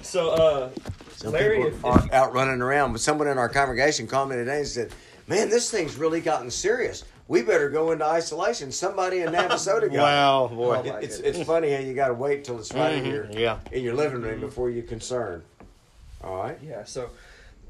So 0.03 0.31
uh, 0.31 0.71
Some 1.15 1.31
Larry, 1.33 1.59
people 1.59 1.69
if, 1.79 1.85
are 1.85 2.05
if, 2.07 2.13
out 2.13 2.35
running 2.35 2.61
around. 2.61 2.91
But 2.91 3.01
someone 3.01 3.29
in 3.29 3.39
our 3.39 3.49
congregation 3.49 4.09
called 4.09 4.31
me 4.31 4.37
today 4.37 4.59
and 4.59 4.67
said, 4.67 4.93
"Man, 5.29 5.49
this 5.49 5.71
thing's 5.71 5.95
really 5.95 6.21
gotten 6.21 6.51
serious. 6.51 7.05
We 7.29 7.43
better 7.43 7.71
go 7.71 7.93
into 7.93 8.05
isolation." 8.05 8.73
Somebody 8.73 9.21
in 9.21 9.29
Navasota 9.29 9.83
got. 9.83 9.83
it." 9.93 9.99
Wow, 9.99 10.49
boy. 10.49 10.75
Oh, 10.79 10.83
my 10.83 10.99
It- 10.99 11.05
it's 11.05 11.19
it's 11.21 11.43
funny 11.45 11.71
how 11.73 11.79
you 11.79 11.95
got 11.95 12.09
to 12.09 12.15
wait 12.15 12.45
till 12.45 12.59
it's 12.59 12.73
right 12.75 12.95
in 12.95 13.05
your 13.07 13.27
Yeah. 13.31 13.59
in 13.71 13.85
your 13.85 13.95
living 13.95 14.23
room 14.23 14.41
before 14.41 14.69
you 14.69 14.83
concern. 14.83 15.45
All 16.25 16.37
right. 16.43 16.59
yeah. 16.65 16.83
So 16.83 17.11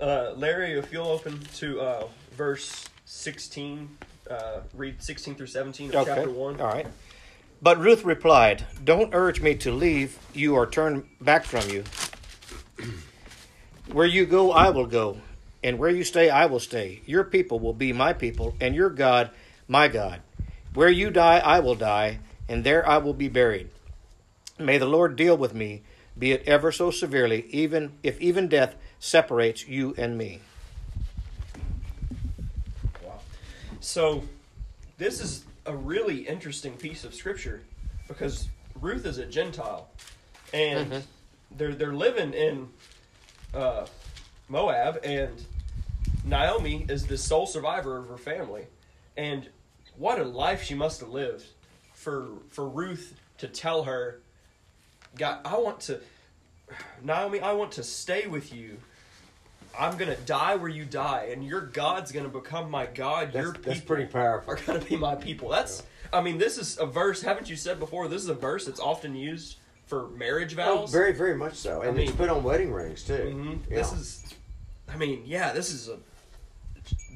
uh, 0.02 0.34
Larry, 0.36 0.72
if 0.72 0.92
you'll 0.92 1.06
open 1.06 1.40
to 1.54 1.80
uh, 1.80 2.08
verse 2.36 2.84
sixteen, 3.04 3.96
uh, 4.30 4.60
read 4.74 5.02
sixteen 5.02 5.34
through 5.34 5.46
seventeen 5.46 5.90
of 5.90 5.96
Okay. 5.96 6.14
chapter 6.14 6.30
one. 6.30 6.60
All 6.60 6.66
right. 6.68 6.86
But 7.62 7.78
Ruth 7.78 8.04
replied, 8.04 8.66
Don't 8.82 9.14
urge 9.14 9.40
me 9.40 9.54
to 9.56 9.70
leave 9.70 10.18
you 10.34 10.54
or 10.56 10.66
turn 10.66 11.08
back 11.20 11.44
from 11.44 11.68
you. 11.70 11.84
Where 13.92 14.06
you 14.06 14.26
go, 14.26 14.50
I 14.50 14.70
will 14.70 14.86
go, 14.86 15.18
and 15.62 15.78
where 15.78 15.90
you 15.90 16.02
stay, 16.02 16.28
I 16.30 16.46
will 16.46 16.60
stay. 16.60 17.02
Your 17.06 17.24
people 17.24 17.60
will 17.60 17.74
be 17.74 17.92
my 17.92 18.12
people, 18.14 18.54
and 18.60 18.74
your 18.74 18.90
God, 18.90 19.30
my 19.68 19.86
God. 19.86 20.22
Where 20.74 20.88
you 20.88 21.10
die, 21.10 21.38
I 21.38 21.60
will 21.60 21.74
die, 21.74 22.18
and 22.48 22.64
there 22.64 22.88
I 22.88 22.98
will 22.98 23.12
be 23.12 23.28
buried. 23.28 23.68
May 24.58 24.78
the 24.78 24.86
Lord 24.86 25.14
deal 25.16 25.36
with 25.36 25.54
me, 25.54 25.82
be 26.18 26.32
it 26.32 26.42
ever 26.46 26.72
so 26.72 26.90
severely, 26.90 27.46
even 27.50 27.92
if 28.02 28.20
even 28.20 28.48
death 28.48 28.74
separates 29.02 29.66
you 29.66 29.92
and 29.98 30.16
me. 30.16 30.38
So 33.80 34.22
this 34.96 35.20
is 35.20 35.44
a 35.66 35.74
really 35.74 36.20
interesting 36.20 36.74
piece 36.74 37.02
of 37.04 37.12
scripture 37.12 37.62
because 38.06 38.48
Ruth 38.80 39.04
is 39.04 39.18
a 39.18 39.26
Gentile, 39.26 39.88
and 40.54 41.02
they're 41.50 41.74
they're 41.74 41.92
living 41.92 42.32
in 42.32 42.68
uh, 43.52 43.86
Moab, 44.48 45.00
and 45.02 45.44
Naomi 46.24 46.86
is 46.88 47.04
the 47.04 47.18
sole 47.18 47.46
survivor 47.46 47.98
of 47.98 48.06
her 48.06 48.18
family, 48.18 48.66
and 49.16 49.48
what 49.96 50.20
a 50.20 50.24
life 50.24 50.62
she 50.62 50.74
must 50.74 51.00
have 51.00 51.10
lived 51.10 51.46
for 51.92 52.28
for 52.50 52.68
Ruth 52.68 53.16
to 53.38 53.48
tell 53.48 53.82
her, 53.82 54.20
God, 55.18 55.40
I 55.44 55.58
want 55.58 55.80
to, 55.80 55.98
Naomi, 57.02 57.40
I 57.40 57.52
want 57.52 57.72
to 57.72 57.82
stay 57.82 58.28
with 58.28 58.54
you. 58.54 58.78
I'm 59.78 59.96
gonna 59.96 60.16
die 60.16 60.56
where 60.56 60.68
you 60.68 60.84
die, 60.84 61.28
and 61.32 61.44
your 61.44 61.60
God's 61.60 62.12
gonna 62.12 62.28
become 62.28 62.70
my 62.70 62.86
God. 62.86 63.28
That's- 63.28 63.44
your 63.44 63.52
that's 63.54 63.80
pretty 63.80 64.06
powerful. 64.06 64.52
Are 64.54 64.56
gonna 64.66 64.80
be 64.80 64.96
my 64.96 65.14
people. 65.14 65.48
That's, 65.48 65.82
I 66.12 66.20
mean, 66.20 66.38
this 66.38 66.58
is 66.58 66.78
a 66.78 66.86
verse. 66.86 67.22
Haven't 67.22 67.48
you 67.48 67.56
said 67.56 67.78
before? 67.78 68.08
This 68.08 68.22
is 68.22 68.28
a 68.28 68.34
verse 68.34 68.66
that's 68.66 68.80
often 68.80 69.14
used 69.14 69.56
for 69.86 70.08
marriage 70.10 70.54
vows. 70.54 70.68
Oh, 70.68 70.76
vows. 70.80 70.92
very, 70.92 71.12
very 71.12 71.36
much 71.36 71.54
so. 71.54 71.82
And 71.82 71.98
I 71.98 72.02
it's 72.02 72.12
put 72.12 72.28
on 72.28 72.42
wedding 72.42 72.72
rings 72.72 73.02
too. 73.04 73.32
Mhm. 73.34 73.58
Yeah. 73.70 73.76
This 73.76 73.92
is, 73.92 74.34
I 74.88 74.96
mean, 74.96 75.22
yeah, 75.26 75.52
this 75.52 75.72
is 75.72 75.88
a 75.88 75.98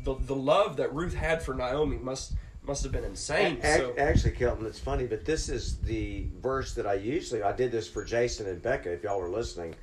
the 0.04 0.14
the 0.14 0.34
love 0.36 0.76
that 0.76 0.94
Ruth 0.94 1.14
had 1.14 1.42
for 1.42 1.54
Naomi 1.54 1.98
must 1.98 2.32
must 2.62 2.82
have 2.82 2.92
been 2.92 3.04
insane. 3.04 3.58
A- 3.62 3.76
so 3.76 3.94
Actually, 3.98 4.32
Kelton, 4.32 4.66
it's 4.66 4.78
funny, 4.78 5.06
but 5.06 5.24
this 5.24 5.48
is 5.48 5.78
the 5.78 6.26
verse 6.40 6.74
that 6.74 6.86
I 6.86 6.94
usually 6.94 7.42
I 7.42 7.52
did 7.52 7.70
this 7.72 7.88
for 7.88 8.04
Jason 8.04 8.46
and 8.46 8.60
Becca. 8.62 8.92
If 8.92 9.02
y'all 9.02 9.20
were 9.20 9.28
listening 9.28 9.74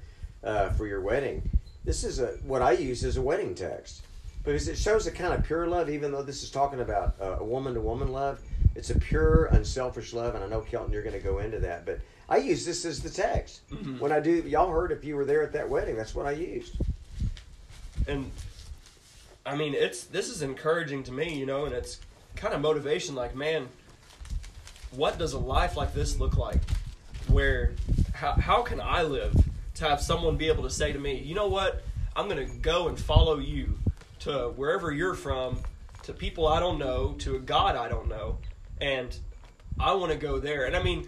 uh, 0.43 0.69
for 0.71 0.85
your 0.87 1.01
wedding, 1.01 1.49
this 1.85 2.03
is 2.03 2.19
a 2.19 2.27
what 2.45 2.61
I 2.61 2.71
use 2.71 3.03
as 3.03 3.17
a 3.17 3.21
wedding 3.21 3.55
text 3.55 4.03
because 4.43 4.67
it 4.67 4.77
shows 4.77 5.07
a 5.07 5.11
kind 5.11 5.33
of 5.33 5.43
pure 5.43 5.67
love. 5.67 5.89
Even 5.89 6.11
though 6.11 6.23
this 6.23 6.43
is 6.43 6.49
talking 6.51 6.79
about 6.81 7.15
uh, 7.21 7.37
a 7.39 7.43
woman 7.43 7.73
to 7.73 7.79
woman 7.81 8.11
love, 8.11 8.39
it's 8.75 8.89
a 8.89 8.99
pure, 8.99 9.45
unselfish 9.45 10.13
love. 10.13 10.35
And 10.35 10.43
I 10.43 10.47
know 10.47 10.61
Kelton, 10.61 10.91
you're 10.91 11.03
going 11.03 11.13
to 11.13 11.19
go 11.19 11.39
into 11.39 11.59
that, 11.59 11.85
but 11.85 11.99
I 12.29 12.37
use 12.37 12.65
this 12.65 12.85
as 12.85 13.01
the 13.01 13.09
text 13.09 13.61
when 13.99 14.11
I 14.11 14.19
do. 14.19 14.31
Y'all 14.47 14.69
heard 14.71 14.91
if 14.91 15.03
you 15.03 15.15
were 15.15 15.25
there 15.25 15.43
at 15.43 15.53
that 15.53 15.69
wedding, 15.69 15.95
that's 15.95 16.15
what 16.15 16.25
I 16.25 16.31
used. 16.31 16.75
and 18.07 18.31
I 19.45 19.55
mean, 19.55 19.73
it's 19.73 20.05
this 20.05 20.29
is 20.29 20.41
encouraging 20.41 21.03
to 21.03 21.11
me, 21.11 21.37
you 21.37 21.45
know, 21.45 21.65
and 21.65 21.73
it's 21.73 21.99
kind 22.35 22.53
of 22.53 22.61
motivation. 22.61 23.13
Like, 23.13 23.35
man, 23.35 23.67
what 24.91 25.17
does 25.17 25.33
a 25.33 25.39
life 25.39 25.75
like 25.75 25.93
this 25.93 26.17
look 26.19 26.37
like? 26.37 26.61
Where 27.27 27.73
how 28.13 28.33
how 28.33 28.61
can 28.61 28.79
I 28.79 29.03
live 29.03 29.35
to 29.83 29.89
have 29.89 30.01
someone 30.01 30.37
be 30.37 30.47
able 30.47 30.63
to 30.63 30.69
say 30.69 30.91
to 30.91 30.99
me, 30.99 31.17
you 31.17 31.35
know 31.35 31.47
what, 31.47 31.83
I'm 32.15 32.27
gonna 32.27 32.45
go 32.45 32.87
and 32.87 32.99
follow 32.99 33.37
you 33.37 33.77
to 34.19 34.53
wherever 34.55 34.91
you're 34.91 35.13
from, 35.13 35.59
to 36.03 36.13
people 36.13 36.47
I 36.47 36.59
don't 36.59 36.79
know, 36.79 37.13
to 37.19 37.35
a 37.35 37.39
God 37.39 37.75
I 37.75 37.89
don't 37.89 38.07
know, 38.07 38.37
and 38.79 39.17
I 39.79 39.93
want 39.93 40.11
to 40.11 40.17
go 40.17 40.39
there. 40.39 40.65
And 40.65 40.75
I 40.75 40.83
mean, 40.83 41.07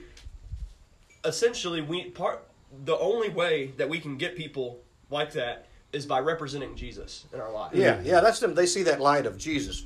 essentially, 1.24 1.82
we 1.82 2.10
part 2.10 2.48
the 2.84 2.98
only 2.98 3.30
way 3.30 3.68
that 3.78 3.88
we 3.88 4.00
can 4.00 4.18
get 4.18 4.36
people 4.36 4.80
like 5.10 5.34
that 5.34 5.68
is 5.94 6.06
by 6.06 6.20
representing 6.20 6.76
Jesus 6.76 7.26
in 7.34 7.40
our 7.40 7.52
life. 7.52 7.72
Yeah, 7.74 8.02
yeah, 8.04 8.20
that's 8.20 8.40
them. 8.40 8.56
They 8.56 8.66
see 8.66 8.84
that 8.84 9.00
light 9.00 9.26
of 9.26 9.38
Jesus. 9.38 9.86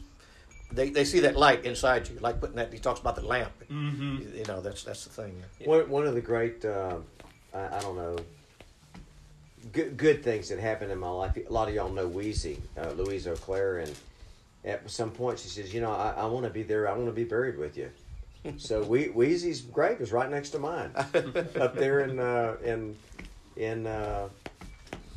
They, 0.72 0.90
they 0.90 1.04
see 1.04 1.22
that 1.22 1.36
light 1.36 1.66
inside 1.66 2.08
you, 2.08 2.20
like 2.20 2.40
putting 2.40 2.56
that. 2.56 2.72
He 2.72 2.80
talks 2.80 3.00
about 3.00 3.16
the 3.16 3.26
lamp. 3.26 3.52
Mm-hmm. 3.70 4.38
You 4.38 4.46
know, 4.46 4.62
that's 4.62 4.84
that's 4.84 5.04
the 5.04 5.10
thing. 5.10 5.44
One, 5.66 5.90
one 5.90 6.08
of 6.08 6.14
the 6.14 6.22
great, 6.22 6.64
uh, 6.64 6.98
I, 7.54 7.78
I 7.78 7.80
don't 7.82 7.96
know, 7.96 8.18
good, 9.72 9.98
good 9.98 10.24
things 10.24 10.50
that 10.50 10.60
happened 10.60 10.92
in 10.92 10.98
my 10.98 11.10
life. 11.10 11.38
A 11.38 11.52
lot 11.52 11.68
of 11.68 11.76
y'all 11.76 11.90
know 11.90 12.08
Wheezy, 12.08 12.62
uh, 12.78 12.92
Louise 12.92 13.28
O'Clair, 13.28 13.80
and 13.80 13.96
at 14.66 14.90
some 14.90 15.12
point 15.12 15.40
she 15.40 15.48
says, 15.48 15.74
you 15.74 15.82
know, 15.82 15.92
I, 15.92 16.12
I 16.18 16.26
want 16.26 16.46
to 16.46 16.50
be 16.50 16.64
there. 16.64 16.88
I 16.90 16.94
want 16.94 17.06
to 17.08 17.12
be 17.12 17.24
buried 17.24 17.58
with 17.58 17.78
you. 17.78 17.90
so 18.58 18.84
we, 18.84 19.06
Wheezy's 19.08 19.62
grave 19.62 20.00
is 20.02 20.12
right 20.12 20.30
next 20.30 20.50
to 20.52 20.60
mine, 20.60 20.92
up 20.96 21.76
there 21.76 22.02
in 22.02 22.20
uh, 22.20 22.56
in 22.64 22.96
in 23.58 23.86
uh, 23.86 24.30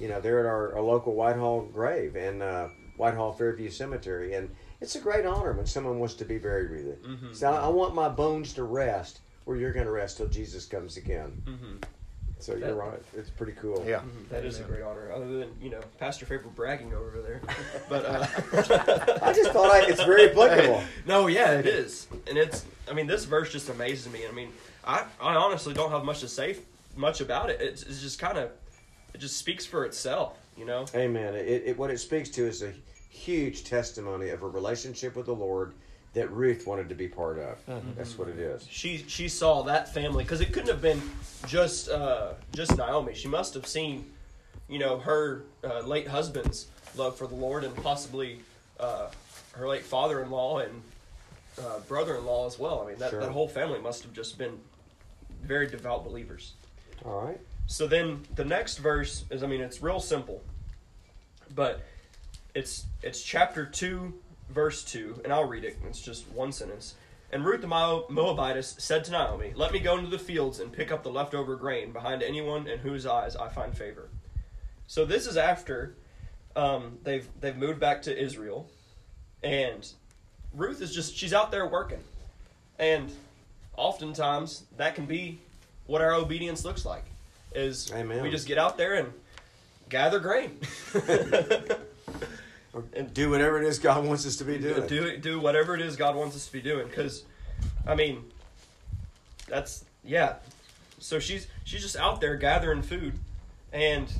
you 0.01 0.09
know 0.09 0.21
they're 0.21 0.41
at 0.41 0.47
our, 0.47 0.75
our 0.75 0.83
local 0.83 1.15
Whitehall 1.15 1.63
grave 1.73 2.17
in 2.17 2.43
uh, 2.43 2.69
Whitehall 2.97 3.33
Fairview 3.33 3.71
Cemetery, 3.71 4.35
and 4.35 4.51
it's 4.81 4.97
a 4.97 5.01
great 5.01 5.25
honor 5.25 5.53
when 5.53 5.67
someone 5.67 6.01
wants 6.01 6.15
to 6.15 6.25
be 6.25 6.39
buried 6.39 6.71
with 6.73 6.85
you. 6.85 6.99
So 7.33 7.53
I, 7.53 7.67
I 7.67 7.69
want 7.69 7.95
my 7.95 8.09
bones 8.09 8.53
to 8.55 8.65
rest 8.65 9.21
where 9.45 9.57
you're 9.57 9.73
going 9.73 9.87
to 9.87 9.93
rest 9.93 10.17
till 10.17 10.29
Jesus 10.29 10.67
comes 10.67 10.97
again. 10.97 11.41
So 12.43 12.57
you're 12.57 12.75
right. 12.75 13.01
It's 13.17 13.31
pretty 13.31 13.53
cool. 13.53 13.85
Yeah. 13.87 14.03
That 14.29 14.45
is 14.45 14.59
a 14.59 14.65
great 14.65 14.83
honor. 14.83 15.13
Other 15.13 15.39
than 15.39 15.49
you 15.63 15.71
know, 15.71 15.81
Pastor 16.01 16.27
Faber 16.27 16.49
bragging 16.49 16.93
over 16.93 17.23
there, 17.23 17.41
but 17.89 18.05
uh, 18.05 18.27
I 19.23 19.33
just 19.33 19.53
thought 19.53 19.73
I, 19.73 19.87
it's 19.87 20.03
very 20.03 20.31
applicable. 20.31 20.83
no, 21.07 21.29
yeah, 21.29 21.53
it 21.53 21.67
is, 21.67 22.09
and 22.27 22.37
it's. 22.37 22.65
I 22.91 22.95
mean, 22.95 23.07
this 23.07 23.25
verse 23.25 23.53
just 23.53 23.69
amazes 23.69 24.13
me. 24.13 24.27
I 24.29 24.33
mean, 24.33 24.51
I 24.85 25.05
I 25.21 25.37
honestly 25.37 25.73
don't 25.73 25.91
have 25.91 26.05
much 26.05 26.21
to 26.21 26.29
say 26.29 26.57
much 26.97 27.21
about 27.21 27.51
it. 27.51 27.61
It's, 27.61 27.83
it's 27.83 28.01
just 28.01 28.19
kind 28.19 28.39
of, 28.39 28.51
it 29.15 29.19
just 29.19 29.37
speaks 29.37 29.65
for 29.65 29.85
itself, 29.85 30.39
you 30.57 30.65
know. 30.65 30.87
Amen. 30.95 31.35
It, 31.35 31.63
it, 31.67 31.79
what 31.79 31.91
it 31.91 31.99
speaks 31.99 32.29
to 32.31 32.47
is 32.47 32.63
a 32.63 32.73
huge 33.09 33.65
testimony 33.65 34.31
of 34.31 34.43
a 34.43 34.49
relationship 34.49 35.17
with 35.17 35.27
the 35.27 35.35
Lord 35.35 35.75
that 36.15 36.31
Ruth 36.31 36.67
wanted 36.67 36.89
to 36.91 36.95
be 36.95 37.09
part 37.09 37.39
of. 37.39 37.59
That's 37.97 38.19
what 38.19 38.29
it 38.29 38.39
is. 38.39 38.67
She 38.71 39.05
she 39.09 39.29
saw 39.29 39.63
that 39.63 39.93
family 39.93 40.25
because 40.25 40.41
it 40.41 40.53
couldn't 40.53 40.69
have 40.69 40.83
been 40.83 41.01
just 41.47 41.89
uh, 41.89 42.33
just 42.55 42.77
Naomi. 42.77 43.15
She 43.15 43.29
must 43.29 43.55
have 43.55 43.67
seen, 43.67 44.05
you 44.69 44.79
know, 44.79 44.99
her 44.99 45.45
uh, 45.65 45.81
late 45.81 46.07
husband's 46.09 46.67
love 46.97 47.17
for 47.17 47.27
the 47.27 47.35
Lord 47.35 47.65
and 47.65 47.75
possibly 47.77 48.41
uh, 48.79 49.09
her 49.53 49.67
late 49.69 49.83
father-in-law 49.85 50.59
and 50.59 50.83
uh, 51.59 51.79
brother-in-law 51.89 52.47
as 52.47 52.59
well. 52.59 52.83
I 52.85 52.91
mean, 52.91 52.99
that, 52.99 53.11
Sure. 53.11 53.21
that 53.21 53.31
whole 53.31 53.49
family 53.49 53.81
must 53.81 54.03
have 54.03 54.13
just 54.13 54.37
been 54.39 54.59
very 55.43 55.67
devout 55.67 56.05
believers. 56.05 56.53
All 57.05 57.23
right. 57.27 57.41
So 57.67 57.87
then 57.87 58.23
the 58.35 58.45
next 58.45 58.79
verse 58.79 59.25
is 59.31 59.43
I 59.43 59.47
mean 59.47 59.61
it's 59.63 59.83
real 59.83 60.01
simple. 60.01 60.43
But 61.55 61.81
it's 62.55 62.85
it's 63.03 63.23
chapter 63.23 63.65
2 63.65 64.13
verse 64.53 64.85
2 64.85 65.23
and 65.25 65.33
I'll 65.33 65.49
read 65.49 65.65
it. 65.65 65.79
It's 65.87 66.01
just 66.01 66.29
one 66.31 66.53
sentence. 66.53 66.95
And 67.31 67.45
Ruth 67.45 67.63
the 67.63 67.67
Mo- 67.67 68.05
Moabitess 68.11 68.77
said 68.79 69.05
to 69.05 69.13
Naomi, 69.13 69.53
"Let 69.57 69.73
me 69.73 69.79
go 69.79 69.97
into 69.97 70.11
the 70.11 70.19
fields 70.19 70.61
and 70.61 70.71
pick 70.71 70.93
up 70.93 71.03
the 71.03 71.11
leftover 71.11 71.57
grain 71.57 71.91
behind 71.91 72.23
anyone 72.23 72.67
in 72.67 72.81
whose 72.81 73.07
eyes 73.07 73.37
I 73.37 73.49
find 73.49 73.77
favor." 73.77 74.11
So 74.87 75.07
this 75.07 75.27
is 75.27 75.39
after 75.39 75.95
um, 76.55 76.99
they've 77.03 77.27
they've 77.41 77.57
moved 77.57 77.81
back 77.81 78.03
to 78.03 78.17
Israel, 78.17 78.69
and 79.43 79.91
Ruth 80.55 80.83
is 80.83 80.95
just 80.95 81.17
she's 81.17 81.33
out 81.33 81.51
there 81.51 81.67
working, 81.67 82.01
and 82.79 83.11
oftentimes 83.77 84.65
that 84.77 84.95
can 84.95 85.07
be 85.07 85.39
what 85.87 86.03
our 86.03 86.13
obedience 86.13 86.65
looks 86.65 86.85
like. 86.85 87.05
Is 87.55 87.91
Amen. 87.93 88.23
we 88.23 88.31
just 88.31 88.47
get 88.47 88.59
out 88.59 88.77
there 88.77 88.95
and 88.95 89.13
gather 89.89 90.21
grain, 90.21 90.59
And 92.95 93.13
do 93.13 93.31
whatever 93.31 93.61
it 93.61 93.67
is 93.67 93.79
God 93.79 94.05
wants 94.05 94.27
us 94.27 94.37
to 94.37 94.45
be 94.45 94.59
doing. 94.59 94.87
do 94.87 95.19
do 95.19 95.39
whatever 95.39 95.75
it 95.75 95.83
is 95.83 95.97
God 95.97 96.17
wants 96.17 96.35
us 96.35 96.47
to 96.47 96.53
be 96.53 96.63
doing. 96.63 96.89
Because, 96.89 97.25
I 97.87 97.95
mean, 97.95 98.25
that's 99.47 99.85
yeah. 100.03 100.37
So 100.99 101.19
she's 101.19 101.49
she's 101.65 101.83
just 101.83 101.97
out 101.97 102.21
there 102.21 102.37
gathering 102.37 102.83
food, 102.83 103.19
and 103.73 104.11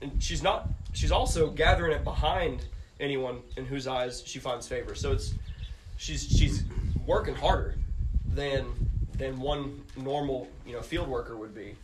and 0.00 0.22
she's 0.22 0.42
not. 0.42 0.68
She's 0.92 1.10
also 1.10 1.50
gathering 1.50 1.92
it 1.92 2.04
behind 2.04 2.64
anyone 3.00 3.40
in 3.56 3.66
whose 3.66 3.86
eyes 3.86 4.22
she 4.24 4.38
finds 4.38 4.68
favor. 4.68 4.94
So 4.94 5.12
it's 5.12 5.34
she's 5.96 6.28
she's 6.28 6.64
working 7.04 7.34
harder 7.34 7.74
than 8.34 8.66
than 9.18 9.40
one 9.40 9.82
normal 9.96 10.48
you 10.66 10.74
know 10.74 10.82
field 10.82 11.08
worker 11.08 11.36
would 11.36 11.54
be. 11.54 11.74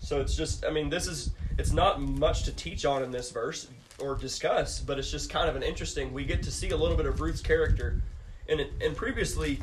So 0.00 0.20
it's 0.20 0.36
just 0.36 0.64
I 0.64 0.70
mean 0.70 0.90
this 0.90 1.06
is 1.06 1.30
it's 1.58 1.72
not 1.72 2.00
much 2.00 2.44
to 2.44 2.52
teach 2.52 2.84
on 2.84 3.02
in 3.02 3.10
this 3.10 3.30
verse 3.30 3.68
or 4.00 4.14
discuss, 4.14 4.80
but 4.80 4.98
it's 4.98 5.10
just 5.10 5.30
kind 5.30 5.48
of 5.48 5.56
an 5.56 5.62
interesting. 5.62 6.12
We 6.12 6.24
get 6.24 6.42
to 6.44 6.50
see 6.50 6.70
a 6.70 6.76
little 6.76 6.96
bit 6.96 7.06
of 7.06 7.20
Ruth's 7.20 7.40
character, 7.40 8.00
and 8.48 8.60
it, 8.60 8.72
and 8.80 8.96
previously 8.96 9.60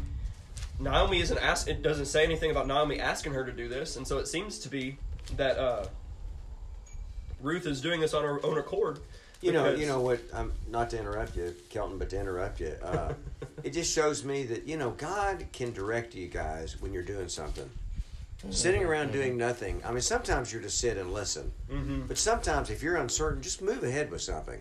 Naomi 0.79 1.21
isn't 1.21 1.37
ask. 1.37 1.67
It 1.67 1.81
doesn't 1.81 2.05
say 2.05 2.23
anything 2.23 2.51
about 2.51 2.67
Naomi 2.67 2.99
asking 2.99 3.33
her 3.33 3.45
to 3.45 3.51
do 3.51 3.67
this, 3.67 3.95
and 3.95 4.07
so 4.07 4.17
it 4.17 4.27
seems 4.27 4.59
to 4.59 4.69
be 4.69 4.97
that 5.37 5.57
uh, 5.57 5.85
Ruth 7.41 7.67
is 7.67 7.81
doing 7.81 7.99
this 7.99 8.13
on 8.13 8.23
her 8.23 8.43
own 8.45 8.57
accord. 8.57 8.99
You 9.41 9.51
know, 9.51 9.73
you 9.73 9.85
know 9.85 9.99
what? 9.99 10.21
Um, 10.31 10.53
not 10.69 10.89
to 10.91 10.99
interrupt 10.99 11.35
you, 11.35 11.53
Kelton, 11.69 11.97
but 11.97 12.09
to 12.11 12.19
interrupt 12.19 12.61
you, 12.61 12.75
uh, 12.81 13.13
it 13.63 13.71
just 13.71 13.93
shows 13.93 14.23
me 14.23 14.45
that 14.45 14.67
you 14.67 14.77
know 14.77 14.91
God 14.91 15.45
can 15.51 15.73
direct 15.73 16.15
you 16.15 16.27
guys 16.27 16.81
when 16.81 16.93
you're 16.93 17.03
doing 17.03 17.27
something. 17.27 17.69
Sitting 18.49 18.83
around 18.83 19.11
doing 19.11 19.37
nothing. 19.37 19.81
I 19.85 19.91
mean, 19.91 20.01
sometimes 20.01 20.51
you're 20.51 20.61
to 20.61 20.69
sit 20.69 20.97
and 20.97 21.13
listen, 21.13 21.51
Mm-hmm. 21.71 22.07
but 22.07 22.17
sometimes 22.17 22.69
if 22.69 22.83
you're 22.83 22.97
uncertain, 22.97 23.41
just 23.41 23.61
move 23.61 23.83
ahead 23.83 24.11
with 24.11 24.21
something, 24.21 24.59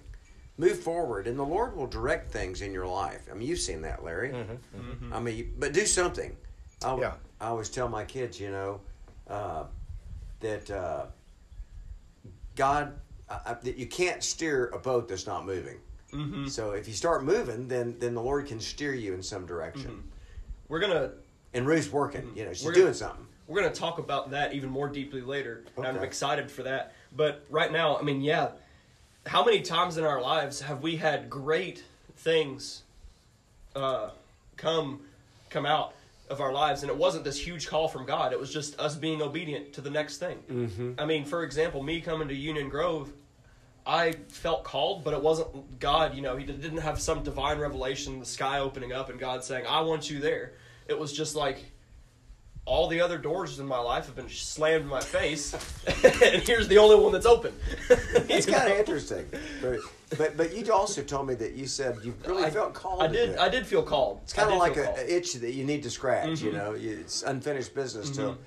move 0.56 0.78
forward, 0.78 1.26
and 1.26 1.36
the 1.38 1.42
Lord 1.44 1.76
will 1.76 1.88
direct 1.88 2.30
things 2.30 2.62
in 2.62 2.72
your 2.72 2.86
life. 2.86 3.22
I 3.30 3.34
mean, 3.34 3.48
you've 3.48 3.58
seen 3.58 3.82
that, 3.82 4.04
Larry. 4.04 4.30
Mm-hmm. 4.30 5.12
I 5.12 5.18
mean, 5.20 5.54
but 5.58 5.72
do 5.72 5.84
something. 5.86 6.36
I, 6.84 6.96
Yeah. 6.98 7.12
I 7.40 7.46
always 7.48 7.68
tell 7.68 7.88
my 7.88 8.04
kids, 8.04 8.38
you 8.40 8.50
know, 8.50 8.80
uh, 9.28 9.64
that 10.40 10.70
uh, 10.70 11.06
God, 12.54 12.92
uh, 13.28 13.54
that 13.62 13.76
you 13.76 13.86
can't 13.86 14.22
steer 14.22 14.66
a 14.68 14.78
boat 14.78 15.08
that's 15.08 15.26
not 15.26 15.44
moving. 15.44 15.78
Mhm. 16.12 16.48
So 16.50 16.72
if 16.72 16.86
you 16.86 16.94
start 16.94 17.24
moving, 17.24 17.66
then 17.68 17.96
then 17.98 18.14
the 18.14 18.20
Lord 18.20 18.46
can 18.46 18.60
steer 18.60 18.92
you 18.94 19.14
in 19.14 19.22
some 19.22 19.46
direction. 19.46 19.90
Mm-hmm. 19.90 20.08
we're 20.68 20.80
gonna 20.80 21.12
And 21.54 21.66
Ruth's 21.66 21.90
working. 21.90 22.32
You 22.36 22.44
know, 22.46 22.52
she's 22.52 22.64
We're 22.64 22.72
doing 22.72 22.86
gonna- 22.86 22.94
something. 22.94 23.26
We're 23.52 23.60
going 23.60 23.72
to 23.74 23.78
talk 23.78 23.98
about 23.98 24.30
that 24.30 24.54
even 24.54 24.70
more 24.70 24.88
deeply 24.88 25.20
later, 25.20 25.62
and 25.76 25.86
I'm 25.86 26.02
excited 26.02 26.50
for 26.50 26.62
that. 26.62 26.94
But 27.14 27.44
right 27.50 27.70
now, 27.70 27.98
I 27.98 28.02
mean, 28.02 28.22
yeah, 28.22 28.52
how 29.26 29.44
many 29.44 29.60
times 29.60 29.98
in 29.98 30.04
our 30.04 30.22
lives 30.22 30.62
have 30.62 30.82
we 30.82 30.96
had 30.96 31.28
great 31.28 31.84
things 32.16 32.82
uh, 33.76 34.08
come 34.56 35.00
come 35.50 35.66
out 35.66 35.92
of 36.30 36.40
our 36.40 36.50
lives, 36.50 36.82
and 36.82 36.90
it 36.90 36.96
wasn't 36.96 37.24
this 37.24 37.38
huge 37.38 37.68
call 37.68 37.88
from 37.88 38.06
God. 38.06 38.32
It 38.32 38.40
was 38.40 38.50
just 38.50 38.80
us 38.80 38.96
being 38.96 39.20
obedient 39.20 39.74
to 39.74 39.82
the 39.82 39.90
next 39.90 40.16
thing. 40.16 40.38
Mm-hmm. 40.50 40.92
I 40.98 41.04
mean, 41.04 41.26
for 41.26 41.44
example, 41.44 41.82
me 41.82 42.00
coming 42.00 42.28
to 42.28 42.34
Union 42.34 42.70
Grove, 42.70 43.12
I 43.84 44.12
felt 44.28 44.64
called, 44.64 45.04
but 45.04 45.12
it 45.12 45.22
wasn't 45.22 45.78
God. 45.78 46.14
You 46.14 46.22
know, 46.22 46.38
He 46.38 46.46
didn't 46.46 46.78
have 46.78 46.98
some 46.98 47.22
divine 47.22 47.58
revelation, 47.58 48.18
the 48.18 48.24
sky 48.24 48.60
opening 48.60 48.94
up, 48.94 49.10
and 49.10 49.20
God 49.20 49.44
saying, 49.44 49.66
"I 49.66 49.82
want 49.82 50.08
you 50.08 50.20
there." 50.20 50.54
It 50.88 50.98
was 50.98 51.12
just 51.12 51.36
like 51.36 51.71
all 52.64 52.86
the 52.86 53.00
other 53.00 53.18
doors 53.18 53.58
in 53.58 53.66
my 53.66 53.78
life 53.78 54.06
have 54.06 54.14
been 54.14 54.28
slammed 54.28 54.82
in 54.84 54.88
my 54.88 55.00
face, 55.00 55.52
and 56.04 56.42
here's 56.42 56.68
the 56.68 56.78
only 56.78 56.96
one 56.96 57.12
that's 57.12 57.26
open. 57.26 57.52
It's 58.28 58.46
kind 58.46 58.72
of 58.72 58.78
interesting. 58.78 59.28
But, 59.60 59.78
but 60.16 60.36
but 60.36 60.56
you 60.56 60.72
also 60.72 61.02
told 61.02 61.26
me 61.26 61.34
that 61.34 61.52
you 61.52 61.66
said 61.66 61.98
you 62.02 62.14
really 62.26 62.44
I 62.44 62.50
felt 62.50 62.72
called. 62.72 63.02
I 63.02 63.08
did. 63.08 63.36
I 63.36 63.48
did 63.48 63.66
feel 63.66 63.82
called. 63.82 64.20
It's 64.22 64.32
kind 64.32 64.50
of 64.50 64.58
like 64.58 64.74
feel 64.74 64.84
a, 64.84 64.86
called. 64.86 64.98
a 64.98 65.16
itch 65.16 65.34
that 65.34 65.52
you 65.52 65.64
need 65.64 65.82
to 65.82 65.90
scratch. 65.90 66.40
You 66.40 66.50
Mhm. 66.52 66.54
know, 66.54 66.72
it's 66.78 67.22
unfinished 67.22 67.74
business 67.74 68.10
till. 68.10 68.32
Mm-hmm. 68.32 68.42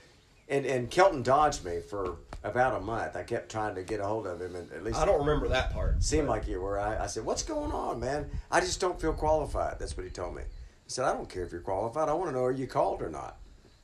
And 0.48 0.66
and 0.66 0.92
Kelton 0.92 1.24
dodged 1.24 1.66
me 1.66 1.80
for 1.82 2.18
about 2.44 2.80
a 2.80 2.80
month. 2.80 3.16
I 3.16 3.24
kept 3.24 3.50
trying 3.52 3.76
to 3.76 3.84
get 3.84 4.00
a 4.00 4.06
hold 4.06 4.28
of 4.28 4.40
him, 4.42 4.56
and 4.56 4.72
at 4.72 4.84
least 4.84 4.98
I 5.00 5.06
don't 5.06 5.20
remember 5.20 5.48
that 5.50 5.74
part. 5.74 6.02
Seemed 6.04 6.28
like 6.28 6.48
you 6.48 6.62
were. 6.62 6.80
I, 6.80 7.04
I 7.04 7.08
said, 7.08 7.26
"What's 7.26 7.44
going 7.44 7.72
on, 7.72 8.00
man? 8.00 8.30
I 8.52 8.60
just 8.62 8.80
don't 8.80 9.00
feel 9.00 9.14
qualified." 9.14 9.78
That's 9.80 9.98
what 9.98 10.04
he 10.06 10.10
told 10.12 10.36
me. 10.36 10.44
He 10.44 10.90
said, 10.90 11.06
"I 11.06 11.14
don't 11.14 11.28
care 11.30 11.44
if 11.44 11.52
you're 11.52 11.62
qualified. 11.62 12.10
I 12.10 12.14
want 12.14 12.30
to 12.30 12.36
know 12.36 12.44
are 12.44 12.52
you 12.52 12.68
called 12.68 13.02
or 13.02 13.10
not." 13.10 13.38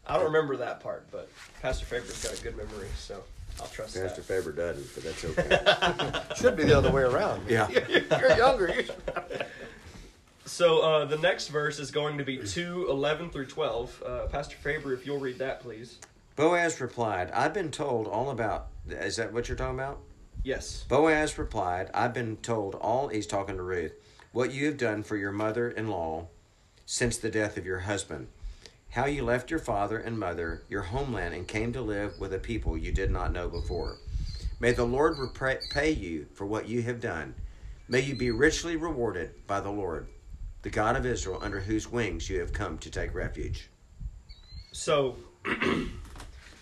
I 0.08 0.16
don't 0.16 0.26
remember 0.26 0.58
that 0.58 0.80
part, 0.82 1.06
but 1.12 1.30
Pastor 1.62 1.86
Faber's 1.86 2.24
got 2.24 2.38
a 2.38 2.44
good 2.44 2.58
memory, 2.58 2.88
so 2.98 3.24
I'll 3.60 3.68
trust 3.68 3.96
Pastor 3.96 4.22
that. 4.22 4.24
Faber 4.24 4.52
doesn't, 4.52 4.94
but 4.96 5.04
that's 5.04 5.26
okay. 5.26 6.36
Should 6.36 6.56
be 6.58 6.64
the 6.64 6.78
other 6.78 6.92
way 6.92 7.04
around. 7.04 7.44
yeah. 7.50 7.68
You're 8.20 8.38
younger. 8.38 8.74
You 8.74 8.84
should- 8.84 9.46
So 10.46 10.80
uh, 10.82 11.06
the 11.06 11.18
next 11.18 11.48
verse 11.48 11.80
is 11.80 11.92
going 11.92 12.18
to 12.18 12.24
be 12.26 12.38
2, 12.38 12.88
11 12.90 13.30
through 13.30 13.46
12. 13.46 14.04
Uh, 14.06 14.20
Pastor 14.28 14.58
Faber, 14.58 14.94
if 14.94 15.06
you'll 15.06 15.20
read 15.20 15.38
that, 15.40 15.62
please. 15.62 16.00
Boaz 16.36 16.82
replied, 16.82 17.30
"I've 17.32 17.54
been 17.54 17.72
told 17.72 18.08
all 18.08 18.32
about." 18.32 18.68
Is 18.90 19.16
that 19.18 19.32
what 19.32 19.48
you're 19.48 19.58
talking 19.58 19.76
about? 19.80 20.00
Yes. 20.44 20.84
Boaz 20.90 21.38
replied, 21.38 21.92
I've 21.94 22.14
been 22.16 22.38
told 22.38 22.74
all, 22.76 23.10
he's 23.10 23.28
talking 23.28 23.58
to 23.58 23.62
Ruth, 23.64 23.94
what 24.32 24.52
you 24.52 24.66
have 24.66 24.78
done 24.78 25.04
for 25.04 25.16
your 25.16 25.32
mother 25.32 25.70
in 25.70 25.88
law 25.88 26.28
since 26.88 27.18
the 27.18 27.30
death 27.30 27.58
of 27.58 27.66
your 27.66 27.80
husband. 27.80 28.28
How 28.92 29.06
you 29.06 29.24
left 29.24 29.50
your 29.50 29.60
father 29.62 30.00
and 30.00 30.20
mother, 30.20 30.64
your 30.68 30.82
homeland, 30.82 31.34
and 31.34 31.48
came 31.48 31.72
to 31.72 31.82
live 31.82 32.20
with 32.20 32.34
a 32.34 32.40
people 32.40 32.78
you 32.78 32.92
did 32.92 33.10
not 33.10 33.32
know 33.32 33.48
before. 33.48 33.96
May 34.60 34.74
the 34.74 34.84
Lord 34.84 35.18
repay 35.18 35.92
you 35.92 36.28
for 36.34 36.46
what 36.46 36.68
you 36.68 36.82
have 36.82 37.00
done. 37.00 37.34
May 37.88 38.02
you 38.02 38.18
be 38.18 38.32
richly 38.32 38.76
rewarded 38.76 39.48
by 39.48 39.62
the 39.62 39.70
Lord, 39.70 40.08
the 40.64 40.70
God 40.70 40.98
of 40.98 41.06
Israel, 41.06 41.40
under 41.42 41.62
whose 41.62 41.90
wings 41.90 42.30
you 42.30 42.42
have 42.42 42.52
come 42.52 42.78
to 42.80 42.92
take 42.92 43.16
refuge. 43.16 43.70
So, 44.74 45.16
a 45.46 45.88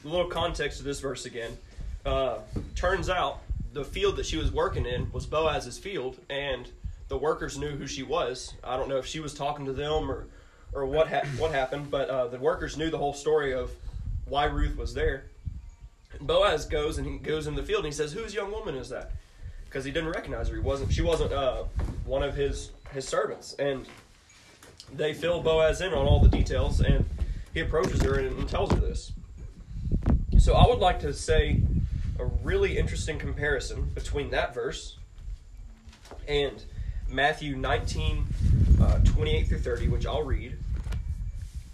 little 0.04 0.28
context 0.28 0.78
to 0.78 0.84
this 0.84 1.00
verse 1.00 1.26
again. 1.26 1.58
Uh, 2.06 2.38
turns 2.76 3.10
out 3.10 3.40
the 3.74 3.84
field 3.84 4.18
that 4.18 4.28
she 4.28 4.38
was 4.38 4.52
working 4.52 4.86
in 4.86 5.12
was 5.12 5.26
Boaz's 5.26 5.80
field, 5.80 6.20
and 6.30 6.70
the 7.08 7.18
workers 7.18 7.58
knew 7.58 7.72
who 7.72 7.88
she 7.88 8.04
was. 8.04 8.54
I 8.64 8.78
don't 8.78 8.88
know 8.88 8.98
if 8.98 9.08
she 9.08 9.20
was 9.20 9.34
talking 9.34 9.66
to 9.66 9.74
them 9.74 10.12
or, 10.12 10.28
or 10.74 10.86
what 10.86 11.10
ha- 11.10 11.26
what 11.38 11.52
happened, 11.52 11.90
but 11.90 12.10
uh, 12.10 12.28
the 12.28 12.38
workers 12.38 12.78
knew 12.78 12.90
the 12.90 12.98
whole 12.98 13.14
story 13.14 13.54
of 13.54 13.72
why 14.26 14.46
Ruth 14.46 14.78
was 14.78 14.94
there. 14.94 15.26
And 16.14 16.28
Boaz 16.28 16.66
goes 16.66 16.98
and 16.98 17.08
he 17.08 17.18
goes 17.18 17.48
in 17.48 17.56
the 17.56 17.64
field 17.64 17.86
and 17.86 17.94
he 17.94 17.96
says, 17.98 18.14
"Whose 18.14 18.34
young 18.34 18.52
woman 18.52 18.76
is 18.76 18.90
that?" 18.90 19.12
Because 19.66 19.86
he 19.86 19.92
didn't 19.92 20.10
recognize 20.10 20.50
her. 20.50 20.56
He 20.56 20.62
wasn't. 20.62 20.92
She 20.92 21.02
wasn't 21.02 21.32
uh, 21.32 21.64
one 22.06 22.24
of 22.24 22.36
his 22.36 22.72
his 22.92 23.08
servants, 23.08 23.54
and 23.54 23.86
they 24.94 25.14
fill 25.14 25.42
Boaz 25.42 25.82
in 25.82 25.94
on 25.94 26.06
all 26.08 26.20
the 26.20 26.30
details, 26.30 26.82
and 26.82 27.06
he 27.54 27.62
approaches 27.62 28.02
her 28.02 28.20
and, 28.20 28.48
tells 28.50 28.72
her 28.72 28.80
this. 28.80 29.12
So 30.40 30.54
I 30.54 30.68
would 30.68 30.80
like 30.80 31.00
to 31.02 31.14
say 31.14 31.62
a 32.20 32.26
really 32.26 32.78
interesting 32.78 33.20
comparison 33.20 33.90
between 33.94 34.30
that 34.32 34.54
verse 34.54 34.98
and 36.28 36.64
Matthew 37.10 37.56
19, 37.56 38.26
uh, 38.82 39.00
28 39.00 39.48
through 39.48 39.60
30, 39.60 39.88
which 39.90 40.06
I'll 40.06 40.24
read. 40.24 40.58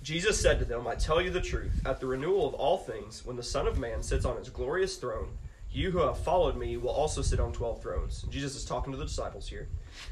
Jesus 0.05 0.39
said 0.39 0.59
to 0.59 0.65
them, 0.65 0.85
I 0.85 0.93
tell 0.93 1.19
you 1.19 1.31
the 1.31 1.41
truth, 1.41 1.81
at 1.83 1.99
the 1.99 2.05
renewal 2.05 2.47
of 2.47 2.53
all 2.53 2.77
things, 2.77 3.25
when 3.25 3.35
the 3.35 3.41
Son 3.41 3.65
of 3.65 3.79
Man 3.79 4.03
sits 4.03 4.23
on 4.23 4.37
his 4.37 4.51
glorious 4.51 4.97
throne, 4.97 5.29
you 5.71 5.89
who 5.89 5.97
have 5.97 6.19
followed 6.19 6.55
me 6.55 6.77
will 6.77 6.91
also 6.91 7.23
sit 7.23 7.39
on 7.39 7.51
twelve 7.51 7.81
thrones. 7.81 8.21
And 8.21 8.31
Jesus 8.31 8.55
is 8.55 8.65
talking 8.65 8.91
to 8.93 8.99
the 8.99 9.05
disciples 9.05 9.49
here, 9.49 9.67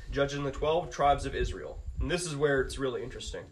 judging 0.09 0.43
the 0.43 0.49
twelve 0.49 0.89
tribes 0.89 1.27
of 1.27 1.35
Israel. 1.35 1.77
And 2.01 2.09
this 2.09 2.25
is 2.25 2.35
where 2.35 2.59
it's 2.61 2.79
really 2.79 3.03
interesting. 3.03 3.43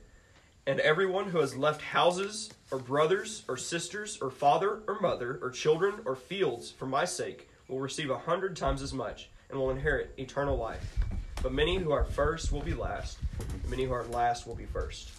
And 0.66 0.80
everyone 0.80 1.30
who 1.30 1.38
has 1.38 1.56
left 1.56 1.84
houses, 1.84 2.50
or 2.72 2.80
brothers, 2.80 3.44
or 3.48 3.56
sisters, 3.56 4.18
or 4.20 4.32
father, 4.32 4.80
or 4.88 5.00
mother, 5.00 5.38
or 5.44 5.52
children, 5.52 5.94
or 6.06 6.16
fields 6.16 6.72
for 6.72 6.88
my 6.88 7.06
sake 7.06 7.52
will 7.68 7.80
receive 7.80 8.10
a 8.10 8.18
hundred 8.18 8.56
times 8.56 8.82
as 8.82 8.96
much, 8.96 9.30
and 9.52 9.60
will 9.60 9.70
inherit 9.70 10.16
eternal 10.18 10.58
life. 10.58 10.98
But 11.44 11.54
many 11.54 11.78
who 11.78 11.92
are 11.92 12.04
first 12.04 12.52
will 12.52 12.62
be 12.62 12.74
last, 12.74 13.20
and 13.40 13.70
many 13.70 13.84
who 13.84 13.94
are 13.94 14.06
last 14.06 14.48
will 14.48 14.56
be 14.56 14.66
first. 14.66 15.12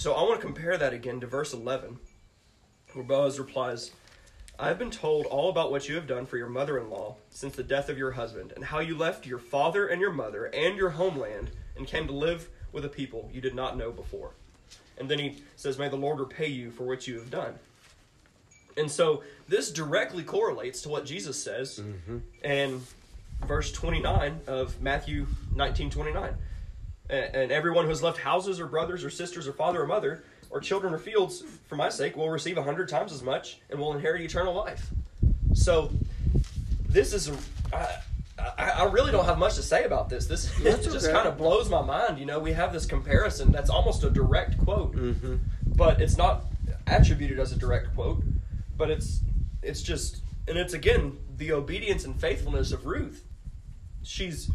So 0.00 0.14
I 0.14 0.22
want 0.22 0.40
to 0.40 0.46
compare 0.46 0.78
that 0.78 0.94
again 0.94 1.20
to 1.20 1.26
verse 1.26 1.52
11, 1.52 1.98
where 2.94 3.04
Boaz 3.04 3.38
replies, 3.38 3.90
I 4.58 4.68
have 4.68 4.78
been 4.78 4.90
told 4.90 5.26
all 5.26 5.50
about 5.50 5.70
what 5.70 5.90
you 5.90 5.94
have 5.96 6.06
done 6.06 6.24
for 6.24 6.38
your 6.38 6.48
mother 6.48 6.78
in 6.78 6.88
law 6.88 7.16
since 7.28 7.54
the 7.54 7.62
death 7.62 7.90
of 7.90 7.98
your 7.98 8.12
husband, 8.12 8.54
and 8.56 8.64
how 8.64 8.78
you 8.78 8.96
left 8.96 9.26
your 9.26 9.38
father 9.38 9.88
and 9.88 10.00
your 10.00 10.10
mother 10.10 10.46
and 10.46 10.74
your 10.74 10.88
homeland 10.88 11.50
and 11.76 11.86
came 11.86 12.06
to 12.06 12.14
live 12.14 12.48
with 12.72 12.86
a 12.86 12.88
people 12.88 13.28
you 13.30 13.42
did 13.42 13.54
not 13.54 13.76
know 13.76 13.90
before. 13.90 14.30
And 14.96 15.06
then 15.06 15.18
he 15.18 15.42
says, 15.56 15.78
May 15.78 15.90
the 15.90 15.96
Lord 15.96 16.18
repay 16.18 16.48
you 16.48 16.70
for 16.70 16.84
what 16.84 17.06
you 17.06 17.18
have 17.18 17.30
done. 17.30 17.56
And 18.78 18.90
so 18.90 19.22
this 19.48 19.70
directly 19.70 20.22
correlates 20.22 20.80
to 20.80 20.88
what 20.88 21.04
Jesus 21.04 21.44
says 21.44 21.78
mm-hmm. 21.78 22.20
in 22.42 22.80
verse 23.46 23.70
29 23.70 24.40
of 24.46 24.80
Matthew 24.80 25.26
19 25.54 25.90
29. 25.90 26.36
And 27.10 27.34
and 27.34 27.52
everyone 27.52 27.84
who 27.84 27.90
has 27.90 28.02
left 28.02 28.18
houses 28.18 28.60
or 28.60 28.66
brothers 28.66 29.04
or 29.04 29.10
sisters 29.10 29.48
or 29.48 29.52
father 29.52 29.82
or 29.82 29.86
mother 29.86 30.22
or 30.50 30.60
children 30.60 30.92
or 30.92 30.98
fields 30.98 31.42
for 31.66 31.76
my 31.76 31.88
sake 31.88 32.16
will 32.16 32.30
receive 32.30 32.58
a 32.58 32.62
hundred 32.62 32.88
times 32.88 33.12
as 33.12 33.22
much 33.22 33.58
and 33.70 33.78
will 33.78 33.92
inherit 33.92 34.22
eternal 34.22 34.54
life. 34.54 34.90
So 35.54 35.90
this 36.88 37.12
is—I 37.12 38.84
really 38.84 39.12
don't 39.12 39.24
have 39.24 39.38
much 39.38 39.54
to 39.56 39.62
say 39.62 39.84
about 39.84 40.08
this. 40.08 40.26
This 40.26 40.52
just 40.62 40.88
okay. 40.88 41.12
kind 41.12 41.28
of 41.28 41.36
blows 41.36 41.68
my 41.68 41.82
mind. 41.82 42.18
You 42.18 42.26
know, 42.26 42.38
we 42.38 42.52
have 42.52 42.72
this 42.72 42.86
comparison 42.86 43.52
that's 43.52 43.70
almost 43.70 44.04
a 44.04 44.10
direct 44.10 44.58
quote, 44.64 44.94
mm-hmm. 44.94 45.36
but 45.66 46.00
it's 46.00 46.16
not 46.16 46.44
attributed 46.86 47.38
as 47.38 47.52
a 47.52 47.58
direct 47.58 47.94
quote. 47.94 48.22
But 48.76 48.90
it's 48.90 49.20
it's 49.62 49.82
just 49.82 50.22
and 50.48 50.58
it's 50.58 50.74
again 50.74 51.18
the 51.36 51.52
obedience 51.52 52.04
and 52.04 52.20
faithfulness 52.20 52.72
of 52.72 52.86
Ruth. 52.86 53.24
She's 54.02 54.50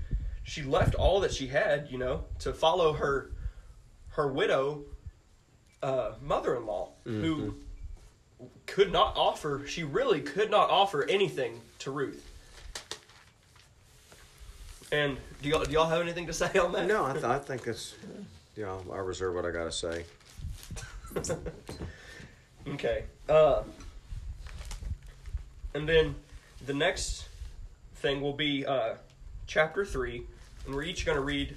she 0.45 0.63
left 0.63 0.95
all 0.95 1.19
that 1.19 1.33
she 1.33 1.47
had, 1.47 1.87
you 1.89 1.97
know, 1.97 2.23
to 2.39 2.53
follow 2.53 2.93
her 2.93 3.31
her 4.09 4.27
widow 4.31 4.83
uh, 5.83 6.11
mother-in-law 6.21 6.87
who 7.03 7.55
could 8.65 8.91
not 8.93 9.13
offer 9.17 9.67
she 9.67 9.83
really 9.83 10.21
could 10.21 10.49
not 10.49 10.69
offer 10.69 11.05
anything 11.09 11.59
to 11.79 11.91
Ruth. 11.91 12.25
And 14.91 15.17
do 15.41 15.49
y'all, 15.49 15.63
do 15.65 15.71
y'all 15.71 15.89
have 15.89 16.01
anything 16.01 16.27
to 16.27 16.33
say 16.33 16.57
on 16.57 16.71
that? 16.71 16.85
No, 16.87 17.05
I, 17.05 17.11
th- 17.11 17.25
I 17.25 17.39
think 17.39 17.67
it's, 17.67 17.95
you 18.55 18.63
know, 18.63 18.81
I 18.93 18.99
reserve 18.99 19.35
what 19.35 19.45
I 19.45 19.51
got 19.51 19.65
to 19.65 19.71
say. 19.71 20.05
Okay. 22.67 23.03
Uh, 23.29 23.61
and 25.75 25.87
then 25.87 26.15
the 26.65 26.73
next 26.73 27.27
thing 27.97 28.21
will 28.21 28.33
be 28.33 28.65
uh, 28.65 28.95
chapter 29.45 29.85
3, 29.85 30.23
and 30.65 30.75
we're 30.75 30.83
each 30.83 31.05
going 31.05 31.17
to 31.17 31.23
read 31.23 31.55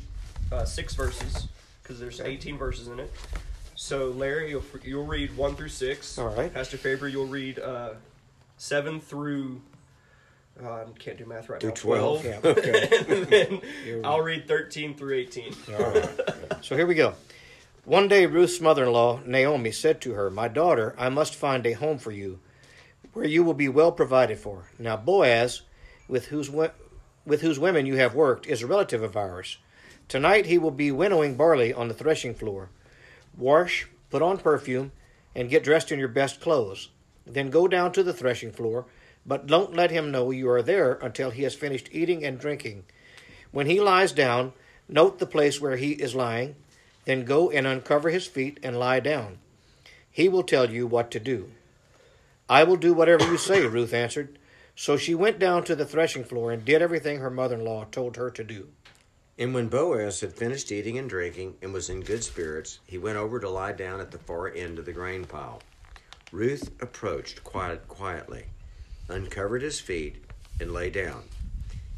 uh, 0.52 0.64
six 0.64 0.94
verses 0.94 1.48
because 1.82 1.98
there's 1.98 2.20
18 2.20 2.58
verses 2.58 2.88
in 2.88 3.00
it. 3.00 3.12
So, 3.74 4.08
Larry, 4.10 4.50
you'll, 4.50 4.64
you'll 4.82 5.06
read 5.06 5.36
1 5.36 5.54
through 5.54 5.68
6. 5.68 6.18
All 6.18 6.28
right. 6.28 6.52
Pastor 6.52 6.76
Faber, 6.76 7.08
you'll 7.08 7.26
read 7.26 7.58
uh, 7.58 7.90
7 8.56 9.00
through. 9.00 9.60
Uh, 10.62 10.84
can't 10.98 11.16
do 11.16 11.24
math 11.24 11.48
right 11.48 11.60
Do 11.60 11.68
now. 11.68 11.74
12. 11.74 12.24
Yeah, 12.24 12.40
okay. 12.44 12.88
and 13.08 13.26
then 13.26 14.04
I'll 14.04 14.20
read 14.20 14.48
13 14.48 14.96
through 14.96 15.14
18. 15.14 15.54
All 15.74 15.90
right. 15.90 16.08
So 16.60 16.76
here 16.76 16.86
we 16.86 16.96
go. 16.96 17.14
One 17.84 18.08
day, 18.08 18.26
Ruth's 18.26 18.60
mother 18.60 18.84
in 18.84 18.92
law, 18.92 19.20
Naomi, 19.24 19.70
said 19.70 20.00
to 20.02 20.12
her, 20.14 20.28
My 20.28 20.48
daughter, 20.48 20.94
I 20.98 21.08
must 21.08 21.34
find 21.34 21.64
a 21.64 21.72
home 21.72 21.98
for 21.98 22.10
you 22.10 22.40
where 23.12 23.24
you 23.24 23.42
will 23.42 23.54
be 23.54 23.68
well 23.68 23.92
provided 23.92 24.38
for. 24.38 24.70
Now, 24.78 24.96
Boaz, 24.96 25.62
with 26.08 26.26
whose, 26.26 26.50
with 27.28 27.42
whose 27.42 27.58
women 27.58 27.86
you 27.86 27.96
have 27.96 28.14
worked, 28.14 28.46
is 28.46 28.62
a 28.62 28.66
relative 28.66 29.02
of 29.02 29.16
ours. 29.16 29.58
Tonight 30.08 30.46
he 30.46 30.58
will 30.58 30.70
be 30.70 30.90
winnowing 30.90 31.36
barley 31.36 31.72
on 31.72 31.88
the 31.88 31.94
threshing 31.94 32.34
floor. 32.34 32.70
Wash, 33.36 33.86
put 34.10 34.22
on 34.22 34.38
perfume, 34.38 34.90
and 35.34 35.50
get 35.50 35.62
dressed 35.62 35.92
in 35.92 35.98
your 35.98 36.08
best 36.08 36.40
clothes. 36.40 36.88
Then 37.26 37.50
go 37.50 37.68
down 37.68 37.92
to 37.92 38.02
the 38.02 38.14
threshing 38.14 38.50
floor, 38.50 38.86
but 39.26 39.46
don't 39.46 39.74
let 39.74 39.90
him 39.90 40.10
know 40.10 40.30
you 40.30 40.48
are 40.48 40.62
there 40.62 40.94
until 40.94 41.30
he 41.30 41.42
has 41.42 41.54
finished 41.54 41.90
eating 41.92 42.24
and 42.24 42.40
drinking. 42.40 42.84
When 43.52 43.66
he 43.66 43.80
lies 43.80 44.12
down, 44.12 44.54
note 44.88 45.18
the 45.18 45.26
place 45.26 45.60
where 45.60 45.76
he 45.76 45.92
is 45.92 46.14
lying, 46.14 46.56
then 47.04 47.24
go 47.24 47.50
and 47.50 47.66
uncover 47.66 48.08
his 48.08 48.26
feet 48.26 48.58
and 48.62 48.78
lie 48.78 49.00
down. 49.00 49.38
He 50.10 50.28
will 50.28 50.42
tell 50.42 50.70
you 50.70 50.86
what 50.86 51.10
to 51.10 51.20
do. 51.20 51.50
I 52.48 52.64
will 52.64 52.76
do 52.76 52.94
whatever 52.94 53.24
you 53.24 53.36
say, 53.36 53.66
Ruth 53.66 53.92
answered. 53.92 54.37
So 54.80 54.96
she 54.96 55.12
went 55.12 55.40
down 55.40 55.64
to 55.64 55.74
the 55.74 55.84
threshing 55.84 56.22
floor 56.22 56.52
and 56.52 56.64
did 56.64 56.82
everything 56.82 57.18
her 57.18 57.30
mother 57.30 57.56
in 57.56 57.64
law 57.64 57.86
told 57.90 58.14
her 58.14 58.30
to 58.30 58.44
do. 58.44 58.68
And 59.36 59.52
when 59.52 59.66
Boaz 59.66 60.20
had 60.20 60.32
finished 60.32 60.70
eating 60.70 60.98
and 60.98 61.10
drinking 61.10 61.56
and 61.60 61.72
was 61.72 61.90
in 61.90 62.00
good 62.00 62.22
spirits, 62.22 62.78
he 62.86 62.96
went 62.96 63.18
over 63.18 63.40
to 63.40 63.50
lie 63.50 63.72
down 63.72 63.98
at 63.98 64.12
the 64.12 64.20
far 64.20 64.54
end 64.54 64.78
of 64.78 64.84
the 64.84 64.92
grain 64.92 65.24
pile. 65.24 65.60
Ruth 66.30 66.70
approached 66.80 67.42
quiet, 67.42 67.88
quietly, 67.88 68.44
uncovered 69.08 69.62
his 69.62 69.80
feet, 69.80 70.24
and 70.60 70.72
lay 70.72 70.90
down. 70.90 71.24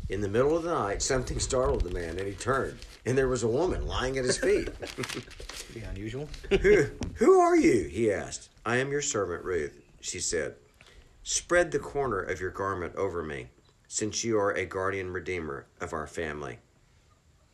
In 0.08 0.22
the 0.22 0.28
middle 0.28 0.56
of 0.56 0.62
the 0.62 0.72
night, 0.72 1.02
something 1.02 1.38
startled 1.38 1.82
the 1.82 1.90
man, 1.90 2.18
and 2.18 2.26
he 2.26 2.32
turned, 2.32 2.78
and 3.04 3.16
there 3.16 3.28
was 3.28 3.42
a 3.42 3.48
woman 3.48 3.86
lying 3.86 4.16
at 4.16 4.24
his 4.24 4.38
feet. 4.38 4.70
Be 5.74 5.80
unusual. 5.80 6.30
who, 6.62 6.86
who 7.16 7.40
are 7.40 7.56
you? 7.56 7.88
he 7.88 8.10
asked. 8.10 8.48
I 8.64 8.76
am 8.76 8.90
your 8.90 9.02
servant 9.02 9.44
Ruth, 9.44 9.78
she 10.00 10.18
said. 10.18 10.54
Spread 11.22 11.70
the 11.70 11.78
corner 11.78 12.20
of 12.20 12.40
your 12.40 12.50
garment 12.50 12.96
over 12.96 13.22
me, 13.22 13.48
since 13.86 14.24
you 14.24 14.38
are 14.38 14.52
a 14.52 14.64
guardian 14.64 15.12
redeemer 15.12 15.66
of 15.80 15.92
our 15.92 16.06
family. 16.06 16.58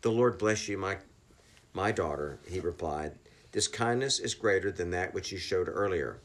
The 0.02 0.12
Lord 0.12 0.38
bless 0.38 0.68
you, 0.68 0.78
my, 0.78 0.98
my 1.72 1.90
daughter, 1.90 2.38
he 2.48 2.60
replied. 2.60 3.12
This 3.50 3.66
kindness 3.66 4.20
is 4.20 4.34
greater 4.34 4.70
than 4.70 4.90
that 4.92 5.12
which 5.12 5.32
you 5.32 5.38
showed 5.38 5.68
earlier. 5.68 6.20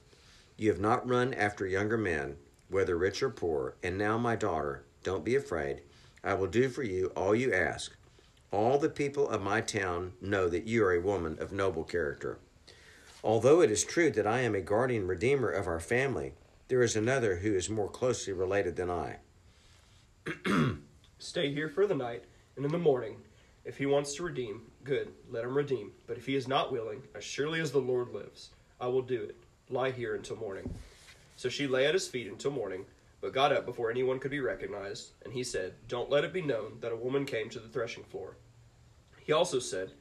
You 0.56 0.70
have 0.70 0.80
not 0.80 1.10
run 1.10 1.34
after 1.34 1.66
younger 1.66 1.98
men, 1.98 2.38
whether 2.70 2.96
rich 2.96 3.24
or 3.24 3.32
poor, 3.32 3.76
and 3.82 3.98
now, 3.98 4.20
my 4.20 4.36
daughter, 4.36 4.84
don't 5.04 5.26
be 5.26 5.36
afraid. 5.36 5.82
I 6.24 6.36
will 6.36 6.48
do 6.48 6.70
for 6.70 6.84
you 6.84 7.08
all 7.16 7.34
you 7.34 7.52
ask. 7.54 7.96
All 8.52 8.78
the 8.78 8.90
people 8.90 9.28
of 9.28 9.42
my 9.42 9.62
town 9.62 10.14
know 10.22 10.48
that 10.48 10.68
you 10.68 10.84
are 10.86 10.94
a 10.94 11.02
woman 11.02 11.38
of 11.40 11.52
noble 11.52 11.86
character. 11.86 12.38
Although 13.24 13.62
it 13.62 13.72
is 13.72 13.84
true 13.84 14.12
that 14.12 14.28
I 14.28 14.42
am 14.42 14.54
a 14.54 14.62
guardian 14.62 15.08
redeemer 15.08 15.50
of 15.50 15.68
our 15.68 15.80
family, 15.80 16.34
there 16.72 16.82
is 16.82 16.96
another 16.96 17.36
who 17.36 17.54
is 17.54 17.70
more 17.70 17.90
closely 17.90 18.32
related 18.32 18.78
than 18.78 18.90
I. 18.90 19.18
Stay 21.20 21.54
here 21.54 21.68
for 21.68 21.86
the 21.86 21.94
night, 21.94 22.24
and 22.56 22.64
in 22.64 22.72
the 22.72 22.78
morning, 22.78 23.18
if 23.66 23.78
he 23.78 23.86
wants 23.86 24.16
to 24.16 24.24
redeem, 24.24 24.62
good, 24.86 25.10
let 25.30 25.44
him 25.44 25.58
redeem. 25.58 25.92
But 26.08 26.16
if 26.16 26.26
he 26.26 26.38
is 26.38 26.48
not 26.48 26.72
willing, 26.72 27.02
as 27.14 27.26
surely 27.26 27.60
as 27.60 27.74
the 27.74 27.80
Lord 27.80 28.14
lives, 28.14 28.52
I 28.80 28.88
will 28.88 29.02
do 29.02 29.22
it. 29.22 29.36
Lie 29.70 29.92
here 29.92 30.16
until 30.16 30.38
morning. 30.38 30.74
So 31.36 31.50
she 31.50 31.68
lay 31.68 31.88
at 31.88 31.94
his 31.94 32.08
feet 32.08 32.32
until 32.32 32.52
morning, 32.52 32.86
but 33.20 33.34
got 33.34 33.52
up 33.52 33.66
before 33.66 33.92
anyone 33.92 34.20
could 34.20 34.32
be 34.32 34.40
recognized, 34.40 35.12
and 35.26 35.34
he 35.34 35.44
said, 35.44 35.74
Don't 35.90 36.10
let 36.10 36.24
it 36.24 36.32
be 36.32 36.42
known 36.42 36.78
that 36.80 36.94
a 36.94 36.96
woman 36.96 37.26
came 37.26 37.50
to 37.50 37.60
the 37.60 37.68
threshing 37.68 38.06
floor. 38.06 38.38
He 39.20 39.34
also 39.34 39.60
said, 39.60 39.92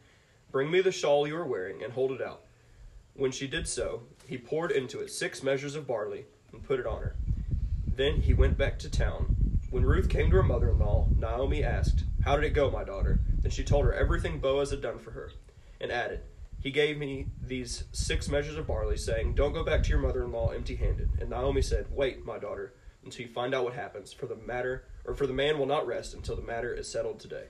Bring 0.52 0.70
me 0.70 0.82
the 0.82 0.92
shawl 0.92 1.26
you 1.26 1.36
are 1.36 1.44
wearing, 1.44 1.82
and 1.82 1.92
hold 1.92 2.12
it 2.12 2.22
out. 2.22 2.42
When 3.14 3.32
she 3.32 3.48
did 3.48 3.66
so, 3.66 4.02
he 4.28 4.38
poured 4.38 4.70
into 4.70 5.00
it 5.00 5.10
six 5.10 5.42
measures 5.42 5.74
of 5.74 5.88
barley, 5.88 6.26
and 6.52 6.62
put 6.62 6.80
it 6.80 6.86
on 6.86 7.02
her. 7.02 7.16
Then 7.86 8.20
he 8.22 8.34
went 8.34 8.56
back 8.58 8.78
to 8.80 8.90
town. 8.90 9.36
When 9.70 9.84
Ruth 9.84 10.08
came 10.08 10.30
to 10.30 10.36
her 10.36 10.42
mother 10.42 10.70
in 10.70 10.78
law, 10.78 11.06
Naomi 11.16 11.62
asked, 11.62 12.04
How 12.24 12.34
did 12.36 12.44
it 12.44 12.54
go, 12.54 12.70
my 12.70 12.84
daughter? 12.84 13.20
Then 13.40 13.50
she 13.50 13.62
told 13.64 13.84
her 13.84 13.92
everything 13.94 14.38
Boaz 14.40 14.70
had 14.70 14.80
done 14.82 14.98
for 14.98 15.12
her, 15.12 15.30
and 15.80 15.92
added, 15.92 16.20
He 16.60 16.70
gave 16.70 16.98
me 16.98 17.26
these 17.40 17.84
six 17.92 18.28
measures 18.28 18.56
of 18.56 18.66
barley, 18.66 18.96
saying, 18.96 19.34
Don't 19.34 19.52
go 19.52 19.64
back 19.64 19.82
to 19.84 19.88
your 19.90 19.98
mother 20.00 20.24
in 20.24 20.32
law 20.32 20.48
empty 20.48 20.76
handed. 20.76 21.10
And 21.20 21.30
Naomi 21.30 21.62
said, 21.62 21.86
Wait, 21.90 22.24
my 22.24 22.38
daughter, 22.38 22.74
until 23.04 23.26
you 23.26 23.32
find 23.32 23.54
out 23.54 23.64
what 23.64 23.74
happens, 23.74 24.12
for 24.12 24.26
the 24.26 24.36
matter 24.36 24.84
or 25.04 25.14
for 25.14 25.26
the 25.26 25.32
man 25.32 25.58
will 25.58 25.66
not 25.66 25.86
rest 25.86 26.14
until 26.14 26.36
the 26.36 26.42
matter 26.42 26.74
is 26.74 26.90
settled 26.90 27.20
today. 27.20 27.44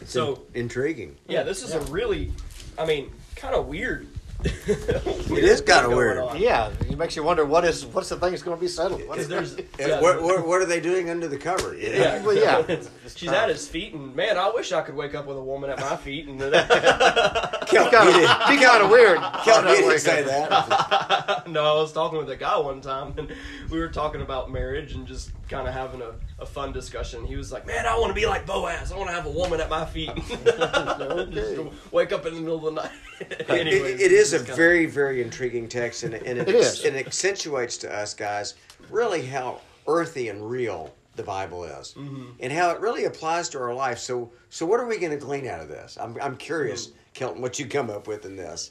It's 0.00 0.12
So- 0.12 0.42
in- 0.54 0.62
intriguing. 0.62 1.16
Yeah, 1.28 1.42
this 1.44 1.62
is 1.62 1.72
a 1.72 1.80
really, 1.82 2.32
I 2.76 2.84
mean, 2.84 3.12
kind 3.36 3.54
of 3.54 3.66
weird 3.66 4.08
It 4.44 5.44
is 5.44 5.60
kinda 5.60 5.88
weird. 5.88 6.18
on. 6.18 6.36
Yeah, 6.40 6.70
it 6.88 6.98
makes 6.98 7.14
you 7.16 7.22
wonder 7.22 7.44
what 7.44 7.64
is 7.64 7.86
what's 7.86 8.08
the 8.08 8.16
thing 8.16 8.30
that's 8.30 8.42
going 8.42 8.56
to 8.56 8.60
be 8.60 8.68
settled. 8.68 9.06
What 9.06 9.26
there's 9.28 9.56
yeah, 9.78 10.00
what, 10.00 10.22
what, 10.22 10.46
what 10.46 10.60
are 10.60 10.66
they 10.66 10.80
doing 10.80 11.10
under 11.10 11.28
the 11.28 11.38
cover? 11.38 11.74
you 11.76 11.90
know? 11.92 11.98
yeah, 11.98 12.22
Well, 12.22 12.36
yeah. 12.36 12.76
She's 13.14 13.30
at 13.30 13.48
his 13.48 13.68
feet, 13.68 13.94
and 13.94 14.14
man, 14.16 14.36
I 14.38 14.50
wish 14.50 14.72
I 14.72 14.82
could 14.82 14.96
wake 14.96 15.14
up 15.14 15.26
with 15.26 15.36
a 15.36 15.42
woman 15.42 15.70
at 15.70 15.78
my 15.78 15.96
feet. 15.96 16.26
And 16.28 16.40
Kel, 16.40 17.90
kind 17.90 18.08
of 18.08 18.14
didn't- 18.14 18.48
be 18.48 18.56
kind 18.64 18.82
of 18.82 18.90
weird. 18.90 19.18
Kel, 19.44 19.62
That 19.62 19.68
you 19.70 19.76
didn't 19.76 19.88
way. 19.88 19.98
say 19.98 20.22
that. 20.24 21.44
no, 21.48 21.62
I 21.62 21.80
was 21.80 21.92
talking 21.92 22.18
with 22.18 22.30
a 22.30 22.36
guy 22.36 22.58
one 22.58 22.80
time, 22.80 23.14
and 23.18 23.32
we 23.70 23.78
were 23.78 23.88
talking 23.88 24.22
about 24.22 24.50
marriage 24.50 24.94
and 24.94 25.06
just 25.06 25.30
kind 25.52 25.68
of 25.68 25.74
having 25.74 26.00
a, 26.02 26.12
a 26.42 26.46
fun 26.46 26.72
discussion. 26.72 27.24
He 27.26 27.36
was 27.36 27.52
like, 27.52 27.66
"Man, 27.66 27.86
I 27.86 27.96
want 27.98 28.08
to 28.10 28.14
be 28.14 28.26
like 28.26 28.46
Boaz. 28.46 28.90
I 28.90 28.96
want 28.96 29.10
to 29.10 29.14
have 29.14 29.26
a 29.26 29.30
woman 29.30 29.60
at 29.60 29.68
my 29.70 29.84
feet. 29.84 30.10
just 30.44 31.60
wake 31.92 32.12
up 32.12 32.26
in 32.26 32.34
the 32.34 32.40
middle 32.40 32.66
of 32.66 32.74
the 32.74 32.82
night." 32.82 32.90
Anyways, 33.48 34.00
it, 34.00 34.00
it 34.00 34.12
is 34.12 34.32
a 34.32 34.36
just 34.38 34.46
kinda- 34.46 34.56
very, 34.56 34.86
very 34.86 35.22
intriguing 35.22 35.68
text, 35.68 36.02
and, 36.02 36.14
and 36.14 36.38
it, 36.38 36.48
It 36.48 36.54
is. 36.54 36.84
it 36.84 36.94
accentuates 36.94 37.76
to 37.78 37.94
us 37.94 38.14
guys 38.14 38.54
really 38.90 39.24
how 39.26 39.60
earthy 39.86 40.28
and 40.28 40.48
real 40.48 40.92
the 41.16 41.22
Bible 41.22 41.64
is, 41.64 41.92
Mm-hmm. 41.96 42.24
and 42.40 42.52
how 42.52 42.70
it 42.70 42.80
really 42.80 43.04
applies 43.04 43.48
to 43.50 43.58
our 43.60 43.74
life. 43.74 43.98
So, 43.98 44.32
so 44.50 44.64
what 44.66 44.80
are 44.80 44.86
we 44.86 44.98
going 44.98 45.12
to 45.12 45.18
glean 45.18 45.46
out 45.46 45.60
of 45.60 45.68
this? 45.68 45.98
I'm, 46.00 46.16
I'm 46.22 46.36
curious, 46.36 46.90
Kelton, 47.14 47.42
what 47.42 47.58
you 47.58 47.66
come 47.66 47.90
up 47.90 48.06
with 48.08 48.24
in 48.24 48.34
this. 48.36 48.70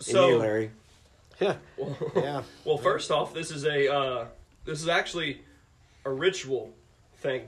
And 0.00 0.06
So- 0.08 0.28
you, 0.28 0.36
Larry. 0.38 0.70
Yeah, 1.40 1.54
yeah. 2.16 2.42
Well, 2.64 2.78
first 2.78 3.12
off, 3.12 3.32
this 3.32 3.52
is 3.52 3.64
a 3.64 3.88
uh, 3.94 4.26
this 4.64 4.82
is 4.82 4.88
actually 4.88 5.40
a 6.08 6.12
ritual 6.12 6.72
thing, 7.18 7.42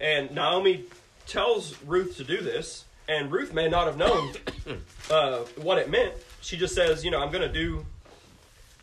and 0.00 0.30
Naomi 0.32 0.84
tells 1.26 1.80
Ruth 1.82 2.16
to 2.16 2.24
do 2.24 2.40
this, 2.40 2.84
and 3.08 3.30
Ruth 3.30 3.52
may 3.52 3.68
not 3.68 3.86
have 3.86 3.96
known 3.96 4.32
uh, 5.10 5.38
what 5.56 5.78
it 5.78 5.90
meant. 5.90 6.14
She 6.40 6.56
just 6.56 6.74
says, 6.74 7.04
you 7.04 7.10
know, 7.10 7.20
I'm 7.20 7.30
going 7.30 7.50
to 7.50 7.52
do 7.52 7.86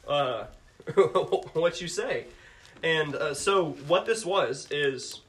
uh, 0.08 0.46
what 1.54 1.82
you 1.82 1.88
say, 1.88 2.26
and 2.84 3.16
uh, 3.16 3.34
so 3.34 3.72
what 3.88 4.06
this 4.06 4.26
was 4.26 4.68
is, 4.72 5.22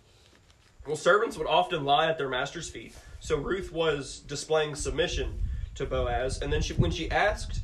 well, 0.87 0.97
servants 0.97 1.37
would 1.39 1.47
often 1.47 1.85
lie 1.85 2.09
at 2.09 2.19
their 2.19 2.29
master's 2.29 2.69
feet. 2.69 2.95
So 3.21 3.37
Ruth 3.37 3.73
was 3.73 4.21
displaying 4.21 4.75
submission 4.75 5.41
to 5.77 5.87
Boaz, 5.87 6.43
and 6.43 6.53
then 6.53 6.61
she, 6.61 6.75
when 6.75 6.91
she 6.91 7.11
asked 7.11 7.61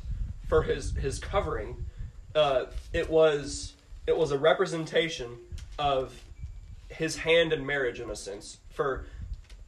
for 0.47 0.63
his 0.63 0.91
his 0.95 1.19
covering, 1.19 1.85
uh, 2.35 2.65
it 2.93 3.09
was 3.09 3.73
it 4.07 4.17
was 4.17 4.31
a 4.31 4.37
representation 4.37 5.37
of 5.77 6.13
his 6.91 7.15
hand 7.17 7.53
in 7.53 7.65
marriage 7.65 7.99
in 7.99 8.09
a 8.09 8.15
sense 8.15 8.57
for 8.69 9.05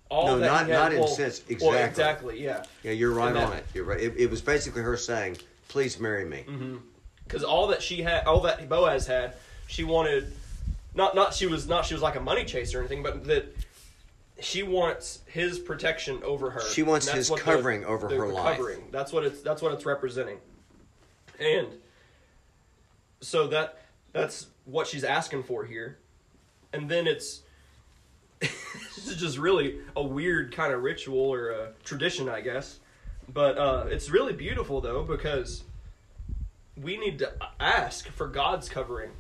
all 0.10 0.28
No, 0.28 0.40
that 0.40 0.46
not- 0.48 0.66
he 0.66 0.72
had, 0.72 0.78
not 0.80 0.94
in 0.94 1.00
well, 1.00 1.08
sense, 1.08 1.42
well, 1.48 1.52
exactly. 1.74 1.80
exactly 1.90 2.44
yeah 2.44 2.64
Yeah, 2.84 2.92
you're 2.92 3.12
right 3.14 3.28
And 3.28 3.36
that- 3.38 3.48
on 3.52 3.54
it. 3.58 3.66
You're 3.74 3.86
right. 3.86 4.00
It, 4.00 4.14
it 4.18 4.30
was 4.30 4.42
basically 4.42 4.82
her 4.82 4.98
saying, 4.98 5.38
"Please 5.70 6.00
marry 6.00 6.26
me." 6.26 6.46
Mm-hmm. 6.48 6.78
because 7.24 7.44
all 7.44 7.68
that 7.68 7.82
she 7.82 8.02
had, 8.02 8.26
all 8.26 8.42
that 8.42 8.68
Boaz 8.70 9.08
had, 9.08 9.34
she 9.68 9.84
wanted 9.84 10.32
not 10.94 11.16
not 11.16 11.34
she 11.34 11.48
was 11.48 11.68
not 11.68 11.86
she 11.86 11.94
was 11.96 12.04
like 12.04 12.16
a 12.16 12.20
money 12.22 12.46
chaser 12.46 12.78
or 12.80 12.82
anything, 12.82 13.02
but 13.02 13.24
that 13.26 13.46
she 14.40 14.62
wants 14.62 15.22
his 15.26 15.58
protection 15.58 16.22
over 16.24 16.50
her. 16.52 16.62
She 16.70 16.84
wants 16.84 17.08
his 17.10 17.32
what 17.32 17.40
the- 17.40 17.46
covering 17.46 17.86
over 17.86 18.08
the- 18.08 18.16
her 18.18 18.28
the 18.28 18.34
life. 18.34 18.58
Covering. 18.58 18.84
That's 18.92 19.12
what 19.14 19.24
it's 19.24 19.42
that's 19.42 19.62
what 19.62 19.72
it's 19.74 19.86
representing, 19.86 20.38
and 21.40 21.68
so 23.22 23.48
that 23.48 23.80
that's 24.12 24.48
what 24.66 24.86
she's 24.86 25.04
asking 25.04 25.44
for 25.44 25.64
here, 25.66 25.98
and 26.74 26.90
then 26.90 27.08
it's. 27.08 27.42
this 28.40 29.08
is 29.08 29.16
just 29.16 29.38
really 29.38 29.80
a 29.96 30.04
weird 30.04 30.54
kind 30.54 30.74
of 30.74 30.84
ritual 30.84 31.20
or 31.20 31.52
a 31.52 31.72
tradition, 31.86 32.28
I 32.28 32.42
guess. 32.42 32.80
But 33.32 33.58
uh, 33.58 33.86
it's 33.88 34.10
really 34.10 34.34
beautiful 34.34 34.82
though 34.82 35.04
because 35.04 35.64
we 36.82 36.98
need 36.98 37.20
to 37.20 37.32
ask 37.60 38.08
for 38.10 38.28
God's 38.28 38.68
covering 38.68 39.12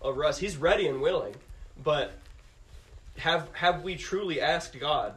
over 0.00 0.24
us. 0.24 0.38
He's 0.38 0.56
ready 0.56 0.88
and 0.88 1.00
willing, 1.00 1.34
but 1.82 2.14
have 3.18 3.48
have 3.52 3.82
we 3.82 3.96
truly 3.96 4.40
asked 4.40 4.78
God 4.80 5.14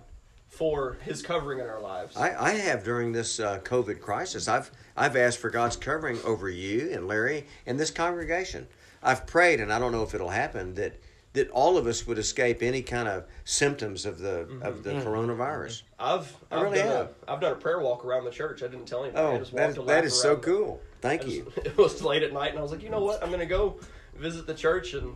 for 0.48 0.98
His 1.02 1.22
covering 1.22 1.60
in 1.60 1.66
our 1.66 1.82
lives? 1.82 2.16
I, 2.16 2.36
I 2.36 2.52
have 2.52 2.84
during 2.84 3.12
this 3.12 3.39
uh, 3.39 3.60
COVID 3.60 4.00
crisis. 4.00 4.48
I've 4.48 4.72
I've 4.96 5.16
asked 5.16 5.39
for 5.39 5.50
God's 5.50 5.76
covering 5.76 6.20
over 6.24 6.50
you 6.50 6.91
and 6.91 7.08
Larry 7.08 7.46
and 7.66 7.80
this 7.80 7.91
congregation. 7.91 8.68
I've 9.02 9.28
prayed, 9.28 9.60
and 9.60 9.72
I 9.72 9.80
don't 9.80 9.91
know 9.91 10.04
if 10.04 10.14
it'll 10.14 10.30
happen 10.30 10.76
that 10.76 11.00
that 11.36 11.50
all 11.52 11.78
of 11.78 11.86
us 11.86 12.08
would 12.08 12.18
escape 12.18 12.64
any 12.64 12.82
kind 12.82 13.08
of 13.08 13.26
symptoms 13.44 14.06
of 14.06 14.20
the 14.20 14.48
mm-hmm. 14.50 14.64
of 14.64 14.84
the 14.84 14.92
mm-hmm. 14.92 15.08
coronavirus. 15.08 15.84
Mm-hmm. 15.84 15.94
I've 16.00 16.36
I 16.52 16.56
I've 16.58 16.64
really 16.64 16.78
done 16.80 16.88
have. 16.88 17.14
A, 17.28 17.32
I've 17.32 17.42
done 17.42 17.52
a 17.52 17.56
prayer 17.56 17.80
walk 17.80 18.04
around 18.04 18.26
the 18.26 18.32
church. 18.32 18.64
I 18.64 18.68
didn't 18.68 18.86
tell 18.88 19.04
anybody. 19.04 19.26
I 19.26 19.30
Oh, 19.32 19.38
just 19.38 19.54
that, 19.54 19.68
walked 19.78 19.78
a 19.78 19.82
that 19.84 20.12
so 20.12 20.30
around 20.30 20.42
the- 20.42 20.48
cool. 20.48 20.82
I 20.84 21.02
Thank 21.02 21.22
just- 21.22 21.36
you. 21.36 21.52
It 21.66 21.78
was 21.78 22.02
late 22.02 22.24
at 22.24 22.34
night, 22.34 22.50
and 22.50 22.60
I 22.60 22.62
was 22.62 22.72
like, 22.72 22.82
you 22.82 22.90
know 22.90 23.02
what? 23.04 23.22
I'm 23.24 23.30
gonna 23.30 23.46
go 23.46 23.80
visit 24.16 24.48
the 24.48 24.54
church 24.56 24.94
and 24.94 25.16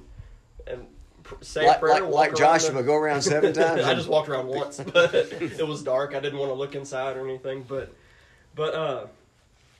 and 0.68 0.86
pr- 1.24 1.36
say 1.42 1.64
a 1.66 1.68
Like, 1.70 1.80
prayer. 1.80 1.94
like, 1.96 2.04
walk 2.04 2.14
like 2.14 2.36
Joshua, 2.36 2.74
the- 2.74 2.84
go 2.84 2.96
around 2.96 3.22
seven 3.22 3.54
times. 3.62 3.84
I 3.84 3.96
just 3.96 4.10
walked 4.10 4.30
around 4.30 4.48
once, 4.62 4.80
but 4.80 5.14
it 5.16 5.66
was 5.68 5.82
dark. 5.84 6.14
I 6.14 6.20
didn't 6.20 6.38
want 6.40 6.52
to 6.52 6.56
look 6.56 6.76
inside 6.76 7.18
or 7.18 7.28
anything. 7.28 7.64
But 7.68 7.94
but 8.56 8.74
uh, 8.76 9.08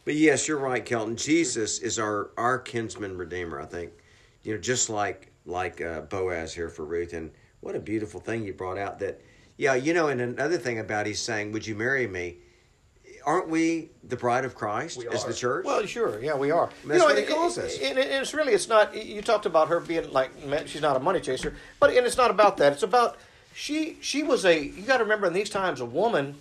But 0.06 0.16
yes, 0.16 0.48
you're 0.48 0.58
right, 0.58 0.84
Kelton. 0.84 1.16
Jesus 1.18 1.80
is 1.80 2.00
our 2.00 2.32
our 2.38 2.58
kinsman 2.60 3.18
redeemer. 3.18 3.60
I 3.60 3.66
think, 3.66 3.92
you 4.44 4.54
know, 4.54 4.60
just 4.60 4.90
like 4.90 5.29
like 5.50 5.82
uh, 5.82 6.02
Boaz 6.02 6.54
here 6.54 6.70
for 6.70 6.86
Ruth, 6.86 7.14
and 7.14 7.32
what 7.60 7.76
a 7.76 7.80
beautiful 7.80 8.20
thing 8.20 8.46
you 8.46 8.54
brought 8.54 8.78
out. 8.78 9.00
That, 9.00 9.22
yeah, 9.58 9.76
you 9.76 9.94
know, 9.94 10.08
and 10.08 10.22
another 10.22 10.58
thing 10.58 10.80
about 10.80 11.06
he's 11.06 11.22
saying, 11.22 11.52
"Would 11.52 11.68
you 11.68 11.76
marry 11.76 12.08
me?" 12.08 12.38
Aren't 13.26 13.50
we 13.50 13.90
the 14.04 14.16
bride 14.16 14.46
of 14.46 14.56
Christ 14.56 14.98
We 14.98 15.08
as 15.10 15.26
are. 15.26 15.28
the 15.28 15.34
church? 15.34 15.66
Well, 15.66 15.86
sure, 15.86 16.24
yeah, 16.24 16.36
we 16.36 16.52
are. 16.52 16.70
That's 16.86 17.04
what 17.04 17.18
he 17.18 17.26
calls 17.26 17.58
us. 17.58 17.78
And 17.78 17.98
it's 17.98 18.34
really, 18.34 18.54
it's 18.54 18.70
not. 18.70 18.96
You 18.96 19.22
talked 19.22 19.46
about 19.46 19.68
her 19.68 19.82
being 19.82 20.12
like 20.12 20.32
she's 20.68 20.82
not 20.82 20.96
a 20.96 21.00
money 21.00 21.20
chaser, 21.20 21.56
but 21.80 21.94
and 21.94 22.08
it's 22.08 22.18
not 22.18 22.32
about 22.32 22.58
that. 22.58 22.74
It's 22.74 22.84
about 22.84 23.18
she. 23.54 23.98
She 24.00 24.24
was 24.24 24.46
a. 24.46 24.64
You 24.64 24.84
got 24.84 24.98
to 24.98 25.04
remember 25.04 25.28
in 25.28 25.34
these 25.34 25.50
times, 25.50 25.82
a 25.82 25.86
woman, 25.86 26.36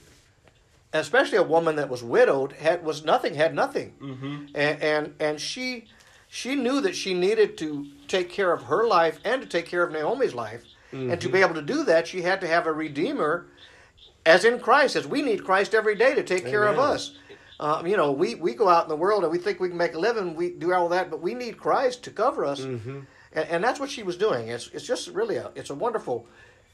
especially 0.93 1.39
a 1.39 1.43
woman 1.43 1.77
that 1.77 1.89
was 1.89 2.03
widowed, 2.03 2.53
had 2.53 2.85
was 2.85 3.05
nothing, 3.05 3.35
had 3.35 3.55
nothing, 3.55 3.95
mm-hmm. 4.01 4.45
and 4.55 4.83
and 4.83 5.15
and 5.19 5.41
she 5.41 5.89
she 6.29 6.55
knew 6.55 6.81
that 6.81 6.95
she 6.95 7.15
needed 7.15 7.57
to 7.59 7.87
take 8.07 8.31
care 8.31 8.53
of 8.53 8.65
her 8.65 8.87
life 8.87 9.19
and 9.25 9.41
to 9.43 9.49
take 9.49 9.67
care 9.67 9.83
of 9.83 9.93
Naomi's 9.93 10.35
life, 10.35 10.63
and 10.93 11.21
to 11.21 11.29
be 11.29 11.41
able 11.41 11.55
to 11.55 11.63
do 11.63 11.85
that, 11.85 12.07
she 12.07 12.23
had 12.23 12.41
to 12.41 12.47
have 12.47 12.67
a 12.67 12.73
redeemer 12.73 13.47
as 14.25 14.45
in 14.45 14.59
Christ, 14.59 14.97
as 14.97 15.07
we 15.07 15.21
need 15.23 15.45
Christ 15.45 15.75
every 15.75 15.95
day 15.95 16.15
to 16.15 16.23
take 16.23 16.47
care 16.47 16.65
of 16.65 16.79
us. 16.79 17.13
Um, 17.61 17.87
you 17.87 17.97
know, 17.97 18.13
we, 18.13 18.35
we 18.37 18.55
go 18.55 18.69
out 18.69 18.85
in 18.85 18.89
the 18.89 18.97
world 18.97 19.23
and 19.25 19.33
we 19.33 19.39
think 19.39 19.59
we 19.61 19.69
can 19.69 19.77
make 19.77 19.95
a 19.95 19.99
living, 19.99 20.35
we 20.37 20.51
do 20.51 20.73
all 20.73 20.89
that, 20.91 21.11
but 21.11 21.21
we 21.21 21.35
need 21.35 21.59
Christ 21.59 22.05
to 22.05 22.11
cover 22.11 22.45
us, 22.45 22.61
Mm-hmm. 22.61 23.01
and, 23.33 23.49
and 23.49 23.65
that's 23.65 23.81
what 23.81 23.91
she 23.91 24.03
was 24.03 24.17
doing. 24.17 24.49
It's 24.49 24.69
it's 24.69 24.87
just 24.87 25.09
really 25.09 25.37
a 25.37 25.51
it's 25.57 25.71
a 25.71 25.75
wonderful 25.75 26.27